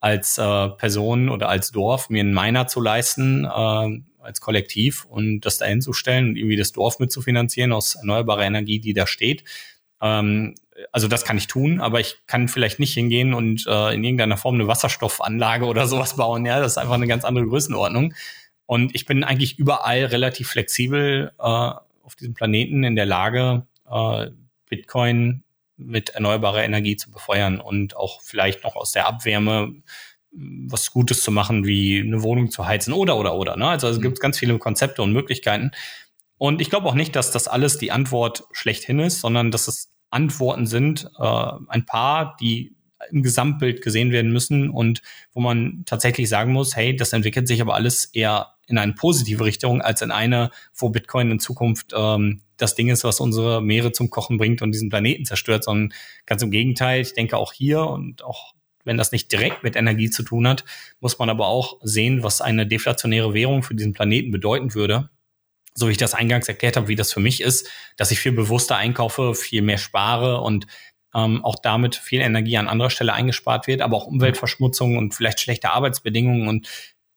als 0.00 0.38
äh, 0.38 0.68
Person 0.70 1.28
oder 1.28 1.50
als 1.50 1.70
Dorf 1.70 2.08
mir 2.08 2.20
einen 2.20 2.32
Miner 2.32 2.66
zu 2.66 2.80
leisten, 2.80 3.44
äh, 3.44 4.00
als 4.22 4.40
Kollektiv 4.40 5.04
und 5.04 5.42
das 5.42 5.58
dahin 5.58 5.82
zu 5.82 5.92
stellen 5.92 6.30
und 6.30 6.36
irgendwie 6.36 6.56
das 6.56 6.72
Dorf 6.72 6.98
mitzufinanzieren 6.98 7.72
aus 7.72 7.96
erneuerbarer 7.96 8.44
Energie, 8.44 8.80
die 8.80 8.94
da 8.94 9.06
steht. 9.06 9.44
Ähm, 10.00 10.54
also 10.92 11.08
das 11.08 11.26
kann 11.26 11.36
ich 11.36 11.48
tun, 11.48 11.78
aber 11.78 12.00
ich 12.00 12.22
kann 12.26 12.48
vielleicht 12.48 12.78
nicht 12.78 12.94
hingehen 12.94 13.34
und 13.34 13.66
äh, 13.66 13.94
in 13.94 14.02
irgendeiner 14.02 14.38
Form 14.38 14.54
eine 14.54 14.66
Wasserstoffanlage 14.66 15.66
oder 15.66 15.86
sowas 15.86 16.16
bauen. 16.16 16.46
Ja, 16.46 16.58
das 16.58 16.72
ist 16.72 16.78
einfach 16.78 16.94
eine 16.94 17.06
ganz 17.06 17.26
andere 17.26 17.46
Größenordnung. 17.46 18.14
Und 18.64 18.94
ich 18.94 19.04
bin 19.04 19.24
eigentlich 19.24 19.58
überall 19.58 20.06
relativ 20.06 20.48
flexibel 20.48 21.32
äh, 21.38 21.70
auf 22.12 22.16
diesem 22.16 22.34
Planeten 22.34 22.84
in 22.84 22.94
der 22.94 23.06
Lage, 23.06 23.66
äh, 23.90 24.28
Bitcoin 24.68 25.44
mit 25.76 26.10
erneuerbarer 26.10 26.62
Energie 26.62 26.96
zu 26.96 27.10
befeuern 27.10 27.58
und 27.58 27.96
auch 27.96 28.20
vielleicht 28.20 28.64
noch 28.64 28.76
aus 28.76 28.92
der 28.92 29.06
Abwärme 29.06 29.74
was 30.30 30.90
Gutes 30.90 31.22
zu 31.22 31.30
machen, 31.30 31.66
wie 31.66 32.00
eine 32.00 32.22
Wohnung 32.22 32.50
zu 32.50 32.66
heizen 32.66 32.92
oder 32.92 33.18
oder 33.18 33.34
oder. 33.34 33.56
Ne? 33.56 33.68
Also, 33.68 33.88
es 33.88 34.00
gibt 34.00 34.20
ganz 34.20 34.38
viele 34.38 34.56
Konzepte 34.58 35.02
und 35.02 35.12
Möglichkeiten. 35.12 35.72
Und 36.38 36.60
ich 36.60 36.70
glaube 36.70 36.86
auch 36.88 36.94
nicht, 36.94 37.16
dass 37.16 37.30
das 37.30 37.48
alles 37.48 37.78
die 37.78 37.92
Antwort 37.92 38.44
schlechthin 38.52 38.98
ist, 38.98 39.20
sondern 39.20 39.50
dass 39.50 39.68
es 39.68 39.92
Antworten 40.10 40.66
sind, 40.66 41.10
äh, 41.18 41.52
ein 41.68 41.86
paar, 41.86 42.36
die 42.40 42.74
im 43.10 43.22
Gesamtbild 43.22 43.82
gesehen 43.82 44.10
werden 44.10 44.32
müssen 44.32 44.70
und 44.70 45.02
wo 45.32 45.40
man 45.40 45.82
tatsächlich 45.86 46.28
sagen 46.28 46.52
muss, 46.52 46.76
hey, 46.76 46.94
das 46.94 47.12
entwickelt 47.12 47.48
sich 47.48 47.60
aber 47.60 47.74
alles 47.74 48.06
eher 48.06 48.51
in 48.66 48.78
eine 48.78 48.92
positive 48.92 49.44
Richtung 49.44 49.82
als 49.82 50.02
in 50.02 50.10
eine, 50.10 50.50
wo 50.74 50.88
Bitcoin 50.90 51.30
in 51.30 51.40
Zukunft 51.40 51.92
ähm, 51.94 52.42
das 52.56 52.74
Ding 52.74 52.88
ist, 52.88 53.04
was 53.04 53.20
unsere 53.20 53.60
Meere 53.60 53.92
zum 53.92 54.10
Kochen 54.10 54.38
bringt 54.38 54.62
und 54.62 54.72
diesen 54.72 54.88
Planeten 54.88 55.24
zerstört, 55.24 55.64
sondern 55.64 55.92
ganz 56.26 56.42
im 56.42 56.50
Gegenteil. 56.50 57.00
Ich 57.00 57.14
denke 57.14 57.36
auch 57.36 57.52
hier 57.52 57.84
und 57.86 58.24
auch 58.24 58.54
wenn 58.84 58.98
das 58.98 59.12
nicht 59.12 59.30
direkt 59.30 59.62
mit 59.62 59.76
Energie 59.76 60.10
zu 60.10 60.22
tun 60.22 60.46
hat, 60.48 60.64
muss 61.00 61.18
man 61.18 61.30
aber 61.30 61.46
auch 61.46 61.78
sehen, 61.82 62.22
was 62.22 62.40
eine 62.40 62.66
deflationäre 62.66 63.34
Währung 63.34 63.62
für 63.62 63.74
diesen 63.74 63.92
Planeten 63.92 64.30
bedeuten 64.30 64.74
würde. 64.74 65.10
So 65.74 65.88
wie 65.88 65.92
ich 65.92 65.98
das 65.98 66.14
eingangs 66.14 66.48
erklärt 66.48 66.76
habe, 66.76 66.88
wie 66.88 66.96
das 66.96 67.12
für 67.12 67.20
mich 67.20 67.40
ist, 67.40 67.68
dass 67.96 68.10
ich 68.10 68.20
viel 68.20 68.32
bewusster 68.32 68.76
einkaufe, 68.76 69.34
viel 69.34 69.62
mehr 69.62 69.78
spare 69.78 70.40
und 70.40 70.66
ähm, 71.14 71.44
auch 71.44 71.56
damit 71.62 71.96
viel 71.96 72.20
Energie 72.20 72.56
an 72.56 72.68
anderer 72.68 72.90
Stelle 72.90 73.12
eingespart 73.12 73.66
wird, 73.66 73.80
aber 73.80 73.96
auch 73.96 74.06
Umweltverschmutzung 74.06 74.96
und 74.98 75.14
vielleicht 75.14 75.40
schlechte 75.40 75.70
Arbeitsbedingungen 75.70 76.48
und 76.48 76.68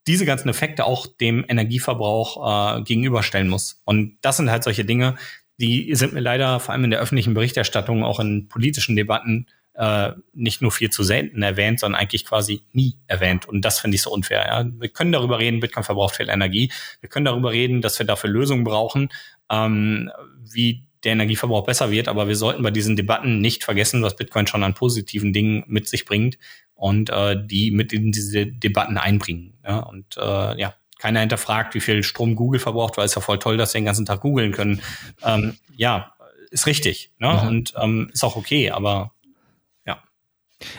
diese 0.08 0.26
ganzen 0.26 0.50
Effekte 0.50 0.86
auch 0.86 1.08
dem 1.08 1.46
Energieverbrauch 1.48 2.78
äh, 2.80 2.84
gegenüberstellen 2.84 3.50
muss. 3.50 3.82
Und 3.86 4.18
das 4.22 4.38
sind 4.38 4.52
halt 4.52 4.64
solche 4.64 4.86
Dinge, 4.86 5.16
die 5.58 5.96
sind 5.96 6.14
mir 6.14 6.20
leider 6.20 6.60
vor 6.60 6.74
allem 6.74 6.84
in 6.84 6.92
der 6.92 7.00
öffentlichen 7.00 7.34
Berichterstattung, 7.34 8.04
auch 8.04 8.20
in 8.20 8.48
politischen 8.50 8.96
Debatten 8.96 9.48
äh, 9.74 10.12
nicht 10.34 10.62
nur 10.62 10.72
viel 10.72 10.90
zu 10.90 11.04
selten 11.04 11.42
erwähnt, 11.42 11.80
sondern 11.80 12.00
eigentlich 12.00 12.26
quasi 12.26 12.64
nie 12.72 12.96
erwähnt. 13.08 13.48
Und 13.48 13.64
das 13.64 13.80
finde 13.80 13.96
ich 13.96 14.02
so 14.02 14.12
unfair. 14.12 14.46
Ja? 14.48 14.66
Wir 14.80 14.90
können 14.90 15.12
darüber 15.12 15.40
reden, 15.40 15.60
Bitcoin 15.60 15.84
verbraucht 15.84 16.16
viel 16.16 16.30
Energie. 16.30 16.72
Wir 17.02 17.10
können 17.10 17.26
darüber 17.26 17.52
reden, 17.52 17.82
dass 17.82 18.00
wir 18.00 18.06
dafür 18.06 18.30
Lösungen 18.30 18.64
brauchen, 18.64 19.10
ähm, 19.50 20.12
wie 20.52 20.84
der 21.06 21.14
Energieverbrauch 21.14 21.66
besser 21.66 21.92
wird. 21.92 22.08
Aber 22.08 22.28
wir 22.28 22.36
sollten 22.36 22.64
bei 22.64 22.72
diesen 22.72 22.96
Debatten 22.96 23.40
nicht 23.40 23.64
vergessen, 23.64 24.02
was 24.02 24.16
Bitcoin 24.16 24.48
schon 24.48 24.64
an 24.64 24.74
positiven 24.74 25.32
Dingen 25.32 25.64
mit 25.68 25.88
sich 25.88 26.06
bringt 26.06 26.38
und 26.74 27.10
äh, 27.10 27.38
die 27.42 27.72
mit 27.72 27.94
in 27.94 28.12
diese 28.12 28.48
Debatten 28.48 28.98
einbringen. 28.98 29.54
Ja? 29.64 29.80
Und 29.80 30.18
äh, 30.18 30.60
ja, 30.60 30.76
keiner 31.00 31.22
hinterfragt, 31.22 31.76
wie 31.76 31.82
viel 31.82 32.04
Strom 32.04 32.36
Google 32.36 32.60
verbraucht, 32.60 32.98
weil 32.98 33.06
es 33.06 33.16
ja 33.16 33.22
voll 33.22 33.40
toll, 33.40 33.58
dass 33.58 33.74
wir 33.74 33.82
den 33.82 33.86
ganzen 33.86 34.06
Tag 34.06 34.22
googeln 34.22 34.52
können. 34.52 34.82
Ähm, 35.24 35.58
ja, 35.76 36.14
ist 36.52 36.68
richtig 36.68 37.12
ne? 37.20 37.40
Mhm. 37.42 37.48
und 37.48 37.74
ähm, 37.82 38.10
ist 38.14 38.24
auch 38.24 38.36
okay, 38.36 38.72
aber 38.72 39.12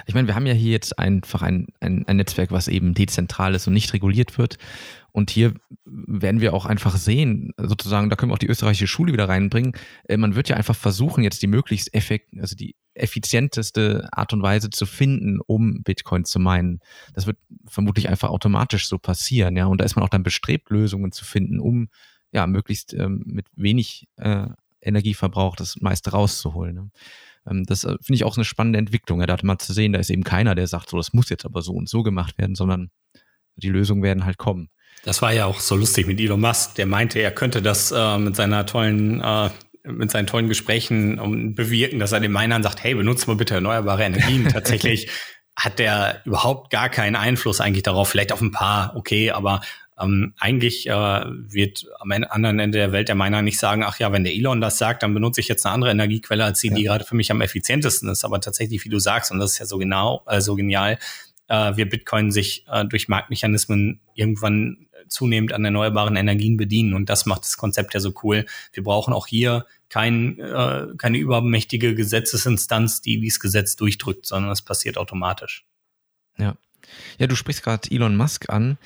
ich 0.06 0.14
meine, 0.14 0.26
wir 0.26 0.34
haben 0.34 0.46
ja 0.46 0.54
hier 0.54 0.72
jetzt 0.72 0.98
einfach 0.98 1.42
ein, 1.42 1.66
ein, 1.80 2.06
ein 2.06 2.16
Netzwerk, 2.16 2.50
was 2.50 2.68
eben 2.68 2.94
dezentral 2.94 3.54
ist 3.54 3.66
und 3.66 3.74
nicht 3.74 3.92
reguliert 3.92 4.38
wird. 4.38 4.58
Und 5.12 5.30
hier 5.30 5.54
werden 5.84 6.40
wir 6.40 6.52
auch 6.52 6.66
einfach 6.66 6.96
sehen, 6.96 7.52
sozusagen, 7.56 8.10
da 8.10 8.16
können 8.16 8.30
wir 8.30 8.34
auch 8.34 8.38
die 8.38 8.48
österreichische 8.48 8.86
Schule 8.86 9.12
wieder 9.12 9.28
reinbringen. 9.28 9.72
Äh, 10.04 10.18
man 10.18 10.34
wird 10.34 10.48
ja 10.48 10.56
einfach 10.56 10.76
versuchen, 10.76 11.24
jetzt 11.24 11.42
die 11.42 11.46
möglichst 11.46 11.94
effekt, 11.94 12.28
also 12.38 12.54
die 12.54 12.76
effizienteste 12.94 14.08
Art 14.12 14.32
und 14.32 14.42
Weise 14.42 14.70
zu 14.70 14.86
finden, 14.86 15.40
um 15.46 15.82
Bitcoin 15.82 16.24
zu 16.24 16.38
meinen. 16.38 16.80
Das 17.14 17.26
wird 17.26 17.38
vermutlich 17.66 18.08
einfach 18.08 18.30
automatisch 18.30 18.88
so 18.88 18.98
passieren, 18.98 19.56
ja. 19.56 19.66
Und 19.66 19.80
da 19.80 19.84
ist 19.84 19.96
man 19.96 20.04
auch 20.04 20.10
dann 20.10 20.22
bestrebt, 20.22 20.70
Lösungen 20.70 21.12
zu 21.12 21.24
finden, 21.24 21.60
um 21.60 21.88
ja 22.33 22.46
möglichst 22.46 22.92
ähm, 22.94 23.22
mit 23.27 23.46
wenig 23.56 24.08
äh, 24.16 24.48
Energieverbrauch 24.81 25.56
das 25.56 25.81
meiste 25.81 26.10
rauszuholen. 26.10 26.74
Ne? 26.74 26.90
Ähm, 27.49 27.65
das 27.65 27.85
äh, 27.85 27.97
finde 28.03 28.15
ich 28.15 28.25
auch 28.25 28.37
eine 28.37 28.44
spannende 28.44 28.79
Entwicklung, 28.79 29.21
ja, 29.21 29.27
da 29.27 29.37
mal 29.42 29.59
zu 29.59 29.73
sehen, 29.73 29.92
da 29.92 29.99
ist 29.99 30.11
eben 30.11 30.25
keiner, 30.25 30.55
der 30.55 30.67
sagt, 30.67 30.90
so, 30.90 30.97
das 30.97 31.13
muss 31.13 31.29
jetzt 31.29 31.44
aber 31.44 31.63
so 31.63 31.73
und 31.73 31.88
so 31.88 32.03
gemacht 32.03 32.38
werden, 32.38 32.55
sondern 32.55 32.90
die 33.57 33.69
Lösungen 33.69 34.03
werden 34.03 34.25
halt 34.25 34.38
kommen. 34.38 34.69
Das 35.05 35.23
war 35.23 35.33
ja 35.33 35.47
auch 35.47 35.61
so 35.61 35.77
lustig 35.77 36.07
mit 36.07 36.21
Elon 36.21 36.40
Musk, 36.40 36.75
der 36.75 36.87
meinte, 36.87 37.21
er 37.21 37.31
könnte 37.31 37.63
das 37.63 37.92
äh, 37.92 38.19
mit 38.19 38.37
seiner 38.37 38.67
tollen 38.67 39.21
äh, 39.21 39.51
mit 39.87 40.11
seinen 40.11 40.27
tollen 40.27 40.49
Gesprächen 40.49 41.19
um, 41.21 41.55
bewirken, 41.55 42.01
dass 42.01 42.13
er 42.13 42.21
den 42.21 42.33
Minern 42.33 42.63
sagt, 42.63 42.83
hey, 42.83 42.94
benutzt 42.94 43.29
mal 43.29 43.37
bitte 43.37 43.55
erneuerbare 43.55 44.03
Energien. 44.03 44.49
Tatsächlich 44.53 45.09
hat 45.57 45.79
der 45.79 46.23
überhaupt 46.25 46.71
gar 46.71 46.88
keinen 46.88 47.17
Einfluss 47.17 47.61
eigentlich 47.61 47.85
darauf, 47.85 48.09
vielleicht 48.09 48.33
auf 48.33 48.40
ein 48.40 48.51
paar, 48.51 48.94
okay, 48.97 49.31
aber 49.31 49.61
Ähm, 49.99 50.35
eigentlich 50.38 50.88
äh, 50.88 50.92
wird 50.92 51.87
am 51.99 52.13
anderen 52.13 52.59
Ende 52.59 52.79
der 52.79 52.92
Welt 52.92 53.09
der 53.09 53.15
Miner 53.15 53.42
nicht 53.42 53.59
sagen, 53.59 53.83
ach 53.83 53.99
ja, 53.99 54.13
wenn 54.13 54.25
der 54.25 54.35
Elon 54.35 54.61
das 54.61 54.79
sagt, 54.79 55.03
dann 55.03 55.15
benutze 55.15 55.40
ich 55.40 55.49
jetzt 55.49 55.65
eine 55.65 55.75
andere 55.75 55.90
Energiequelle 55.90 56.44
als 56.44 56.61
die, 56.61 56.69
ja. 56.69 56.75
die 56.75 56.83
gerade 56.85 57.05
für 57.05 57.17
mich 57.17 57.31
am 57.31 57.40
effizientesten 57.40 58.09
ist. 58.09 58.25
Aber 58.25 58.40
tatsächlich, 58.40 58.85
wie 58.85 58.90
du 58.90 58.99
sagst, 58.99 59.31
und 59.31 59.38
das 59.38 59.53
ist 59.53 59.59
ja 59.59 59.67
so 59.67 59.79
genau, 59.79 60.23
äh, 60.27 60.40
so 60.40 60.55
genial, 60.55 60.99
äh, 61.49 61.77
wird 61.77 61.90
Bitcoin 61.90 62.31
sich 62.31 62.67
äh, 62.71 62.85
durch 62.85 63.09
Marktmechanismen 63.09 64.01
irgendwann 64.15 64.87
zunehmend 65.09 65.53
an 65.53 65.65
erneuerbaren 65.65 66.17
Energien 66.17 66.57
bedienen. 66.57 66.94
Und 66.94 67.09
das 67.09 67.27
macht 67.27 67.42
das 67.42 67.57
Konzept 67.57 67.94
ja 67.94 68.01
so 68.01 68.13
cool. 68.23 68.44
Wir 68.73 68.83
brauchen 68.83 69.15
auch 69.15 69.27
hier 69.27 69.67
kein, 69.88 70.38
äh, 70.38 70.87
keine 70.99 71.19
übermächtige 71.19 71.94
Gesetzesinstanz, 71.94 73.01
die 73.01 73.21
dieses 73.21 73.40
Gesetz 73.40 73.77
durchdrückt, 73.77 74.27
sondern 74.27 74.51
es 74.53 74.63
passiert 74.63 74.99
automatisch. 74.99 75.65
Ja. 76.38 76.57
Ja, 77.19 77.27
du 77.27 77.35
sprichst 77.35 77.63
gerade 77.63 77.90
Elon 77.90 78.17
Musk 78.17 78.49
an. 78.49 78.79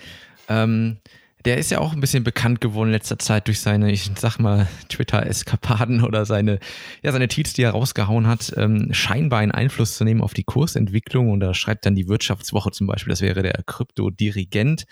Ähm, 0.50 0.98
der 1.46 1.56
ist 1.56 1.70
ja 1.70 1.78
auch 1.78 1.94
ein 1.94 2.00
bisschen 2.00 2.22
bekannt 2.22 2.60
geworden 2.60 2.88
in 2.88 2.92
letzter 2.94 3.18
Zeit 3.18 3.46
durch 3.46 3.60
seine, 3.60 3.90
ich 3.90 4.10
sag 4.18 4.38
mal, 4.38 4.68
Twitter-Eskapaden 4.90 6.04
oder 6.04 6.26
seine, 6.26 6.58
ja, 7.02 7.12
seine 7.12 7.28
Tweets, 7.28 7.54
die 7.54 7.62
er 7.62 7.70
rausgehauen 7.70 8.26
hat, 8.26 8.52
ähm, 8.56 8.92
scheinbar 8.92 9.38
einen 9.38 9.52
Einfluss 9.52 9.96
zu 9.96 10.04
nehmen 10.04 10.20
auf 10.20 10.34
die 10.34 10.44
Kursentwicklung. 10.44 11.30
Und 11.30 11.40
da 11.40 11.54
schreibt 11.54 11.86
dann 11.86 11.94
die 11.94 12.08
Wirtschaftswoche 12.08 12.72
zum 12.72 12.86
Beispiel, 12.86 13.10
das 13.10 13.22
wäre 13.22 13.42
der 13.42 13.62
Kryptodirigent. 13.64 14.84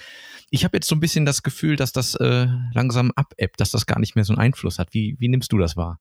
Ich 0.48 0.64
habe 0.64 0.78
jetzt 0.78 0.88
so 0.88 0.96
ein 0.96 1.00
bisschen 1.00 1.26
das 1.26 1.42
Gefühl, 1.42 1.76
dass 1.76 1.92
das 1.92 2.14
äh, 2.14 2.46
langsam 2.72 3.12
abebbt, 3.14 3.60
dass 3.60 3.70
das 3.70 3.84
gar 3.84 3.98
nicht 3.98 4.14
mehr 4.14 4.24
so 4.24 4.32
einen 4.32 4.40
Einfluss 4.40 4.78
hat. 4.78 4.94
Wie, 4.94 5.16
wie 5.18 5.28
nimmst 5.28 5.52
du 5.52 5.58
das 5.58 5.76
wahr? 5.76 6.00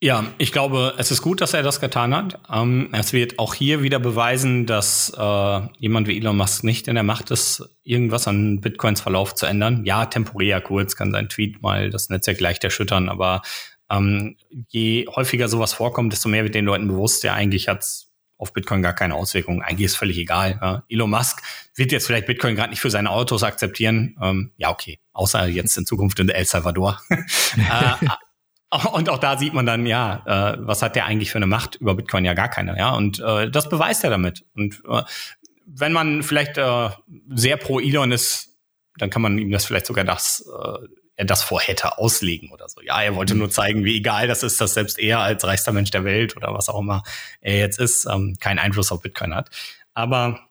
Ja, 0.00 0.32
ich 0.38 0.52
glaube, 0.52 0.94
es 0.96 1.10
ist 1.10 1.22
gut, 1.22 1.40
dass 1.40 1.54
er 1.54 1.64
das 1.64 1.80
getan 1.80 2.14
hat. 2.14 2.38
Ähm, 2.52 2.90
es 2.92 3.12
wird 3.12 3.40
auch 3.40 3.52
hier 3.54 3.82
wieder 3.82 3.98
beweisen, 3.98 4.64
dass 4.64 5.12
äh, 5.18 5.60
jemand 5.78 6.06
wie 6.06 6.16
Elon 6.16 6.36
Musk 6.36 6.62
nicht 6.62 6.86
in 6.86 6.94
der 6.94 7.02
Macht 7.02 7.32
ist, 7.32 7.68
irgendwas 7.82 8.28
an 8.28 8.60
Bitcoins 8.60 9.00
Verlauf 9.00 9.34
zu 9.34 9.46
ändern. 9.46 9.84
Ja, 9.84 10.06
temporär 10.06 10.60
kurz 10.60 10.94
kann 10.94 11.10
sein 11.10 11.28
Tweet 11.28 11.62
mal 11.62 11.90
das 11.90 12.10
Netzwerk 12.10 12.38
leicht 12.38 12.62
erschüttern, 12.62 13.08
aber 13.08 13.42
ähm, 13.90 14.36
je 14.68 15.08
häufiger 15.08 15.48
sowas 15.48 15.72
vorkommt, 15.72 16.12
desto 16.12 16.28
mehr 16.28 16.44
wird 16.44 16.54
den 16.54 16.66
Leuten 16.66 16.86
bewusst, 16.86 17.24
ja, 17.24 17.34
eigentlich 17.34 17.68
hat's 17.68 18.12
auf 18.36 18.52
Bitcoin 18.52 18.82
gar 18.82 18.94
keine 18.94 19.16
Auswirkungen. 19.16 19.62
Eigentlich 19.62 19.86
ist 19.86 19.96
völlig 19.96 20.16
egal. 20.16 20.60
Ja. 20.62 20.84
Elon 20.88 21.10
Musk 21.10 21.42
wird 21.74 21.90
jetzt 21.90 22.06
vielleicht 22.06 22.26
Bitcoin 22.26 22.54
gerade 22.54 22.70
nicht 22.70 22.80
für 22.80 22.90
seine 22.90 23.10
Autos 23.10 23.42
akzeptieren. 23.42 24.16
Ähm, 24.22 24.52
ja, 24.58 24.70
okay. 24.70 25.00
Außer 25.12 25.46
jetzt 25.46 25.76
in 25.76 25.86
Zukunft 25.86 26.20
in 26.20 26.28
El 26.28 26.44
Salvador. 26.44 27.00
äh, 27.10 28.06
und 28.92 29.08
auch 29.08 29.18
da 29.18 29.38
sieht 29.38 29.54
man 29.54 29.66
dann, 29.66 29.86
ja, 29.86 30.22
äh, 30.26 30.56
was 30.60 30.82
hat 30.82 30.96
der 30.96 31.06
eigentlich 31.06 31.30
für 31.30 31.38
eine 31.38 31.46
Macht 31.46 31.76
über 31.76 31.94
Bitcoin? 31.94 32.24
Ja, 32.24 32.34
gar 32.34 32.48
keine, 32.48 32.76
ja. 32.76 32.94
Und 32.94 33.20
äh, 33.20 33.50
das 33.50 33.68
beweist 33.68 34.04
er 34.04 34.10
damit. 34.10 34.44
Und 34.54 34.82
äh, 34.88 35.02
wenn 35.66 35.92
man 35.92 36.22
vielleicht 36.22 36.58
äh, 36.58 36.90
sehr 37.30 37.56
pro 37.56 37.80
Elon 37.80 38.12
ist, 38.12 38.56
dann 38.96 39.10
kann 39.10 39.22
man 39.22 39.38
ihm 39.38 39.50
das 39.50 39.64
vielleicht 39.64 39.86
sogar 39.86 40.04
das, 40.04 40.44
äh, 40.46 40.86
er 41.16 41.24
das 41.24 41.42
vorhätte 41.42 41.98
auslegen 41.98 42.50
oder 42.50 42.68
so. 42.68 42.80
Ja, 42.82 43.02
er 43.02 43.14
wollte 43.14 43.34
nur 43.34 43.50
zeigen, 43.50 43.84
wie 43.84 43.96
egal 43.96 44.28
das 44.28 44.42
ist, 44.42 44.60
dass 44.60 44.74
selbst 44.74 44.98
er 44.98 45.20
als 45.20 45.44
reichster 45.44 45.72
Mensch 45.72 45.90
der 45.90 46.04
Welt 46.04 46.36
oder 46.36 46.52
was 46.52 46.68
auch 46.68 46.80
immer 46.80 47.02
er 47.40 47.58
jetzt 47.58 47.80
ist, 47.80 48.06
ähm, 48.06 48.36
keinen 48.38 48.58
Einfluss 48.58 48.92
auf 48.92 49.00
Bitcoin 49.00 49.34
hat. 49.34 49.50
Aber 49.94 50.48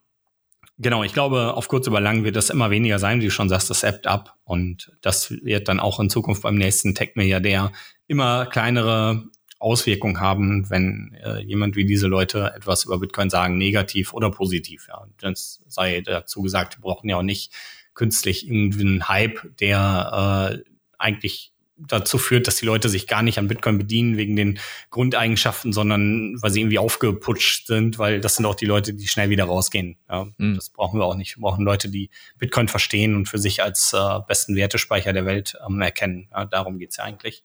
Genau, 0.80 1.04
ich 1.04 1.12
glaube, 1.12 1.56
auf 1.56 1.70
kurz 1.70 1.88
über 1.88 2.00
lang 2.00 2.24
wird 2.24 2.36
das 2.36 2.52
immer 2.52 2.70
weniger 2.70 3.00
sein, 3.00 3.20
wie 3.20 3.26
du 3.26 3.32
schon 3.32 3.50
sagst, 3.50 3.72
das 3.72 3.82
ebbt 3.82 4.06
ab. 4.06 4.36
Und 4.44 4.92
das 5.02 5.32
wird 5.32 5.68
dann 5.68 5.80
auch 5.80 6.00
in 6.00 6.12
Zukunft 6.12 6.44
beim 6.44 6.54
nächsten 6.54 6.94
Tech-Milliardär 6.94 7.72
immer 8.08 8.46
kleinere 8.46 9.26
Auswirkungen 9.60 10.20
haben, 10.20 10.70
wenn 10.70 11.18
äh, 11.24 11.40
jemand 11.42 11.76
wie 11.76 11.86
diese 11.86 12.08
Leute 12.08 12.54
etwas 12.56 12.86
über 12.86 13.00
Bitcoin 13.00 13.30
sagen, 13.30 13.58
negativ 13.58 14.14
oder 14.14 14.30
positiv. 14.30 14.88
Ja, 14.88 15.08
das 15.20 15.64
sei 15.68 16.02
dazu 16.02 16.42
gesagt, 16.42 16.78
wir 16.78 16.82
brauchen 16.82 17.10
ja 17.10 17.18
auch 17.18 17.24
nicht 17.24 17.52
künstlich 17.94 18.48
irgendwie 18.48 18.82
einen 18.82 19.08
Hype, 19.10 19.58
der 19.58 20.62
äh, 20.64 20.70
eigentlich 21.00 21.52
dazu 21.78 22.18
führt, 22.18 22.48
dass 22.48 22.56
die 22.56 22.66
Leute 22.66 22.90
sich 22.90 23.08
gar 23.08 23.22
nicht 23.22 23.38
an 23.38 23.48
Bitcoin 23.48 23.78
bedienen 23.78 24.18
wegen 24.18 24.36
den 24.36 24.60
Grundeigenschaften, 24.90 25.74
sondern 25.74 26.36
weil 26.42 26.52
sie 26.52 26.62
irgendwie 26.62 26.80
aufgeputscht 26.80 27.68
sind, 27.68 28.00
weil 28.00 28.20
das 28.20 28.36
sind 28.36 28.46
auch 28.46 28.56
die 28.56 28.66
Leute, 28.66 28.94
die 28.94 29.08
schnell 29.08 29.30
wieder 29.30 29.46
rausgehen. 29.46 29.98
Ja, 30.10 30.28
mhm. 30.38 30.56
Das 30.56 30.70
brauchen 30.70 31.00
wir 31.00 31.06
auch 31.06 31.16
nicht. 31.16 31.38
Wir 31.38 31.42
brauchen 31.42 31.66
Leute, 31.66 31.90
die 31.90 32.10
Bitcoin 32.38 32.68
verstehen 32.68 33.16
und 33.16 33.28
für 33.28 33.38
sich 33.38 33.62
als 33.62 33.94
äh, 33.94 34.20
besten 34.28 34.56
Wertespeicher 34.56 35.14
der 35.14 35.26
Welt 35.26 35.58
ähm, 35.68 35.82
erkennen. 35.82 36.30
Ja, 36.32 36.46
darum 36.46 36.80
geht's 36.80 36.98
ja 36.98 37.04
eigentlich. 37.04 37.44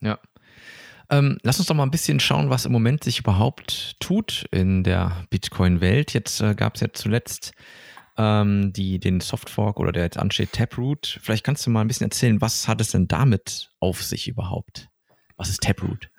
Ja. 0.00 0.18
Ähm, 1.08 1.38
lass 1.42 1.58
uns 1.58 1.68
doch 1.68 1.74
mal 1.74 1.84
ein 1.84 1.90
bisschen 1.90 2.18
schauen, 2.18 2.50
was 2.50 2.64
im 2.64 2.72
Moment 2.72 3.04
sich 3.04 3.20
überhaupt 3.20 3.96
tut 4.00 4.46
in 4.50 4.82
der 4.82 5.24
Bitcoin-Welt. 5.30 6.12
Jetzt 6.12 6.40
äh, 6.40 6.54
gab 6.54 6.74
es 6.74 6.80
ja 6.80 6.88
zuletzt 6.92 7.52
ähm, 8.18 8.72
die, 8.72 8.98
den 8.98 9.20
Softfork 9.20 9.78
oder 9.78 9.92
der 9.92 10.04
jetzt 10.04 10.18
ansteht, 10.18 10.52
Taproot. 10.52 11.20
Vielleicht 11.22 11.44
kannst 11.44 11.64
du 11.66 11.70
mal 11.70 11.82
ein 11.82 11.88
bisschen 11.88 12.06
erzählen, 12.06 12.40
was 12.40 12.66
hat 12.66 12.80
es 12.80 12.90
denn 12.90 13.06
damit 13.06 13.70
auf 13.78 14.02
sich 14.02 14.26
überhaupt? 14.26 14.88
Was 15.36 15.48
ist 15.48 15.62
Taproot? 15.62 16.10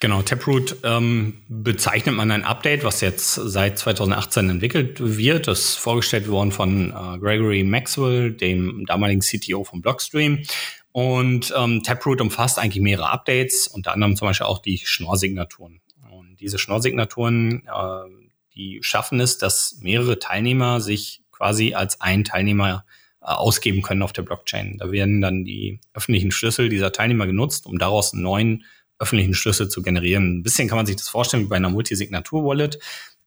Genau, 0.00 0.22
Taproot 0.22 0.76
ähm, 0.84 1.42
bezeichnet 1.48 2.14
man 2.14 2.30
ein 2.30 2.44
Update, 2.44 2.84
was 2.84 3.00
jetzt 3.00 3.34
seit 3.34 3.78
2018 3.78 4.48
entwickelt 4.48 4.98
wird. 5.00 5.48
Das 5.48 5.58
ist 5.60 5.74
vorgestellt 5.74 6.28
worden 6.28 6.52
von 6.52 6.90
äh, 6.90 7.18
Gregory 7.18 7.64
Maxwell, 7.64 8.32
dem 8.32 8.84
damaligen 8.86 9.22
CTO 9.22 9.64
von 9.64 9.82
Blockstream. 9.82 10.44
Und 10.92 11.52
ähm, 11.56 11.82
Taproot 11.82 12.20
umfasst 12.20 12.58
eigentlich 12.58 12.82
mehrere 12.82 13.10
Updates, 13.10 13.68
unter 13.68 13.92
anderem 13.92 14.16
zum 14.16 14.28
Beispiel 14.28 14.46
auch 14.46 14.58
die 14.58 14.78
Schnorr-Signaturen. 14.78 15.80
Und 16.10 16.40
diese 16.40 16.58
Schnorr-Signaturen, 16.58 17.66
äh, 17.66 18.28
die 18.54 18.78
schaffen 18.82 19.20
es, 19.20 19.38
dass 19.38 19.78
mehrere 19.80 20.18
Teilnehmer 20.18 20.80
sich 20.80 21.22
quasi 21.30 21.74
als 21.74 22.00
ein 22.00 22.24
Teilnehmer 22.24 22.84
äh, 23.20 23.26
ausgeben 23.26 23.82
können 23.82 24.02
auf 24.02 24.12
der 24.12 24.22
Blockchain. 24.22 24.78
Da 24.78 24.90
werden 24.90 25.20
dann 25.20 25.44
die 25.44 25.80
öffentlichen 25.92 26.30
Schlüssel 26.30 26.68
dieser 26.68 26.92
Teilnehmer 26.92 27.26
genutzt, 27.26 27.66
um 27.66 27.78
daraus 27.78 28.12
einen 28.12 28.22
neuen 28.22 28.64
öffentlichen 28.98 29.34
Schlüssel 29.34 29.68
zu 29.68 29.82
generieren. 29.82 30.38
Ein 30.38 30.42
bisschen 30.42 30.68
kann 30.68 30.76
man 30.76 30.86
sich 30.86 30.96
das 30.96 31.08
vorstellen 31.08 31.44
wie 31.44 31.48
bei 31.48 31.56
einer 31.56 31.70
Multisignatur-Wallet. 31.70 32.78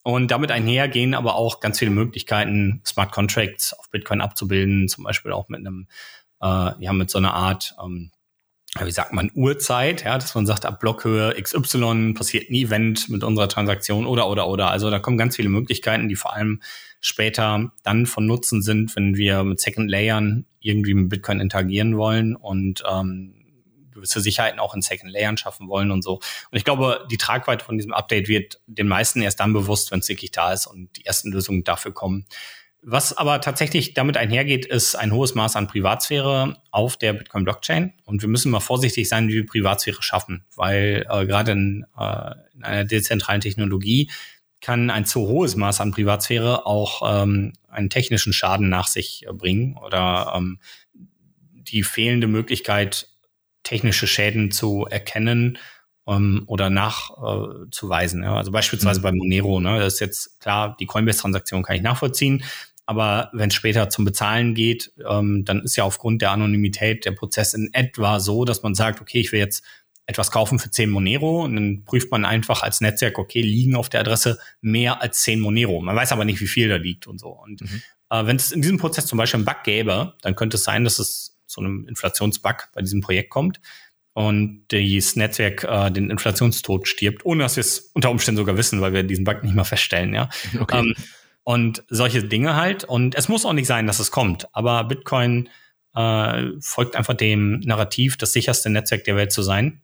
Und 0.03 0.31
damit 0.31 0.51
einher 0.51 0.87
gehen 0.87 1.13
aber 1.13 1.35
auch 1.35 1.59
ganz 1.59 1.79
viele 1.79 1.91
Möglichkeiten, 1.91 2.81
Smart 2.85 3.11
Contracts 3.11 3.73
auf 3.73 3.89
Bitcoin 3.89 4.21
abzubilden, 4.21 4.87
zum 4.87 5.03
Beispiel 5.03 5.31
auch 5.31 5.47
mit 5.47 5.59
einem, 5.59 5.87
äh, 6.41 6.71
ja, 6.79 6.93
mit 6.93 7.09
so 7.09 7.17
einer 7.17 7.33
Art, 7.33 7.75
ähm, 7.83 8.11
wie 8.79 8.91
sagt 8.91 9.13
man, 9.13 9.31
Uhrzeit, 9.33 10.03
ja, 10.03 10.17
dass 10.17 10.33
man 10.33 10.45
sagt, 10.45 10.65
ab 10.65 10.79
Blockhöhe 10.79 11.35
XY 11.41 12.13
passiert 12.13 12.49
ein 12.49 12.55
Event 12.55 13.09
mit 13.09 13.23
unserer 13.23 13.49
Transaktion 13.49 14.05
oder, 14.05 14.29
oder, 14.29 14.47
oder. 14.47 14.71
Also 14.71 14.89
da 14.89 14.99
kommen 14.99 15.17
ganz 15.17 15.35
viele 15.35 15.49
Möglichkeiten, 15.49 16.07
die 16.07 16.15
vor 16.15 16.33
allem 16.33 16.61
später 17.01 17.71
dann 17.83 18.05
von 18.05 18.25
Nutzen 18.25 18.61
sind, 18.61 18.95
wenn 18.95 19.17
wir 19.17 19.43
mit 19.43 19.59
Second 19.59 19.89
Layern 19.89 20.45
irgendwie 20.59 20.93
mit 20.93 21.09
Bitcoin 21.09 21.41
interagieren 21.41 21.97
wollen 21.97 22.35
und 22.35 22.83
ähm, 22.89 23.41
gewisse 23.91 24.21
Sicherheiten 24.21 24.59
auch 24.59 24.73
in 24.73 24.81
Second 24.81 25.11
Layern 25.11 25.37
schaffen 25.37 25.67
wollen 25.67 25.91
und 25.91 26.03
so. 26.03 26.15
Und 26.15 26.57
ich 26.57 26.63
glaube, 26.63 27.05
die 27.11 27.17
Tragweite 27.17 27.65
von 27.65 27.77
diesem 27.77 27.93
Update 27.93 28.27
wird 28.27 28.61
den 28.67 28.87
meisten 28.87 29.21
erst 29.21 29.39
dann 29.39 29.51
bewusst, 29.51 29.91
wenn 29.91 29.99
es 29.99 30.09
wirklich 30.09 30.31
da 30.31 30.53
ist 30.53 30.67
und 30.67 30.95
die 30.95 31.05
ersten 31.05 31.31
Lösungen 31.31 31.63
dafür 31.63 31.93
kommen. 31.93 32.25
Was 32.83 33.15
aber 33.15 33.41
tatsächlich 33.41 33.93
damit 33.93 34.17
einhergeht, 34.17 34.65
ist 34.65 34.95
ein 34.95 35.11
hohes 35.11 35.35
Maß 35.35 35.55
an 35.55 35.67
Privatsphäre 35.67 36.57
auf 36.71 36.97
der 36.97 37.13
Bitcoin-Blockchain. 37.13 37.93
Und 38.05 38.23
wir 38.23 38.29
müssen 38.29 38.51
mal 38.51 38.59
vorsichtig 38.59 39.07
sein, 39.07 39.27
wie 39.27 39.35
wir 39.35 39.45
Privatsphäre 39.45 40.01
schaffen, 40.01 40.45
weil 40.55 41.05
äh, 41.07 41.27
gerade 41.27 41.51
in, 41.51 41.85
äh, 41.95 42.31
in 42.55 42.63
einer 42.63 42.83
dezentralen 42.83 43.41
Technologie 43.41 44.09
kann 44.61 44.89
ein 44.89 45.05
zu 45.05 45.21
hohes 45.27 45.55
Maß 45.55 45.79
an 45.81 45.91
Privatsphäre 45.91 46.65
auch 46.65 47.23
ähm, 47.23 47.53
einen 47.67 47.89
technischen 47.89 48.33
Schaden 48.33 48.69
nach 48.69 48.87
sich 48.87 49.25
äh, 49.27 49.33
bringen 49.33 49.77
oder 49.77 50.33
ähm, 50.35 50.59
die 50.93 51.83
fehlende 51.83 52.27
Möglichkeit, 52.27 53.09
technische 53.63 54.07
Schäden 54.07 54.51
zu 54.51 54.87
erkennen 54.89 55.57
ähm, 56.07 56.43
oder 56.47 56.69
nachzuweisen. 56.69 58.23
Äh, 58.23 58.25
ja. 58.25 58.35
Also 58.35 58.51
beispielsweise 58.51 58.99
mhm. 58.99 59.03
bei 59.03 59.11
Monero, 59.11 59.59
ne, 59.59 59.79
das 59.79 59.95
ist 59.95 59.99
jetzt 59.99 60.39
klar, 60.39 60.75
die 60.79 60.85
Coinbase-Transaktion 60.85 61.63
kann 61.63 61.75
ich 61.75 61.81
nachvollziehen, 61.81 62.43
aber 62.91 63.29
wenn 63.31 63.47
es 63.47 63.55
später 63.55 63.89
zum 63.89 64.03
Bezahlen 64.03 64.53
geht, 64.53 64.91
ähm, 65.09 65.45
dann 65.45 65.61
ist 65.61 65.77
ja 65.77 65.85
aufgrund 65.85 66.21
der 66.21 66.31
Anonymität 66.31 67.05
der 67.05 67.11
Prozess 67.11 67.53
in 67.53 67.73
etwa 67.73 68.19
so, 68.19 68.43
dass 68.43 68.63
man 68.63 68.75
sagt, 68.75 68.99
okay, 68.99 69.21
ich 69.21 69.31
will 69.31 69.39
jetzt 69.39 69.63
etwas 70.07 70.29
kaufen 70.29 70.59
für 70.59 70.69
10 70.69 70.89
Monero 70.89 71.45
und 71.45 71.55
dann 71.55 71.85
prüft 71.85 72.11
man 72.11 72.25
einfach 72.25 72.63
als 72.63 72.81
Netzwerk, 72.81 73.17
okay, 73.17 73.41
liegen 73.41 73.77
auf 73.77 73.87
der 73.87 74.01
Adresse 74.01 74.39
mehr 74.59 75.01
als 75.01 75.21
10 75.21 75.39
Monero. 75.39 75.79
Man 75.79 75.95
weiß 75.95 76.11
aber 76.11 76.25
nicht, 76.25 76.41
wie 76.41 76.47
viel 76.47 76.67
da 76.67 76.75
liegt 76.75 77.07
und 77.07 77.17
so. 77.17 77.29
Und 77.29 77.61
mhm. 77.61 77.81
äh, 78.09 78.25
wenn 78.25 78.35
es 78.35 78.51
in 78.51 78.61
diesem 78.61 78.77
Prozess 78.77 79.05
zum 79.05 79.17
Beispiel 79.17 79.37
einen 79.37 79.45
Bug 79.45 79.63
gäbe, 79.63 80.15
dann 80.21 80.35
könnte 80.35 80.57
es 80.57 80.65
sein, 80.65 80.83
dass 80.83 80.99
es 80.99 81.39
zu 81.45 81.61
einem 81.61 81.87
Inflationsbug 81.87 82.71
bei 82.73 82.81
diesem 82.81 82.99
Projekt 82.99 83.29
kommt 83.29 83.61
und 84.11 84.65
das 84.67 85.15
Netzwerk 85.15 85.63
äh, 85.63 85.91
den 85.91 86.09
Inflationstod 86.09 86.89
stirbt, 86.89 87.23
ohne 87.25 87.43
dass 87.43 87.55
wir 87.55 87.61
es 87.61 87.91
unter 87.93 88.11
Umständen 88.11 88.39
sogar 88.39 88.57
wissen, 88.57 88.81
weil 88.81 88.91
wir 88.91 89.03
diesen 89.03 89.23
Bug 89.23 89.43
nicht 89.43 89.55
mal 89.55 89.63
feststellen, 89.63 90.13
ja. 90.13 90.29
Okay. 90.59 90.79
Ähm, 90.79 90.93
und 91.43 91.83
solche 91.89 92.23
Dinge 92.23 92.55
halt. 92.55 92.83
Und 92.83 93.15
es 93.15 93.29
muss 93.29 93.45
auch 93.45 93.53
nicht 93.53 93.67
sein, 93.67 93.87
dass 93.87 93.99
es 93.99 94.11
kommt. 94.11 94.47
Aber 94.53 94.83
Bitcoin 94.83 95.49
äh, 95.95 96.43
folgt 96.59 96.95
einfach 96.95 97.15
dem 97.15 97.59
Narrativ, 97.61 98.17
das 98.17 98.33
sicherste 98.33 98.69
Netzwerk 98.69 99.03
der 99.03 99.15
Welt 99.15 99.31
zu 99.31 99.41
sein 99.41 99.81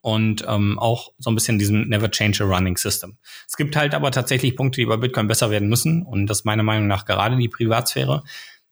und 0.00 0.44
ähm, 0.48 0.78
auch 0.78 1.12
so 1.18 1.30
ein 1.30 1.34
bisschen 1.34 1.58
diesem 1.58 1.88
Never 1.88 2.10
Change 2.10 2.44
a 2.44 2.46
Running 2.46 2.76
System. 2.76 3.18
Es 3.46 3.56
gibt 3.56 3.76
halt 3.76 3.94
aber 3.94 4.10
tatsächlich 4.10 4.56
Punkte, 4.56 4.80
die 4.80 4.86
bei 4.86 4.96
Bitcoin 4.96 5.28
besser 5.28 5.50
werden 5.50 5.68
müssen 5.68 6.02
und 6.02 6.26
das 6.26 6.40
ist 6.40 6.44
meiner 6.44 6.62
Meinung 6.62 6.86
nach 6.88 7.04
gerade 7.04 7.36
die 7.36 7.48
Privatsphäre. 7.48 8.22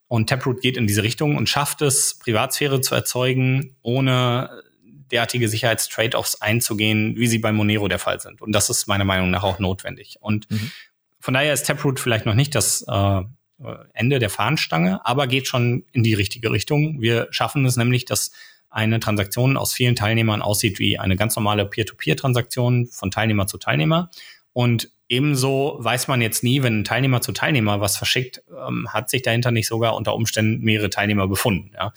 Und 0.09 0.29
Taproot 0.29 0.61
geht 0.61 0.77
in 0.77 0.89
diese 0.89 1.05
Richtung 1.05 1.37
und 1.37 1.49
schafft 1.49 1.83
es, 1.83 2.19
Privatsphäre 2.19 2.81
zu 2.81 2.97
erzeugen, 2.97 3.77
ohne 3.83 4.51
derartige 5.13 5.49
Sicherheitstrade-offs 5.49 6.41
einzugehen, 6.41 7.15
wie 7.17 7.29
sie 7.29 7.39
bei 7.39 7.53
Monero 7.53 7.87
der 7.87 8.01
Fall 8.01 8.21
sind. 8.21 8.43
Und 8.43 8.53
das 8.53 8.71
ist 8.71 8.89
meiner 8.89 9.05
Meinung 9.05 9.31
nach 9.31 9.45
auch 9.45 9.61
notwendig. 9.61 10.17
Und 10.21 10.51
mhm. 10.51 10.73
Von 11.21 11.35
daher 11.35 11.53
ist 11.53 11.67
Taproot 11.67 12.01
vielleicht 12.01 12.27
noch 12.27 12.35
nicht 12.35 12.55
das 12.55 12.85
äh, 12.89 13.21
Ende 13.93 14.19
der 14.19 14.31
Fahnenstange, 14.31 15.05
aber 15.05 15.27
geht 15.27 15.47
schon 15.47 15.85
in 15.93 16.03
die 16.03 16.15
richtige 16.15 16.51
Richtung. 16.51 17.01
Wir 17.01 17.29
schaffen 17.31 17.65
es 17.67 17.77
nämlich, 17.77 18.07
dass 18.07 18.33
eine 18.71 19.01
Transaktion 19.01 19.57
aus 19.57 19.73
vielen 19.73 19.97
Teilnehmern 19.97 20.43
aussieht 20.43 20.79
wie 20.79 20.99
eine 20.99 21.17
ganz 21.17 21.37
normale 21.37 21.67
Peer-to-Peer-Transaktion 21.67 22.87
von 22.87 23.11
Teilnehmer 23.11 23.47
zu 23.47 23.59
Teilnehmer. 23.59 24.11
Und 24.53 24.91
ebenso 25.09 25.77
weiß 25.81 26.09
man 26.09 26.23
jetzt 26.23 26.43
nie, 26.43 26.63
wenn 26.63 26.81
ein 26.81 26.85
Teilnehmer 26.85 27.21
zu 27.21 27.33
Teilnehmer 27.33 27.81
was 27.81 27.97
verschickt, 27.97 28.43
ähm, 28.67 28.89
hat 28.93 29.11
sich 29.11 29.23
dahinter 29.23 29.51
nicht 29.51 29.67
sogar 29.67 29.97
unter 29.97 30.15
Umständen 30.15 30.65
mehrere 30.65 30.89
Teilnehmer 30.89 31.27
befunden. 31.27 31.73
Ja? 31.75 31.93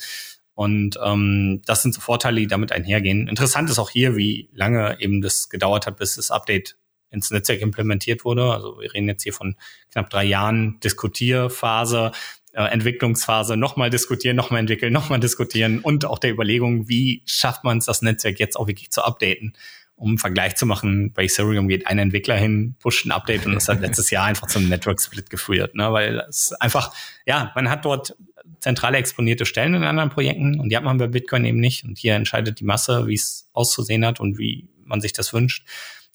Und 0.55 0.99
ähm, 1.03 1.61
das 1.65 1.81
sind 1.81 1.95
so 1.95 2.01
Vorteile, 2.01 2.41
die 2.41 2.47
damit 2.47 2.71
einhergehen. 2.71 3.27
Interessant 3.27 3.69
ist 3.69 3.79
auch 3.79 3.89
hier, 3.89 4.15
wie 4.17 4.49
lange 4.53 4.99
eben 4.99 5.21
das 5.21 5.49
gedauert 5.49 5.87
hat, 5.87 5.97
bis 5.97 6.15
das 6.15 6.31
Update 6.31 6.75
ins 7.13 7.31
Netzwerk 7.31 7.61
implementiert 7.61 8.25
wurde. 8.25 8.51
Also 8.51 8.79
wir 8.79 8.93
reden 8.93 9.07
jetzt 9.07 9.23
hier 9.23 9.33
von 9.33 9.55
knapp 9.91 10.09
drei 10.09 10.25
Jahren 10.25 10.79
Diskutierphase, 10.81 12.11
äh, 12.53 12.63
Entwicklungsphase, 12.63 13.55
nochmal 13.55 13.89
diskutieren, 13.89 14.35
nochmal 14.35 14.59
entwickeln, 14.59 14.91
nochmal 14.91 15.19
diskutieren 15.19 15.79
und 15.79 16.05
auch 16.05 16.19
der 16.19 16.31
Überlegung, 16.31 16.89
wie 16.89 17.23
schafft 17.25 17.63
man 17.63 17.77
es, 17.77 17.85
das 17.85 18.01
Netzwerk 18.01 18.39
jetzt 18.39 18.57
auch 18.57 18.67
wirklich 18.67 18.91
zu 18.91 19.03
updaten. 19.03 19.53
Um 19.95 20.09
einen 20.09 20.17
Vergleich 20.17 20.55
zu 20.55 20.65
machen, 20.65 21.13
bei 21.13 21.25
Ethereum 21.25 21.67
geht 21.67 21.87
ein 21.87 21.99
Entwickler 21.99 22.35
hin, 22.35 22.75
pusht 22.79 23.05
ein 23.05 23.11
Update 23.11 23.45
und 23.45 23.53
das 23.53 23.69
hat 23.69 23.79
letztes 23.79 24.09
Jahr 24.09 24.25
einfach 24.25 24.47
zum 24.47 24.67
Network 24.67 24.99
Split 24.99 25.29
geführt, 25.29 25.75
ne? 25.75 25.93
weil 25.93 26.25
es 26.27 26.51
einfach, 26.53 26.93
ja, 27.25 27.51
man 27.55 27.69
hat 27.69 27.85
dort 27.85 28.15
zentrale 28.59 28.97
exponierte 28.97 29.45
Stellen 29.45 29.75
in 29.75 29.83
anderen 29.83 30.09
Projekten 30.09 30.59
und 30.59 30.69
die 30.69 30.77
hat 30.77 30.83
man 30.83 30.97
bei 30.97 31.07
Bitcoin 31.07 31.45
eben 31.45 31.59
nicht. 31.59 31.83
Und 31.83 31.97
hier 31.97 32.15
entscheidet 32.15 32.59
die 32.59 32.63
Masse, 32.63 33.07
wie 33.07 33.13
es 33.13 33.49
auszusehen 33.53 34.05
hat 34.05 34.19
und 34.19 34.37
wie 34.37 34.67
man 34.85 35.01
sich 35.01 35.13
das 35.13 35.33
wünscht. 35.33 35.67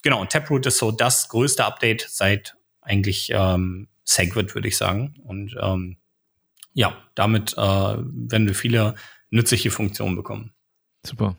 Genau, 0.03 0.21
und 0.21 0.31
Taproot 0.31 0.67
ist 0.67 0.79
so 0.79 0.91
das 0.93 1.29
größte 1.29 1.65
Update 1.65 2.07
seit 2.09 2.57
eigentlich 2.81 3.31
ähm, 3.33 3.89
Segwit, 4.05 4.55
würde 4.55 4.69
ich 4.69 4.77
sagen. 4.77 5.17
Und 5.25 5.57
ähm, 5.61 5.99
ja, 6.73 6.97
damit 7.15 7.55
äh, 7.55 7.57
werden 7.59 8.47
wir 8.47 8.55
viele 8.55 8.95
nützliche 9.31 9.71
Funktionen 9.71 10.17
bekommen. 10.17 10.53
Super. 11.05 11.37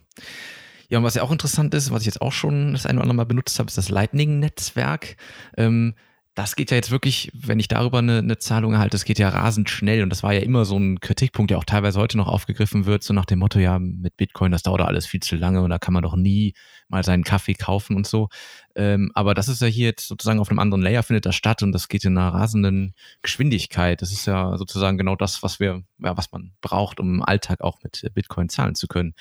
Ja, 0.89 0.97
und 0.97 1.03
was 1.03 1.15
ja 1.15 1.23
auch 1.23 1.31
interessant 1.31 1.73
ist, 1.73 1.91
was 1.91 2.01
ich 2.01 2.07
jetzt 2.07 2.21
auch 2.21 2.31
schon 2.31 2.73
das 2.73 2.85
eine 2.85 2.97
oder 2.97 3.03
andere 3.03 3.15
Mal 3.15 3.25
benutzt 3.25 3.59
habe, 3.59 3.67
ist 3.67 3.77
das 3.77 3.89
Lightning-Netzwerk. 3.89 5.17
Ähm, 5.55 5.95
das 6.35 6.55
geht 6.55 6.71
ja 6.71 6.77
jetzt 6.77 6.91
wirklich, 6.91 7.31
wenn 7.33 7.59
ich 7.59 7.67
darüber 7.67 7.97
eine, 7.97 8.19
eine 8.19 8.37
Zahlung 8.37 8.73
erhalte, 8.73 8.91
das 8.95 9.03
geht 9.03 9.19
ja 9.19 9.29
rasend 9.29 9.69
schnell. 9.69 10.03
Und 10.03 10.09
das 10.09 10.23
war 10.23 10.31
ja 10.31 10.39
immer 10.39 10.63
so 10.63 10.77
ein 10.77 10.99
Kritikpunkt, 10.99 11.51
der 11.51 11.57
auch 11.57 11.65
teilweise 11.65 11.99
heute 11.99 12.17
noch 12.17 12.27
aufgegriffen 12.27 12.85
wird, 12.85 13.03
so 13.03 13.13
nach 13.13 13.25
dem 13.25 13.39
Motto, 13.39 13.59
ja, 13.59 13.77
mit 13.79 14.15
Bitcoin, 14.15 14.51
das 14.51 14.63
dauert 14.63 14.81
alles 14.81 15.05
viel 15.05 15.19
zu 15.19 15.35
lange 15.35 15.61
und 15.61 15.69
da 15.69 15.79
kann 15.79 15.93
man 15.93 16.03
doch 16.03 16.15
nie 16.15 16.53
mal 16.87 17.03
seinen 17.03 17.23
Kaffee 17.23 17.55
kaufen 17.55 17.95
und 17.95 18.07
so. 18.07 18.29
Ähm, 18.75 19.11
aber 19.15 19.33
das 19.33 19.49
ist 19.49 19.61
ja 19.61 19.67
hier 19.67 19.87
jetzt 19.87 20.07
sozusagen 20.07 20.39
auf 20.39 20.49
einem 20.49 20.59
anderen 20.59 20.81
Layer 20.81 21.03
findet 21.03 21.25
das 21.25 21.35
statt 21.35 21.61
und 21.61 21.71
das 21.71 21.87
geht 21.89 22.05
in 22.05 22.17
einer 22.17 22.33
rasenden 22.33 22.93
Geschwindigkeit. 23.21 24.01
Das 24.01 24.11
ist 24.11 24.25
ja 24.25 24.57
sozusagen 24.57 24.97
genau 24.97 25.15
das, 25.15 25.43
was 25.43 25.59
wir, 25.59 25.83
ja, 25.99 26.17
was 26.17 26.31
man 26.31 26.53
braucht, 26.61 26.99
um 26.99 27.15
im 27.15 27.23
Alltag 27.23 27.61
auch 27.61 27.83
mit 27.83 28.09
Bitcoin 28.13 28.49
zahlen 28.49 28.75
zu 28.75 28.87
können. 28.87 29.13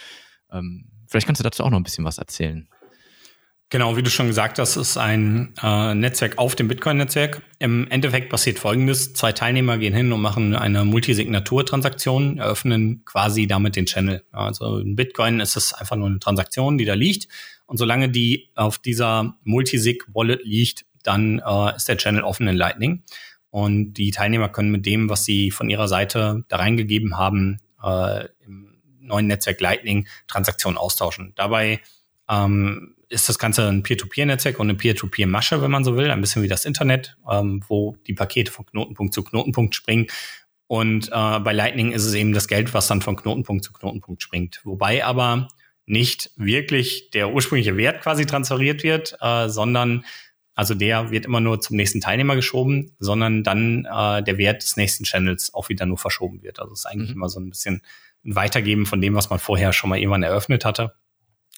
Ähm, 0.52 0.88
vielleicht 1.08 1.26
kannst 1.26 1.40
du 1.40 1.44
dazu 1.44 1.64
auch 1.64 1.70
noch 1.70 1.78
ein 1.78 1.84
bisschen 1.84 2.04
was 2.04 2.18
erzählen. 2.18 2.68
Genau, 3.70 3.98
wie 3.98 4.02
du 4.02 4.08
schon 4.08 4.28
gesagt 4.28 4.58
hast, 4.58 4.76
ist 4.76 4.96
ein 4.96 5.52
äh, 5.62 5.94
Netzwerk 5.94 6.38
auf 6.38 6.54
dem 6.54 6.68
Bitcoin-Netzwerk. 6.68 7.42
Im 7.58 7.86
Endeffekt 7.90 8.30
passiert 8.30 8.58
Folgendes. 8.58 9.12
Zwei 9.12 9.32
Teilnehmer 9.32 9.76
gehen 9.76 9.92
hin 9.92 10.10
und 10.10 10.22
machen 10.22 10.56
eine 10.56 10.86
Multisignatur-Transaktion, 10.86 12.38
eröffnen 12.38 13.04
quasi 13.04 13.46
damit 13.46 13.76
den 13.76 13.84
Channel. 13.84 14.24
Also 14.32 14.78
in 14.78 14.96
Bitcoin 14.96 15.40
ist 15.40 15.56
es 15.56 15.74
einfach 15.74 15.96
nur 15.96 16.06
eine 16.06 16.18
Transaktion, 16.18 16.78
die 16.78 16.86
da 16.86 16.94
liegt. 16.94 17.28
Und 17.66 17.76
solange 17.76 18.08
die 18.08 18.48
auf 18.54 18.78
dieser 18.78 19.36
Multisig-Wallet 19.44 20.44
liegt, 20.44 20.86
dann 21.02 21.42
äh, 21.46 21.76
ist 21.76 21.88
der 21.88 21.98
Channel 21.98 22.22
offen 22.22 22.48
in 22.48 22.56
Lightning. 22.56 23.02
Und 23.50 23.94
die 23.94 24.12
Teilnehmer 24.12 24.48
können 24.48 24.70
mit 24.70 24.86
dem, 24.86 25.10
was 25.10 25.26
sie 25.26 25.50
von 25.50 25.68
ihrer 25.68 25.88
Seite 25.88 26.42
da 26.48 26.56
reingegeben 26.56 27.18
haben, 27.18 27.58
äh, 27.82 28.28
im 28.46 28.80
neuen 29.00 29.26
Netzwerk 29.26 29.60
Lightning 29.60 30.06
Transaktionen 30.26 30.78
austauschen. 30.78 31.34
Dabei 31.36 31.80
ähm, 32.30 32.94
ist 33.08 33.28
das 33.28 33.38
Ganze 33.38 33.68
ein 33.68 33.82
Peer-to-Peer-Netzwerk 33.82 34.58
und 34.58 34.68
eine 34.68 34.76
Peer-to-Peer-Masche, 34.76 35.62
wenn 35.62 35.70
man 35.70 35.84
so 35.84 35.96
will, 35.96 36.10
ein 36.10 36.20
bisschen 36.20 36.42
wie 36.42 36.48
das 36.48 36.64
Internet, 36.64 37.16
ähm, 37.30 37.62
wo 37.66 37.96
die 38.06 38.14
Pakete 38.14 38.52
von 38.52 38.66
Knotenpunkt 38.66 39.14
zu 39.14 39.22
Knotenpunkt 39.22 39.74
springen. 39.74 40.06
Und 40.66 41.08
äh, 41.08 41.40
bei 41.40 41.52
Lightning 41.52 41.92
ist 41.92 42.04
es 42.04 42.14
eben 42.14 42.32
das 42.32 42.48
Geld, 42.48 42.74
was 42.74 42.86
dann 42.86 43.00
von 43.00 43.16
Knotenpunkt 43.16 43.64
zu 43.64 43.72
Knotenpunkt 43.72 44.22
springt. 44.22 44.60
Wobei 44.64 45.04
aber 45.04 45.48
nicht 45.86 46.30
wirklich 46.36 47.10
der 47.10 47.32
ursprüngliche 47.32 47.76
Wert 47.78 48.02
quasi 48.02 48.26
transferiert 48.26 48.82
wird, 48.82 49.16
äh, 49.20 49.48
sondern 49.48 50.04
also 50.54 50.74
der 50.74 51.10
wird 51.10 51.24
immer 51.24 51.40
nur 51.40 51.60
zum 51.60 51.76
nächsten 51.76 52.00
Teilnehmer 52.00 52.34
geschoben, 52.34 52.90
sondern 52.98 53.44
dann 53.44 53.86
äh, 53.90 54.22
der 54.22 54.38
Wert 54.38 54.62
des 54.62 54.76
nächsten 54.76 55.04
Channels 55.04 55.54
auch 55.54 55.68
wieder 55.68 55.86
nur 55.86 55.98
verschoben 55.98 56.42
wird. 56.42 56.60
Also 56.60 56.72
es 56.72 56.80
ist 56.80 56.86
eigentlich 56.86 57.10
mhm. 57.10 57.16
immer 57.16 57.28
so 57.28 57.40
ein 57.40 57.48
bisschen 57.48 57.80
ein 58.24 58.34
Weitergeben 58.34 58.84
von 58.84 59.00
dem, 59.00 59.14
was 59.14 59.30
man 59.30 59.38
vorher 59.38 59.72
schon 59.72 59.88
mal 59.88 59.98
irgendwann 59.98 60.24
eröffnet 60.24 60.64
hatte. 60.64 60.94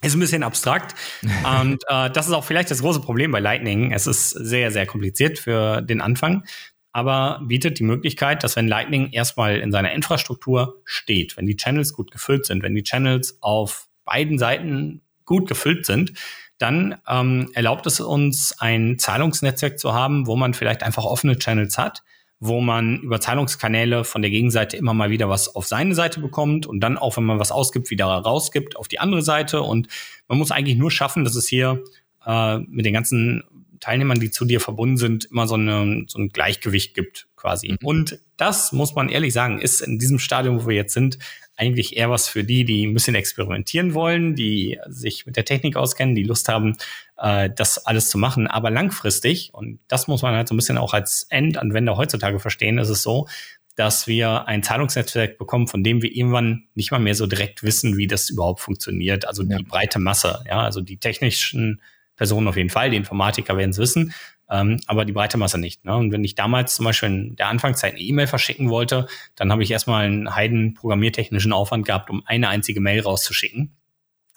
Ist 0.03 0.15
ein 0.15 0.21
bisschen 0.21 0.43
abstrakt. 0.43 0.95
und 1.61 1.83
äh, 1.89 2.11
das 2.11 2.27
ist 2.27 2.33
auch 2.33 2.45
vielleicht 2.45 2.71
das 2.71 2.81
große 2.81 3.01
Problem 3.01 3.33
bei 3.33 3.41
Lightning. 3.41 3.93
Es 3.93 4.07
ist 4.07 4.31
sehr, 4.31 4.71
sehr 4.71 4.87
kompliziert 4.87 5.39
für 5.39 5.83
den 5.83 6.01
Anfang, 6.01 6.45
aber 6.93 7.43
bietet 7.45 7.79
die 7.79 7.85
Möglichkeit, 7.85 8.43
dass 8.43 8.57
wenn 8.57 8.67
Lightning 8.67 9.11
erstmal 9.13 9.59
in 9.59 9.71
seiner 9.71 9.93
Infrastruktur 9.93 10.81
steht, 10.85 11.37
wenn 11.37 11.47
die 11.47 11.57
Channels 11.57 11.93
gut 11.93 12.11
gefüllt 12.11 12.47
sind, 12.47 12.63
wenn 12.63 12.75
die 12.75 12.83
Channels 12.83 13.39
auf 13.43 13.89
beiden 14.05 14.39
Seiten 14.39 15.03
gut 15.25 15.49
gefüllt 15.49 15.87
sind, 15.87 16.15
dann 16.59 16.99
ähm, 17.09 17.51
erlaubt 17.55 17.87
es 17.87 18.01
uns, 18.01 18.55
ein 18.59 18.99
Zahlungsnetzwerk 18.99 19.79
zu 19.79 19.95
haben, 19.95 20.27
wo 20.27 20.37
man 20.37 20.53
vielleicht 20.53 20.83
einfach 20.83 21.05
offene 21.05 21.39
Channels 21.39 21.79
hat, 21.79 22.03
wo 22.41 22.63
man 22.63 23.01
über 23.01 23.21
Zahlungskanäle 23.21 24.03
von 24.05 24.23
der 24.23 24.31
Gegenseite 24.31 24.79
immer 24.79 24.95
mal 24.95 25.11
wieder 25.11 25.29
was 25.29 25.55
auf 25.55 25.67
seine 25.67 25.95
Seite 25.95 26.21
bekommt 26.21 26.67
und 26.67 26.81
dann 26.81 26.97
auch, 26.97 27.19
wenn 27.19 27.25
man 27.25 27.39
was 27.39 27.53
ausgibt, 27.53 27.91
wieder 27.91 28.07
rausgibt 28.07 28.77
auf 28.77 28.89
die 28.89 28.99
andere 28.99 29.23
Seite. 29.23 29.61
Und 29.61 29.89
man 30.27 30.39
muss 30.39 30.51
eigentlich 30.51 30.79
nur 30.79 30.91
schaffen, 30.91 31.25
dass 31.25 31.35
es 31.35 31.47
hier 31.47 31.85
äh, 32.25 32.59
mit 32.59 32.87
den 32.87 32.95
ganzen 32.95 33.45
Teilnehmern, 33.79 34.21
die 34.21 34.31
zu 34.31 34.47
dir 34.47 34.61
verbunden 34.61 34.97
sind, 34.97 35.27
immer 35.27 35.47
so, 35.47 35.55
eine, 35.55 36.05
so 36.07 36.19
ein 36.19 36.31
Gleichgewicht 36.31 36.95
gibt 36.95 37.29
quasi. 37.37 37.73
Mhm. 37.73 37.79
Und 37.83 38.21
das 38.39 38.73
muss 38.73 38.95
man 38.95 39.11
ehrlich 39.11 39.35
sagen, 39.35 39.59
ist 39.59 39.83
in 39.83 39.99
diesem 39.99 40.19
Stadium, 40.19 40.63
wo 40.63 40.69
wir 40.69 40.77
jetzt 40.77 40.95
sind, 40.95 41.19
eigentlich 41.61 41.97
eher 41.97 42.11
was 42.11 42.27
für 42.27 42.43
die, 42.43 42.65
die 42.65 42.87
ein 42.87 42.95
bisschen 42.95 43.15
experimentieren 43.15 43.93
wollen, 43.93 44.35
die 44.35 44.79
sich 44.89 45.27
mit 45.27 45.37
der 45.37 45.45
Technik 45.45 45.77
auskennen, 45.77 46.15
die 46.15 46.23
Lust 46.23 46.49
haben, 46.49 46.77
äh, 47.19 47.51
das 47.55 47.85
alles 47.85 48.09
zu 48.09 48.17
machen. 48.17 48.47
Aber 48.47 48.71
langfristig, 48.71 49.51
und 49.53 49.79
das 49.87 50.09
muss 50.09 50.23
man 50.23 50.35
halt 50.35 50.49
so 50.49 50.55
ein 50.55 50.57
bisschen 50.57 50.79
auch 50.79 50.95
als 50.95 51.27
Endanwender 51.29 51.99
heutzutage 51.99 52.39
verstehen, 52.41 52.79
ist 52.79 52.89
es 52.89 53.03
so, 53.03 53.29
dass 53.77 54.07
wir 54.07 54.49
ein 54.49 54.63
Zahlungsnetzwerk 54.63 55.37
bekommen, 55.37 55.69
von 55.69 55.85
dem 55.85 56.03
wir 56.03 56.11
irgendwann 56.15 56.69
nicht 56.75 56.91
mal 56.91 56.99
mehr 56.99 57.15
so 57.15 57.27
direkt 57.27 57.63
wissen, 57.63 57.99
wie 57.99 58.07
das 58.07 58.31
überhaupt 58.31 58.61
funktioniert. 58.61 59.29
Also 59.29 59.43
die 59.43 59.53
ja. 59.53 59.59
breite 59.67 59.99
Masse, 59.99 60.43
ja, 60.47 60.63
also 60.63 60.81
die 60.81 60.97
technischen 60.97 61.83
Personen 62.17 62.49
auf 62.49 62.57
jeden 62.57 62.71
Fall, 62.71 62.91
die 62.91 62.97
Informatiker 62.97 63.57
werden 63.57 63.71
es 63.71 63.79
wissen, 63.79 64.13
ähm, 64.51 64.81
aber 64.87 65.05
die 65.05 65.13
breite 65.13 65.39
Masse 65.39 65.59
nicht. 65.59 65.85
Ne? 65.85 65.97
Und 65.97 66.13
wenn 66.13 66.25
ich 66.25 66.35
damals 66.35 66.75
zum 66.75 66.85
Beispiel 66.85 67.09
in 67.09 67.37
der 67.37 67.49
Anfangszeit 67.49 67.93
eine 67.93 68.01
E-Mail 68.01 68.27
verschicken 68.27 68.69
wollte, 68.69 69.07
dann 69.37 69.53
habe 69.53 69.63
ich 69.63 69.71
erstmal 69.71 70.05
einen 70.05 70.35
heiden 70.35 70.75
programmiertechnischen 70.75 71.53
Aufwand 71.53 71.87
gehabt, 71.87 72.11
um 72.11 72.23
eine 72.27 72.49
einzige 72.49 72.81
Mail 72.81 73.01
rauszuschicken. 73.01 73.77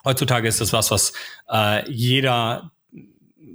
Heutzutage 0.06 0.48
ist 0.48 0.62
das 0.62 0.74
was, 0.74 0.92
was 0.92 1.14
äh, 1.50 1.90
jeder 1.90 2.72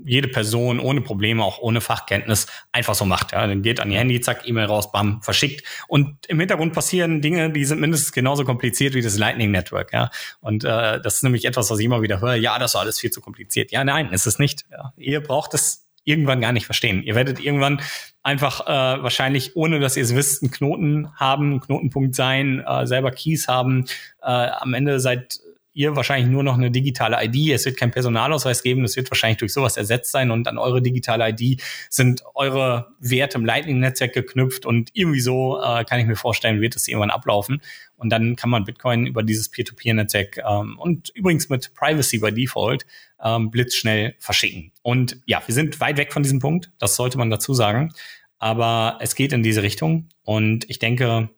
jede 0.04 0.28
Person 0.28 0.80
ohne 0.80 1.00
Probleme, 1.00 1.44
auch 1.44 1.58
ohne 1.58 1.80
Fachkenntnis, 1.80 2.46
einfach 2.72 2.94
so 2.94 3.04
macht. 3.04 3.32
Ja, 3.32 3.46
dann 3.46 3.62
geht 3.62 3.78
an 3.80 3.90
ihr 3.90 3.98
Handy, 3.98 4.20
zack, 4.20 4.48
E-Mail 4.48 4.66
raus, 4.66 4.90
bam, 4.90 5.22
verschickt. 5.22 5.66
Und 5.86 6.26
im 6.28 6.40
Hintergrund 6.40 6.72
passieren 6.72 7.20
Dinge, 7.20 7.52
die 7.52 7.64
sind 7.64 7.80
mindestens 7.80 8.12
genauso 8.12 8.44
kompliziert 8.44 8.94
wie 8.94 9.02
das 9.02 9.18
Lightning 9.18 9.50
Network. 9.50 9.92
Ja, 9.92 10.10
und 10.40 10.64
äh, 10.64 11.00
das 11.00 11.16
ist 11.16 11.22
nämlich 11.24 11.44
etwas, 11.44 11.70
was 11.70 11.78
ich 11.78 11.84
immer 11.84 12.02
wieder 12.02 12.20
höre. 12.20 12.36
Ja, 12.36 12.58
das 12.58 12.72
ist 12.72 12.76
alles 12.76 12.98
viel 12.98 13.10
zu 13.10 13.20
kompliziert. 13.20 13.70
Ja, 13.70 13.84
nein, 13.84 14.10
ist 14.12 14.26
es 14.26 14.38
nicht. 14.38 14.64
Ja, 14.70 14.92
ihr 14.96 15.20
braucht 15.20 15.54
es 15.54 15.87
irgendwann 16.08 16.40
gar 16.40 16.52
nicht 16.52 16.66
verstehen. 16.66 17.02
Ihr 17.02 17.14
werdet 17.14 17.38
irgendwann 17.38 17.80
einfach 18.22 18.66
äh, 18.66 19.02
wahrscheinlich, 19.02 19.54
ohne 19.56 19.78
dass 19.78 19.96
ihr 19.96 20.02
es 20.02 20.14
wisst, 20.14 20.42
einen 20.42 20.50
Knoten 20.50 21.14
haben, 21.14 21.50
einen 21.50 21.60
Knotenpunkt 21.60 22.14
sein, 22.14 22.64
äh, 22.66 22.86
selber 22.86 23.10
Keys 23.10 23.46
haben. 23.46 23.84
Äh, 24.22 24.26
am 24.26 24.74
Ende 24.74 25.00
seid 25.00 25.40
ihr 25.78 25.94
wahrscheinlich 25.94 26.28
nur 26.28 26.42
noch 26.42 26.54
eine 26.54 26.72
digitale 26.72 27.24
ID. 27.24 27.52
Es 27.52 27.64
wird 27.64 27.76
kein 27.76 27.92
Personalausweis 27.92 28.64
geben. 28.64 28.82
Es 28.82 28.96
wird 28.96 29.10
wahrscheinlich 29.12 29.38
durch 29.38 29.52
sowas 29.52 29.76
ersetzt 29.76 30.10
sein 30.10 30.32
und 30.32 30.48
an 30.48 30.58
eure 30.58 30.82
digitale 30.82 31.28
ID 31.28 31.62
sind 31.88 32.24
eure 32.34 32.88
Werte 32.98 33.38
im 33.38 33.44
Lightning-Netzwerk 33.44 34.12
geknüpft 34.12 34.66
und 34.66 34.90
irgendwie 34.94 35.20
so 35.20 35.60
äh, 35.62 35.84
kann 35.84 36.00
ich 36.00 36.06
mir 36.06 36.16
vorstellen, 36.16 36.60
wird 36.60 36.74
es 36.74 36.88
irgendwann 36.88 37.10
ablaufen. 37.10 37.62
Und 37.96 38.10
dann 38.10 38.34
kann 38.34 38.50
man 38.50 38.64
Bitcoin 38.64 39.06
über 39.06 39.22
dieses 39.22 39.50
Peer-to-Peer-Netzwerk 39.50 40.38
ähm, 40.38 40.78
und 40.78 41.10
übrigens 41.10 41.48
mit 41.48 41.72
Privacy 41.74 42.18
by 42.18 42.32
Default 42.32 42.84
ähm, 43.22 43.50
blitzschnell 43.50 44.14
verschicken. 44.18 44.72
Und 44.82 45.20
ja, 45.26 45.42
wir 45.46 45.54
sind 45.54 45.80
weit 45.80 45.96
weg 45.96 46.12
von 46.12 46.22
diesem 46.22 46.38
Punkt. 46.38 46.70
Das 46.78 46.96
sollte 46.96 47.18
man 47.18 47.30
dazu 47.30 47.54
sagen. 47.54 47.92
Aber 48.38 48.98
es 49.00 49.14
geht 49.14 49.32
in 49.32 49.42
diese 49.42 49.62
Richtung. 49.62 50.08
Und 50.22 50.68
ich 50.70 50.78
denke, 50.78 51.30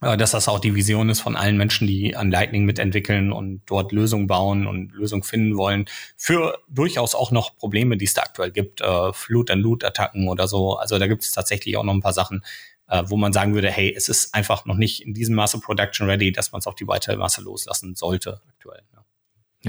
äh, 0.00 0.16
dass 0.16 0.30
das 0.30 0.48
auch 0.48 0.60
die 0.60 0.74
Vision 0.74 1.08
ist 1.08 1.20
von 1.20 1.36
allen 1.36 1.56
Menschen, 1.56 1.86
die 1.86 2.14
an 2.14 2.30
Lightning 2.30 2.64
mitentwickeln 2.64 3.32
und 3.32 3.62
dort 3.66 3.90
Lösungen 3.92 4.28
bauen 4.28 4.66
und 4.66 4.92
Lösungen 4.92 5.24
finden 5.24 5.56
wollen 5.56 5.86
für 6.16 6.58
durchaus 6.68 7.14
auch 7.14 7.32
noch 7.32 7.56
Probleme, 7.56 7.96
die 7.96 8.04
es 8.04 8.14
da 8.14 8.22
aktuell 8.22 8.52
gibt, 8.52 8.80
äh, 8.80 9.12
Flut-and-Loot-Attacken 9.12 10.28
oder 10.28 10.46
so. 10.46 10.76
Also 10.76 10.98
da 10.98 11.08
gibt 11.08 11.24
es 11.24 11.32
tatsächlich 11.32 11.76
auch 11.76 11.84
noch 11.84 11.94
ein 11.94 12.00
paar 12.00 12.12
Sachen, 12.12 12.44
äh, 12.88 13.02
wo 13.06 13.16
man 13.16 13.32
sagen 13.32 13.54
würde, 13.54 13.70
hey, 13.70 13.92
es 13.94 14.08
ist 14.08 14.34
einfach 14.34 14.66
noch 14.66 14.76
nicht 14.76 15.02
in 15.02 15.14
diesem 15.14 15.34
Maße 15.34 15.58
Production 15.60 16.08
ready, 16.08 16.30
dass 16.30 16.52
man 16.52 16.60
es 16.60 16.68
auf 16.68 16.76
die 16.76 16.86
weitere 16.86 17.16
Masse 17.16 17.42
loslassen 17.42 17.96
sollte 17.96 18.40
aktuell. 18.48 18.82
Ja. 18.94 19.04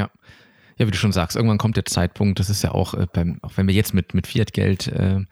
ja. 0.04 0.10
Ja, 0.80 0.88
wie 0.88 0.92
du 0.92 0.98
schon 0.98 1.12
sagst, 1.12 1.36
irgendwann 1.36 1.58
kommt 1.58 1.76
der 1.76 1.84
Zeitpunkt, 1.84 2.40
das 2.40 2.50
ist 2.50 2.64
ja 2.64 2.72
auch 2.72 2.94
äh, 2.94 3.06
beim, 3.12 3.40
auch 3.42 3.52
wenn 3.58 3.68
wir 3.68 3.76
jetzt 3.76 3.94
mit, 3.94 4.14
mit 4.14 4.28
Fiat-Geld 4.28 4.88
äh, 4.88 5.26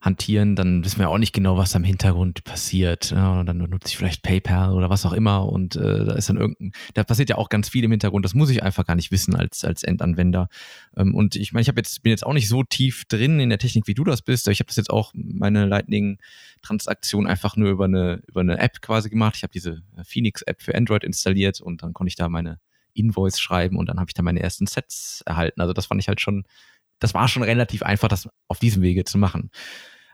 hantieren, 0.00 0.56
dann 0.56 0.82
wissen 0.82 0.98
wir 0.98 1.10
auch 1.10 1.18
nicht 1.18 1.34
genau, 1.34 1.58
was 1.58 1.76
am 1.76 1.84
Hintergrund 1.84 2.42
passiert. 2.44 3.10
Ja, 3.10 3.40
und 3.40 3.46
dann 3.46 3.58
nutze 3.58 3.88
ich 3.88 3.98
vielleicht 3.98 4.22
PayPal 4.22 4.72
oder 4.72 4.88
was 4.88 5.04
auch 5.04 5.12
immer 5.12 5.46
und 5.46 5.76
äh, 5.76 6.04
da 6.06 6.14
ist 6.14 6.30
dann 6.30 6.38
irgendein, 6.38 6.72
da 6.94 7.04
passiert 7.04 7.28
ja 7.28 7.36
auch 7.36 7.50
ganz 7.50 7.68
viel 7.68 7.84
im 7.84 7.90
Hintergrund. 7.90 8.24
Das 8.24 8.32
muss 8.32 8.48
ich 8.48 8.62
einfach 8.62 8.86
gar 8.86 8.94
nicht 8.94 9.10
wissen 9.10 9.34
als 9.34 9.62
als 9.64 9.82
Endanwender. 9.82 10.48
Ähm, 10.96 11.14
und 11.14 11.36
ich 11.36 11.52
meine, 11.52 11.62
ich 11.62 11.68
habe 11.68 11.80
jetzt 11.80 12.02
bin 12.02 12.10
jetzt 12.10 12.24
auch 12.24 12.32
nicht 12.32 12.48
so 12.48 12.62
tief 12.62 13.04
drin 13.06 13.40
in 13.40 13.50
der 13.50 13.58
Technik, 13.58 13.88
wie 13.88 13.94
du 13.94 14.04
das 14.04 14.22
bist. 14.22 14.48
Ich 14.48 14.60
habe 14.60 14.68
das 14.68 14.76
jetzt 14.76 14.90
auch 14.90 15.12
meine 15.14 15.66
Lightning-Transaktion 15.66 17.26
einfach 17.26 17.56
nur 17.56 17.70
über 17.70 17.84
eine 17.84 18.22
über 18.26 18.40
eine 18.40 18.58
App 18.58 18.80
quasi 18.80 19.10
gemacht. 19.10 19.34
Ich 19.36 19.42
habe 19.42 19.52
diese 19.52 19.82
Phoenix-App 20.02 20.62
für 20.62 20.74
Android 20.74 21.04
installiert 21.04 21.60
und 21.60 21.82
dann 21.82 21.92
konnte 21.92 22.08
ich 22.08 22.16
da 22.16 22.28
meine 22.28 22.58
Invoice 22.98 23.40
schreiben 23.40 23.76
und 23.76 23.88
dann 23.88 23.98
habe 23.98 24.10
ich 24.10 24.14
da 24.14 24.22
meine 24.22 24.40
ersten 24.40 24.66
Sets 24.66 25.22
erhalten. 25.26 25.60
Also 25.60 25.72
das 25.72 25.86
fand 25.86 26.00
ich 26.00 26.08
halt 26.08 26.20
schon 26.20 26.44
das 26.98 27.14
war 27.14 27.28
schon 27.28 27.42
relativ 27.42 27.82
einfach, 27.82 28.08
das 28.08 28.28
auf 28.48 28.58
diesem 28.58 28.82
Wege 28.82 29.04
zu 29.04 29.18
machen. 29.18 29.50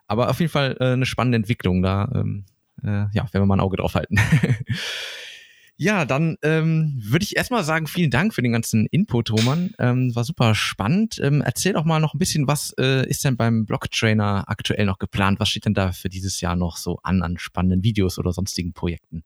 Aber 0.07 0.29
auf 0.31 0.41
jeden 0.41 0.53
Fall 0.53 0.77
äh, 0.81 0.93
eine 0.93 1.07
spannende 1.07 1.37
Entwicklung. 1.37 1.83
Da 1.83 2.11
ähm, 2.15 2.45
äh, 2.83 3.07
ja, 3.13 3.33
werden 3.33 3.43
wir 3.43 3.47
mal 3.47 3.57
ein 3.57 3.61
Auge 3.61 3.79
drauf 3.79 3.95
halten. 3.95 4.17
ja, 5.77 6.05
dann 6.05 6.37
ähm, 6.43 7.01
würde 7.03 7.25
ich 7.25 7.37
erstmal 7.37 7.65
sagen, 7.65 7.87
vielen 7.87 8.11
Dank 8.11 8.35
für 8.35 8.43
den 8.43 8.53
ganzen 8.53 8.87
Input, 8.87 9.31
Roman. 9.31 9.71
Ähm, 9.79 10.15
war 10.15 10.25
super 10.25 10.55
spannend. 10.55 11.19
Ähm, 11.23 11.41
erzähl 11.41 11.73
doch 11.73 11.85
mal 11.85 12.01
noch 12.01 12.13
ein 12.13 12.19
bisschen, 12.19 12.47
was 12.47 12.75
äh, 12.79 13.09
ist 13.09 13.25
denn 13.25 13.39
beim 13.39 13.65
Blocktrainer 13.65 14.45
aktuell 14.49 14.85
noch 14.85 14.99
geplant? 14.99 15.41
Was 15.41 15.49
steht 15.49 15.65
denn 15.65 15.75
da 15.75 15.93
für 15.93 16.11
dieses 16.11 16.41
Jahr 16.43 16.57
noch 16.57 16.77
so 16.77 16.99
an 17.03 17.23
an 17.23 17.39
spannenden 17.39 17.83
Videos 17.83 18.19
oder 18.19 18.33
sonstigen 18.33 18.75
Projekten? 18.75 19.25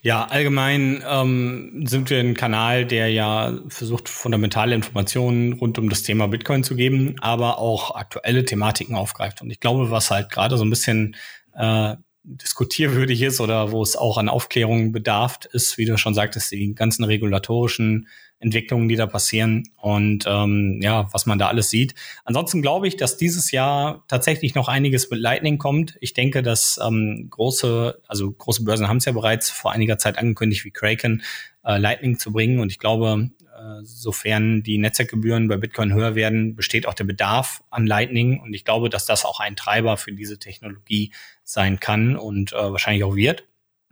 Ja, 0.00 0.26
allgemein 0.26 1.02
ähm, 1.08 1.86
sind 1.86 2.08
wir 2.10 2.20
ein 2.20 2.34
Kanal, 2.34 2.86
der 2.86 3.10
ja 3.10 3.58
versucht, 3.68 4.08
fundamentale 4.08 4.74
Informationen 4.74 5.54
rund 5.54 5.78
um 5.78 5.88
das 5.88 6.02
Thema 6.02 6.28
Bitcoin 6.28 6.62
zu 6.62 6.76
geben, 6.76 7.16
aber 7.20 7.58
auch 7.58 7.96
aktuelle 7.96 8.44
Thematiken 8.44 8.94
aufgreift. 8.94 9.42
Und 9.42 9.50
ich 9.50 9.58
glaube, 9.58 9.90
was 9.90 10.10
halt 10.10 10.30
gerade 10.30 10.56
so 10.56 10.64
ein 10.64 10.70
bisschen 10.70 11.16
äh, 11.54 11.96
diskutierwürdig 12.22 13.22
ist 13.22 13.40
oder 13.40 13.72
wo 13.72 13.82
es 13.82 13.96
auch 13.96 14.18
an 14.18 14.28
Aufklärung 14.28 14.92
bedarf, 14.92 15.38
ist, 15.52 15.78
wie 15.78 15.84
du 15.84 15.96
schon 15.96 16.14
sagtest, 16.14 16.52
die 16.52 16.74
ganzen 16.74 17.04
regulatorischen 17.04 18.08
Entwicklungen, 18.38 18.88
die 18.88 18.96
da 18.96 19.06
passieren 19.06 19.64
und 19.76 20.24
ähm, 20.26 20.80
ja, 20.82 21.08
was 21.12 21.24
man 21.26 21.38
da 21.38 21.48
alles 21.48 21.70
sieht. 21.70 21.94
Ansonsten 22.24 22.60
glaube 22.60 22.86
ich, 22.86 22.96
dass 22.96 23.16
dieses 23.16 23.50
Jahr 23.50 24.04
tatsächlich 24.08 24.54
noch 24.54 24.68
einiges 24.68 25.10
mit 25.10 25.20
Lightning 25.20 25.58
kommt. 25.58 25.96
Ich 26.00 26.12
denke, 26.12 26.42
dass 26.42 26.78
ähm, 26.84 27.28
große, 27.30 27.98
also 28.06 28.30
große 28.30 28.64
Börsen 28.64 28.88
haben 28.88 28.98
es 28.98 29.06
ja 29.06 29.12
bereits 29.12 29.50
vor 29.50 29.72
einiger 29.72 29.96
Zeit 29.96 30.18
angekündigt, 30.18 30.64
wie 30.64 30.70
Kraken 30.70 31.22
äh, 31.64 31.78
Lightning 31.78 32.18
zu 32.18 32.30
bringen. 32.30 32.60
Und 32.60 32.70
ich 32.70 32.78
glaube, 32.78 33.30
äh, 33.56 33.82
sofern 33.84 34.62
die 34.62 34.76
Netzwerkgebühren 34.76 35.48
bei 35.48 35.56
Bitcoin 35.56 35.94
höher 35.94 36.14
werden, 36.14 36.56
besteht 36.56 36.86
auch 36.86 36.94
der 36.94 37.04
Bedarf 37.04 37.62
an 37.70 37.86
Lightning. 37.86 38.38
Und 38.40 38.52
ich 38.52 38.64
glaube, 38.64 38.90
dass 38.90 39.06
das 39.06 39.24
auch 39.24 39.40
ein 39.40 39.56
Treiber 39.56 39.96
für 39.96 40.12
diese 40.12 40.38
Technologie 40.38 41.12
sein 41.42 41.80
kann 41.80 42.16
und 42.16 42.52
äh, 42.52 42.56
wahrscheinlich 42.56 43.04
auch 43.04 43.16
wird. 43.16 43.44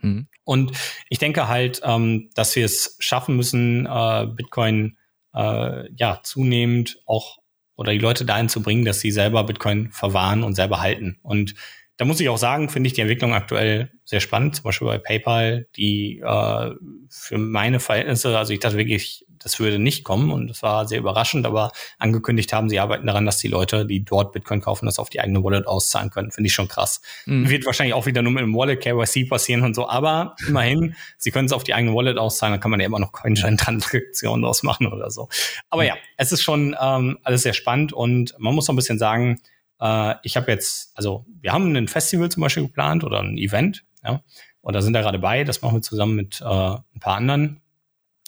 Mhm. 0.05 0.29
Und 0.45 0.73
ich 1.09 1.19
denke 1.19 1.49
halt, 1.49 1.81
ähm, 1.85 2.31
dass 2.35 2.55
wir 2.55 2.65
es 2.65 2.97
schaffen 3.01 3.37
müssen, 3.37 3.87
äh, 3.87 4.27
Bitcoin 4.27 4.99
äh, 5.35 5.91
ja 5.97 6.21
zunehmend 6.23 6.99
auch 7.07 7.39
oder 7.77 7.93
die 7.93 7.99
Leute 7.99 8.25
dahin 8.25 8.49
zu 8.49 8.63
bringen, 8.63 8.85
dass 8.85 9.01
sie 9.01 9.11
selber 9.11 9.43
Bitcoin 9.45 9.91
verwahren 9.91 10.45
und 10.45 10.55
selber 10.55 10.81
halten. 10.81 11.19
Und 11.23 11.55
da 11.97 12.05
muss 12.05 12.21
ich 12.21 12.29
auch 12.29 12.39
sagen, 12.39 12.69
finde 12.69 12.89
ich 12.89 12.93
die 12.93 13.01
Entwicklung 13.01 13.33
aktuell 13.33 13.91
sehr 14.05 14.21
spannend. 14.21 14.57
Zum 14.57 14.65
Beispiel 14.65 14.87
bei 14.87 14.99
PayPal, 14.99 15.67
die 15.77 16.21
äh, 16.21 16.71
für 17.09 17.39
meine 17.39 17.81
Verhältnisse, 17.81 18.37
also 18.37 18.53
ich 18.53 18.61
dachte 18.61 18.77
wirklich, 18.77 19.24
das 19.39 19.59
würde 19.59 19.79
nicht 19.79 20.05
kommen 20.05 20.31
und 20.31 20.49
das 20.49 20.63
war 20.63 20.87
sehr 20.87 20.99
überraschend, 20.99 21.47
aber 21.47 21.71
angekündigt 21.99 22.53
haben, 22.53 22.69
sie 22.69 22.81
arbeiten 22.81 23.07
daran, 23.07 23.27
dass 23.27 23.39
die 23.39 23.49
Leute, 23.49 23.87
die 23.87 24.05
dort 24.05 24.33
Bitcoin 24.33 24.61
kaufen, 24.61 24.87
das 24.87 24.99
auf 24.99 25.11
die 25.11 25.21
eigene 25.21 25.43
Wallet 25.43 25.67
auszahlen 25.67 26.11
können. 26.11 26.31
Finde 26.31 26.49
ich 26.49 26.55
schon 26.55 26.69
krass. 26.69 27.01
Mhm. 27.27 27.49
Wird 27.49 27.67
wahrscheinlich 27.67 27.95
auch 27.95 28.07
wieder 28.07 28.23
nur 28.23 28.33
mit 28.33 28.43
dem 28.43 28.55
Wallet 28.55 28.81
KYC 28.81 29.29
passieren 29.29 29.63
und 29.63 29.75
so, 29.75 29.89
aber 29.89 30.37
immerhin, 30.47 30.95
sie 31.19 31.31
können 31.31 31.47
es 31.47 31.53
auf 31.53 31.65
die 31.65 31.75
eigene 31.75 31.95
Wallet 31.95 32.19
auszahlen, 32.19 32.53
dann 32.53 32.61
kann 32.61 32.71
man 32.71 32.81
ja 32.81 32.87
immer 32.87 32.99
noch 32.99 33.13
Coinschein-Transaktionen 33.13 34.43
draus 34.43 34.63
machen 34.63 34.87
oder 34.87 35.11
so. 35.11 35.29
Aber 35.71 35.83
mhm. 35.83 35.89
ja, 35.89 35.97
es 36.17 36.33
ist 36.33 36.43
schon 36.43 36.77
ähm, 36.81 37.19
alles 37.23 37.43
sehr 37.43 37.55
spannend 37.55 37.93
und 37.93 38.35
man 38.39 38.55
muss 38.55 38.69
noch 38.69 38.75
ein 38.75 38.77
bisschen 38.77 38.99
sagen, 38.99 39.41
äh, 39.81 40.15
ich 40.23 40.37
habe 40.37 40.51
jetzt, 40.51 40.93
also 40.97 41.27
wir 41.41 41.53
haben 41.53 41.75
ein 41.77 41.89
Festival 41.89 42.29
zum 42.31 42.43
Beispiel 42.43 42.65
geplant 42.65 43.05
oder 43.05 43.21
ein 43.21 43.37
Event, 43.39 43.85
ja, 44.03 44.23
und 44.61 44.73
da 44.73 44.81
sind 44.81 44.95
wir 44.95 45.03
gerade 45.03 45.19
bei, 45.19 45.45
das 45.45 45.61
machen 45.61 45.77
wir 45.77 45.83
zusammen 45.83 46.17
mit 46.17 46.41
äh, 46.41 46.45
ein 46.45 47.01
paar 47.01 47.17
anderen 47.17 47.61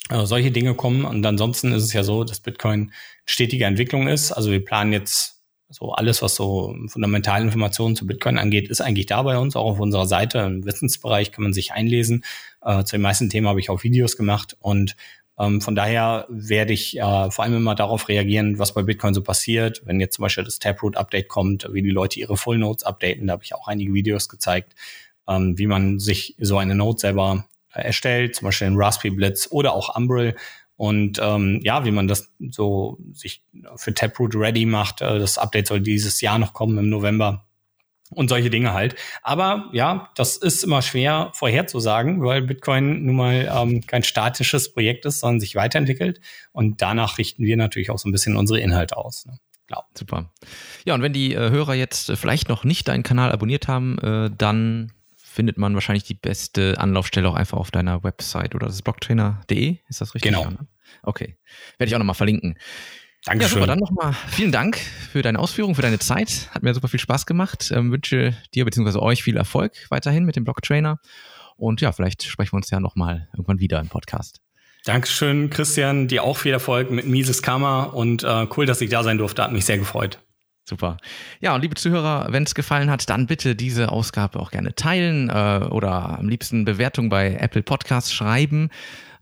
also 0.09 0.25
solche 0.25 0.51
Dinge 0.51 0.73
kommen. 0.75 1.05
Und 1.05 1.25
ansonsten 1.25 1.73
ist 1.73 1.83
es 1.83 1.93
ja 1.93 2.03
so, 2.03 2.23
dass 2.23 2.39
Bitcoin 2.39 2.91
stetige 3.25 3.65
Entwicklung 3.65 4.07
ist. 4.07 4.31
Also 4.31 4.51
wir 4.51 4.63
planen 4.63 4.93
jetzt 4.93 5.37
so 5.69 5.91
alles, 5.91 6.21
was 6.21 6.35
so 6.35 6.75
fundamentale 6.87 7.43
Informationen 7.43 7.95
zu 7.95 8.07
Bitcoin 8.07 8.37
angeht, 8.37 8.69
ist 8.69 8.81
eigentlich 8.81 9.07
da 9.07 9.21
bei 9.21 9.37
uns, 9.37 9.55
auch 9.55 9.65
auf 9.65 9.79
unserer 9.79 10.05
Seite. 10.05 10.39
Im 10.39 10.65
Wissensbereich 10.65 11.31
kann 11.31 11.43
man 11.43 11.53
sich 11.53 11.73
einlesen. 11.73 12.23
Äh, 12.61 12.83
zu 12.85 12.95
den 12.95 13.01
meisten 13.01 13.29
Themen 13.29 13.47
habe 13.47 13.59
ich 13.59 13.69
auch 13.69 13.83
Videos 13.83 14.15
gemacht 14.15 14.55
und 14.61 14.95
ähm, 15.39 15.61
von 15.61 15.75
daher 15.75 16.25
werde 16.29 16.73
ich 16.73 16.97
äh, 16.97 17.31
vor 17.31 17.43
allem 17.43 17.57
immer 17.57 17.75
darauf 17.75 18.07
reagieren, 18.07 18.59
was 18.59 18.73
bei 18.73 18.81
Bitcoin 18.81 19.13
so 19.13 19.21
passiert. 19.21 19.81
Wenn 19.85 19.99
jetzt 19.99 20.15
zum 20.15 20.23
Beispiel 20.23 20.43
das 20.43 20.59
Taproot-Update 20.59 21.27
kommt, 21.27 21.67
wie 21.71 21.83
die 21.83 21.91
Leute 21.91 22.19
ihre 22.19 22.37
Full 22.37 22.57
Notes 22.57 22.83
updaten, 22.83 23.27
da 23.27 23.33
habe 23.33 23.43
ich 23.43 23.53
auch 23.53 23.67
einige 23.67 23.93
Videos 23.93 24.29
gezeigt, 24.29 24.73
ähm, 25.27 25.57
wie 25.57 25.67
man 25.67 25.99
sich 25.99 26.35
so 26.39 26.57
eine 26.57 26.75
Note 26.75 27.01
selber 27.01 27.45
erstellt, 27.77 28.35
zum 28.35 28.45
Beispiel 28.45 28.67
in 28.67 28.75
Raspberry 28.77 29.15
Blitz 29.15 29.47
oder 29.51 29.73
auch 29.73 29.95
Umbrel. 29.95 30.35
Und 30.75 31.19
ähm, 31.21 31.59
ja, 31.63 31.85
wie 31.85 31.91
man 31.91 32.07
das 32.07 32.31
so 32.49 32.99
sich 33.11 33.43
für 33.75 33.93
Taproot 33.93 34.35
ready 34.35 34.65
macht. 34.65 35.01
Äh, 35.01 35.19
das 35.19 35.37
Update 35.37 35.67
soll 35.67 35.81
dieses 35.81 36.21
Jahr 36.21 36.37
noch 36.37 36.53
kommen 36.53 36.77
im 36.77 36.89
November 36.89 37.47
und 38.11 38.29
solche 38.29 38.49
Dinge 38.49 38.73
halt. 38.73 38.95
Aber 39.21 39.69
ja, 39.73 40.09
das 40.15 40.37
ist 40.37 40.63
immer 40.63 40.81
schwer 40.81 41.31
vorherzusagen, 41.33 42.23
weil 42.23 42.43
Bitcoin 42.43 43.05
nun 43.05 43.15
mal 43.15 43.51
ähm, 43.53 43.85
kein 43.85 44.03
statisches 44.03 44.71
Projekt 44.71 45.05
ist, 45.05 45.19
sondern 45.19 45.39
sich 45.39 45.55
weiterentwickelt. 45.55 46.21
Und 46.51 46.81
danach 46.81 47.17
richten 47.17 47.43
wir 47.43 47.57
natürlich 47.57 47.89
auch 47.89 47.99
so 47.99 48.07
ein 48.07 48.11
bisschen 48.11 48.37
unsere 48.37 48.59
Inhalte 48.59 48.97
aus. 48.97 49.25
Ne? 49.25 49.39
Klar. 49.67 49.85
Super. 49.97 50.31
Ja, 50.85 50.95
und 50.95 51.01
wenn 51.01 51.13
die 51.13 51.33
äh, 51.33 51.49
Hörer 51.49 51.73
jetzt 51.73 52.09
äh, 52.09 52.15
vielleicht 52.15 52.47
noch 52.47 52.63
nicht 52.63 52.87
deinen 52.87 53.03
Kanal 53.03 53.31
abonniert 53.31 53.67
haben, 53.67 53.97
äh, 53.99 54.29
dann 54.35 54.93
findet 55.37 55.59
man 55.59 55.75
wahrscheinlich 55.75 56.03
die 56.03 56.15
beste 56.15 56.79
Anlaufstelle 56.79 57.29
auch 57.29 57.35
einfach 57.35 57.59
auf 57.59 57.69
deiner 57.69 58.03
Website 58.03 58.55
oder 58.55 58.65
das 58.65 58.77
ist 58.77 58.81
blocktrainer.de, 58.81 59.77
ist 59.87 60.01
das 60.01 60.15
richtig? 60.15 60.31
Genau. 60.31 60.45
Ja, 60.45 60.49
ne? 60.49 60.67
Okay. 61.03 61.37
Werde 61.77 61.89
ich 61.89 61.93
auch 61.93 61.99
nochmal 61.99 62.15
verlinken. 62.15 62.57
Dankeschön. 63.23 63.59
Ja, 63.59 63.65
super, 63.65 63.67
dann 63.67 63.77
nochmal 63.77 64.13
vielen 64.29 64.51
Dank 64.51 64.77
für 64.77 65.21
deine 65.21 65.37
Ausführungen, 65.37 65.75
für 65.75 65.83
deine 65.83 65.99
Zeit. 65.99 66.49
Hat 66.55 66.63
mir 66.63 66.73
super 66.73 66.87
viel 66.87 66.99
Spaß 66.99 67.27
gemacht. 67.27 67.71
Ähm, 67.71 67.91
wünsche 67.91 68.35
dir 68.55 68.65
bzw. 68.65 68.97
euch 68.97 69.21
viel 69.21 69.37
Erfolg 69.37 69.73
weiterhin 69.89 70.25
mit 70.25 70.35
dem 70.35 70.43
Blocktrainer. 70.43 70.99
Und 71.55 71.81
ja, 71.81 71.91
vielleicht 71.91 72.23
sprechen 72.23 72.53
wir 72.53 72.57
uns 72.57 72.71
ja 72.71 72.79
nochmal 72.79 73.27
irgendwann 73.33 73.59
wieder 73.59 73.79
im 73.79 73.89
Podcast. 73.89 74.41
Dankeschön, 74.85 75.51
Christian. 75.51 76.07
Dir 76.07 76.23
auch 76.23 76.37
viel 76.37 76.53
Erfolg 76.53 76.89
mit 76.89 77.05
Mises 77.05 77.43
Karma 77.43 77.83
und 77.83 78.23
äh, 78.23 78.47
cool, 78.57 78.65
dass 78.65 78.81
ich 78.81 78.89
da 78.89 79.03
sein 79.03 79.19
durfte. 79.19 79.43
Hat 79.43 79.51
mich 79.51 79.65
sehr 79.65 79.77
gefreut. 79.77 80.17
Super. 80.67 80.97
Ja, 81.39 81.55
und 81.55 81.61
liebe 81.61 81.75
Zuhörer, 81.75 82.27
wenn 82.29 82.43
es 82.43 82.53
gefallen 82.53 82.91
hat, 82.91 83.09
dann 83.09 83.25
bitte 83.25 83.55
diese 83.55 83.89
Ausgabe 83.89 84.37
auch 84.39 84.51
gerne 84.51 84.75
teilen 84.75 85.29
äh, 85.29 85.65
oder 85.69 86.19
am 86.19 86.27
liebsten 86.27 86.65
Bewertung 86.65 87.07
bei 87.07 87.35
Apple 87.35 87.63
Podcasts 87.63 88.11
schreiben. 88.11 88.69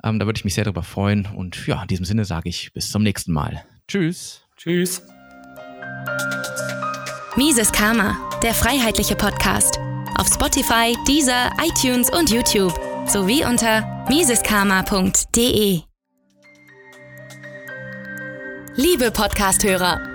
Ähm, 0.04 0.18
da 0.18 0.26
würde 0.26 0.38
ich 0.38 0.44
mich 0.44 0.56
sehr 0.56 0.64
darüber 0.64 0.82
freuen. 0.82 1.28
Und 1.28 1.68
ja, 1.68 1.84
in 1.84 1.88
diesem 1.88 2.06
Sinne 2.06 2.26
sage 2.26 2.50
ich 2.50 2.74
bis 2.74 2.90
zum 2.90 3.04
nächsten 3.04 3.32
Mal. 3.32 3.64
Tschüss. 3.88 4.42
Tschüss. 4.58 5.04
Mises 7.36 7.72
Karma, 7.72 8.18
der 8.42 8.56
freiheitliche 8.56 9.16
Podcast. 9.16 9.78
Auf 10.18 10.28
Spotify, 10.34 10.96
Deezer, 11.08 11.52
iTunes 11.64 12.10
und 12.10 12.32
YouTube 12.32 12.74
sowie 13.08 13.46
unter 13.46 14.06
miseskarma.de. 14.10 15.82
Liebe 18.78 19.12
Podcasthörer, 19.12 20.15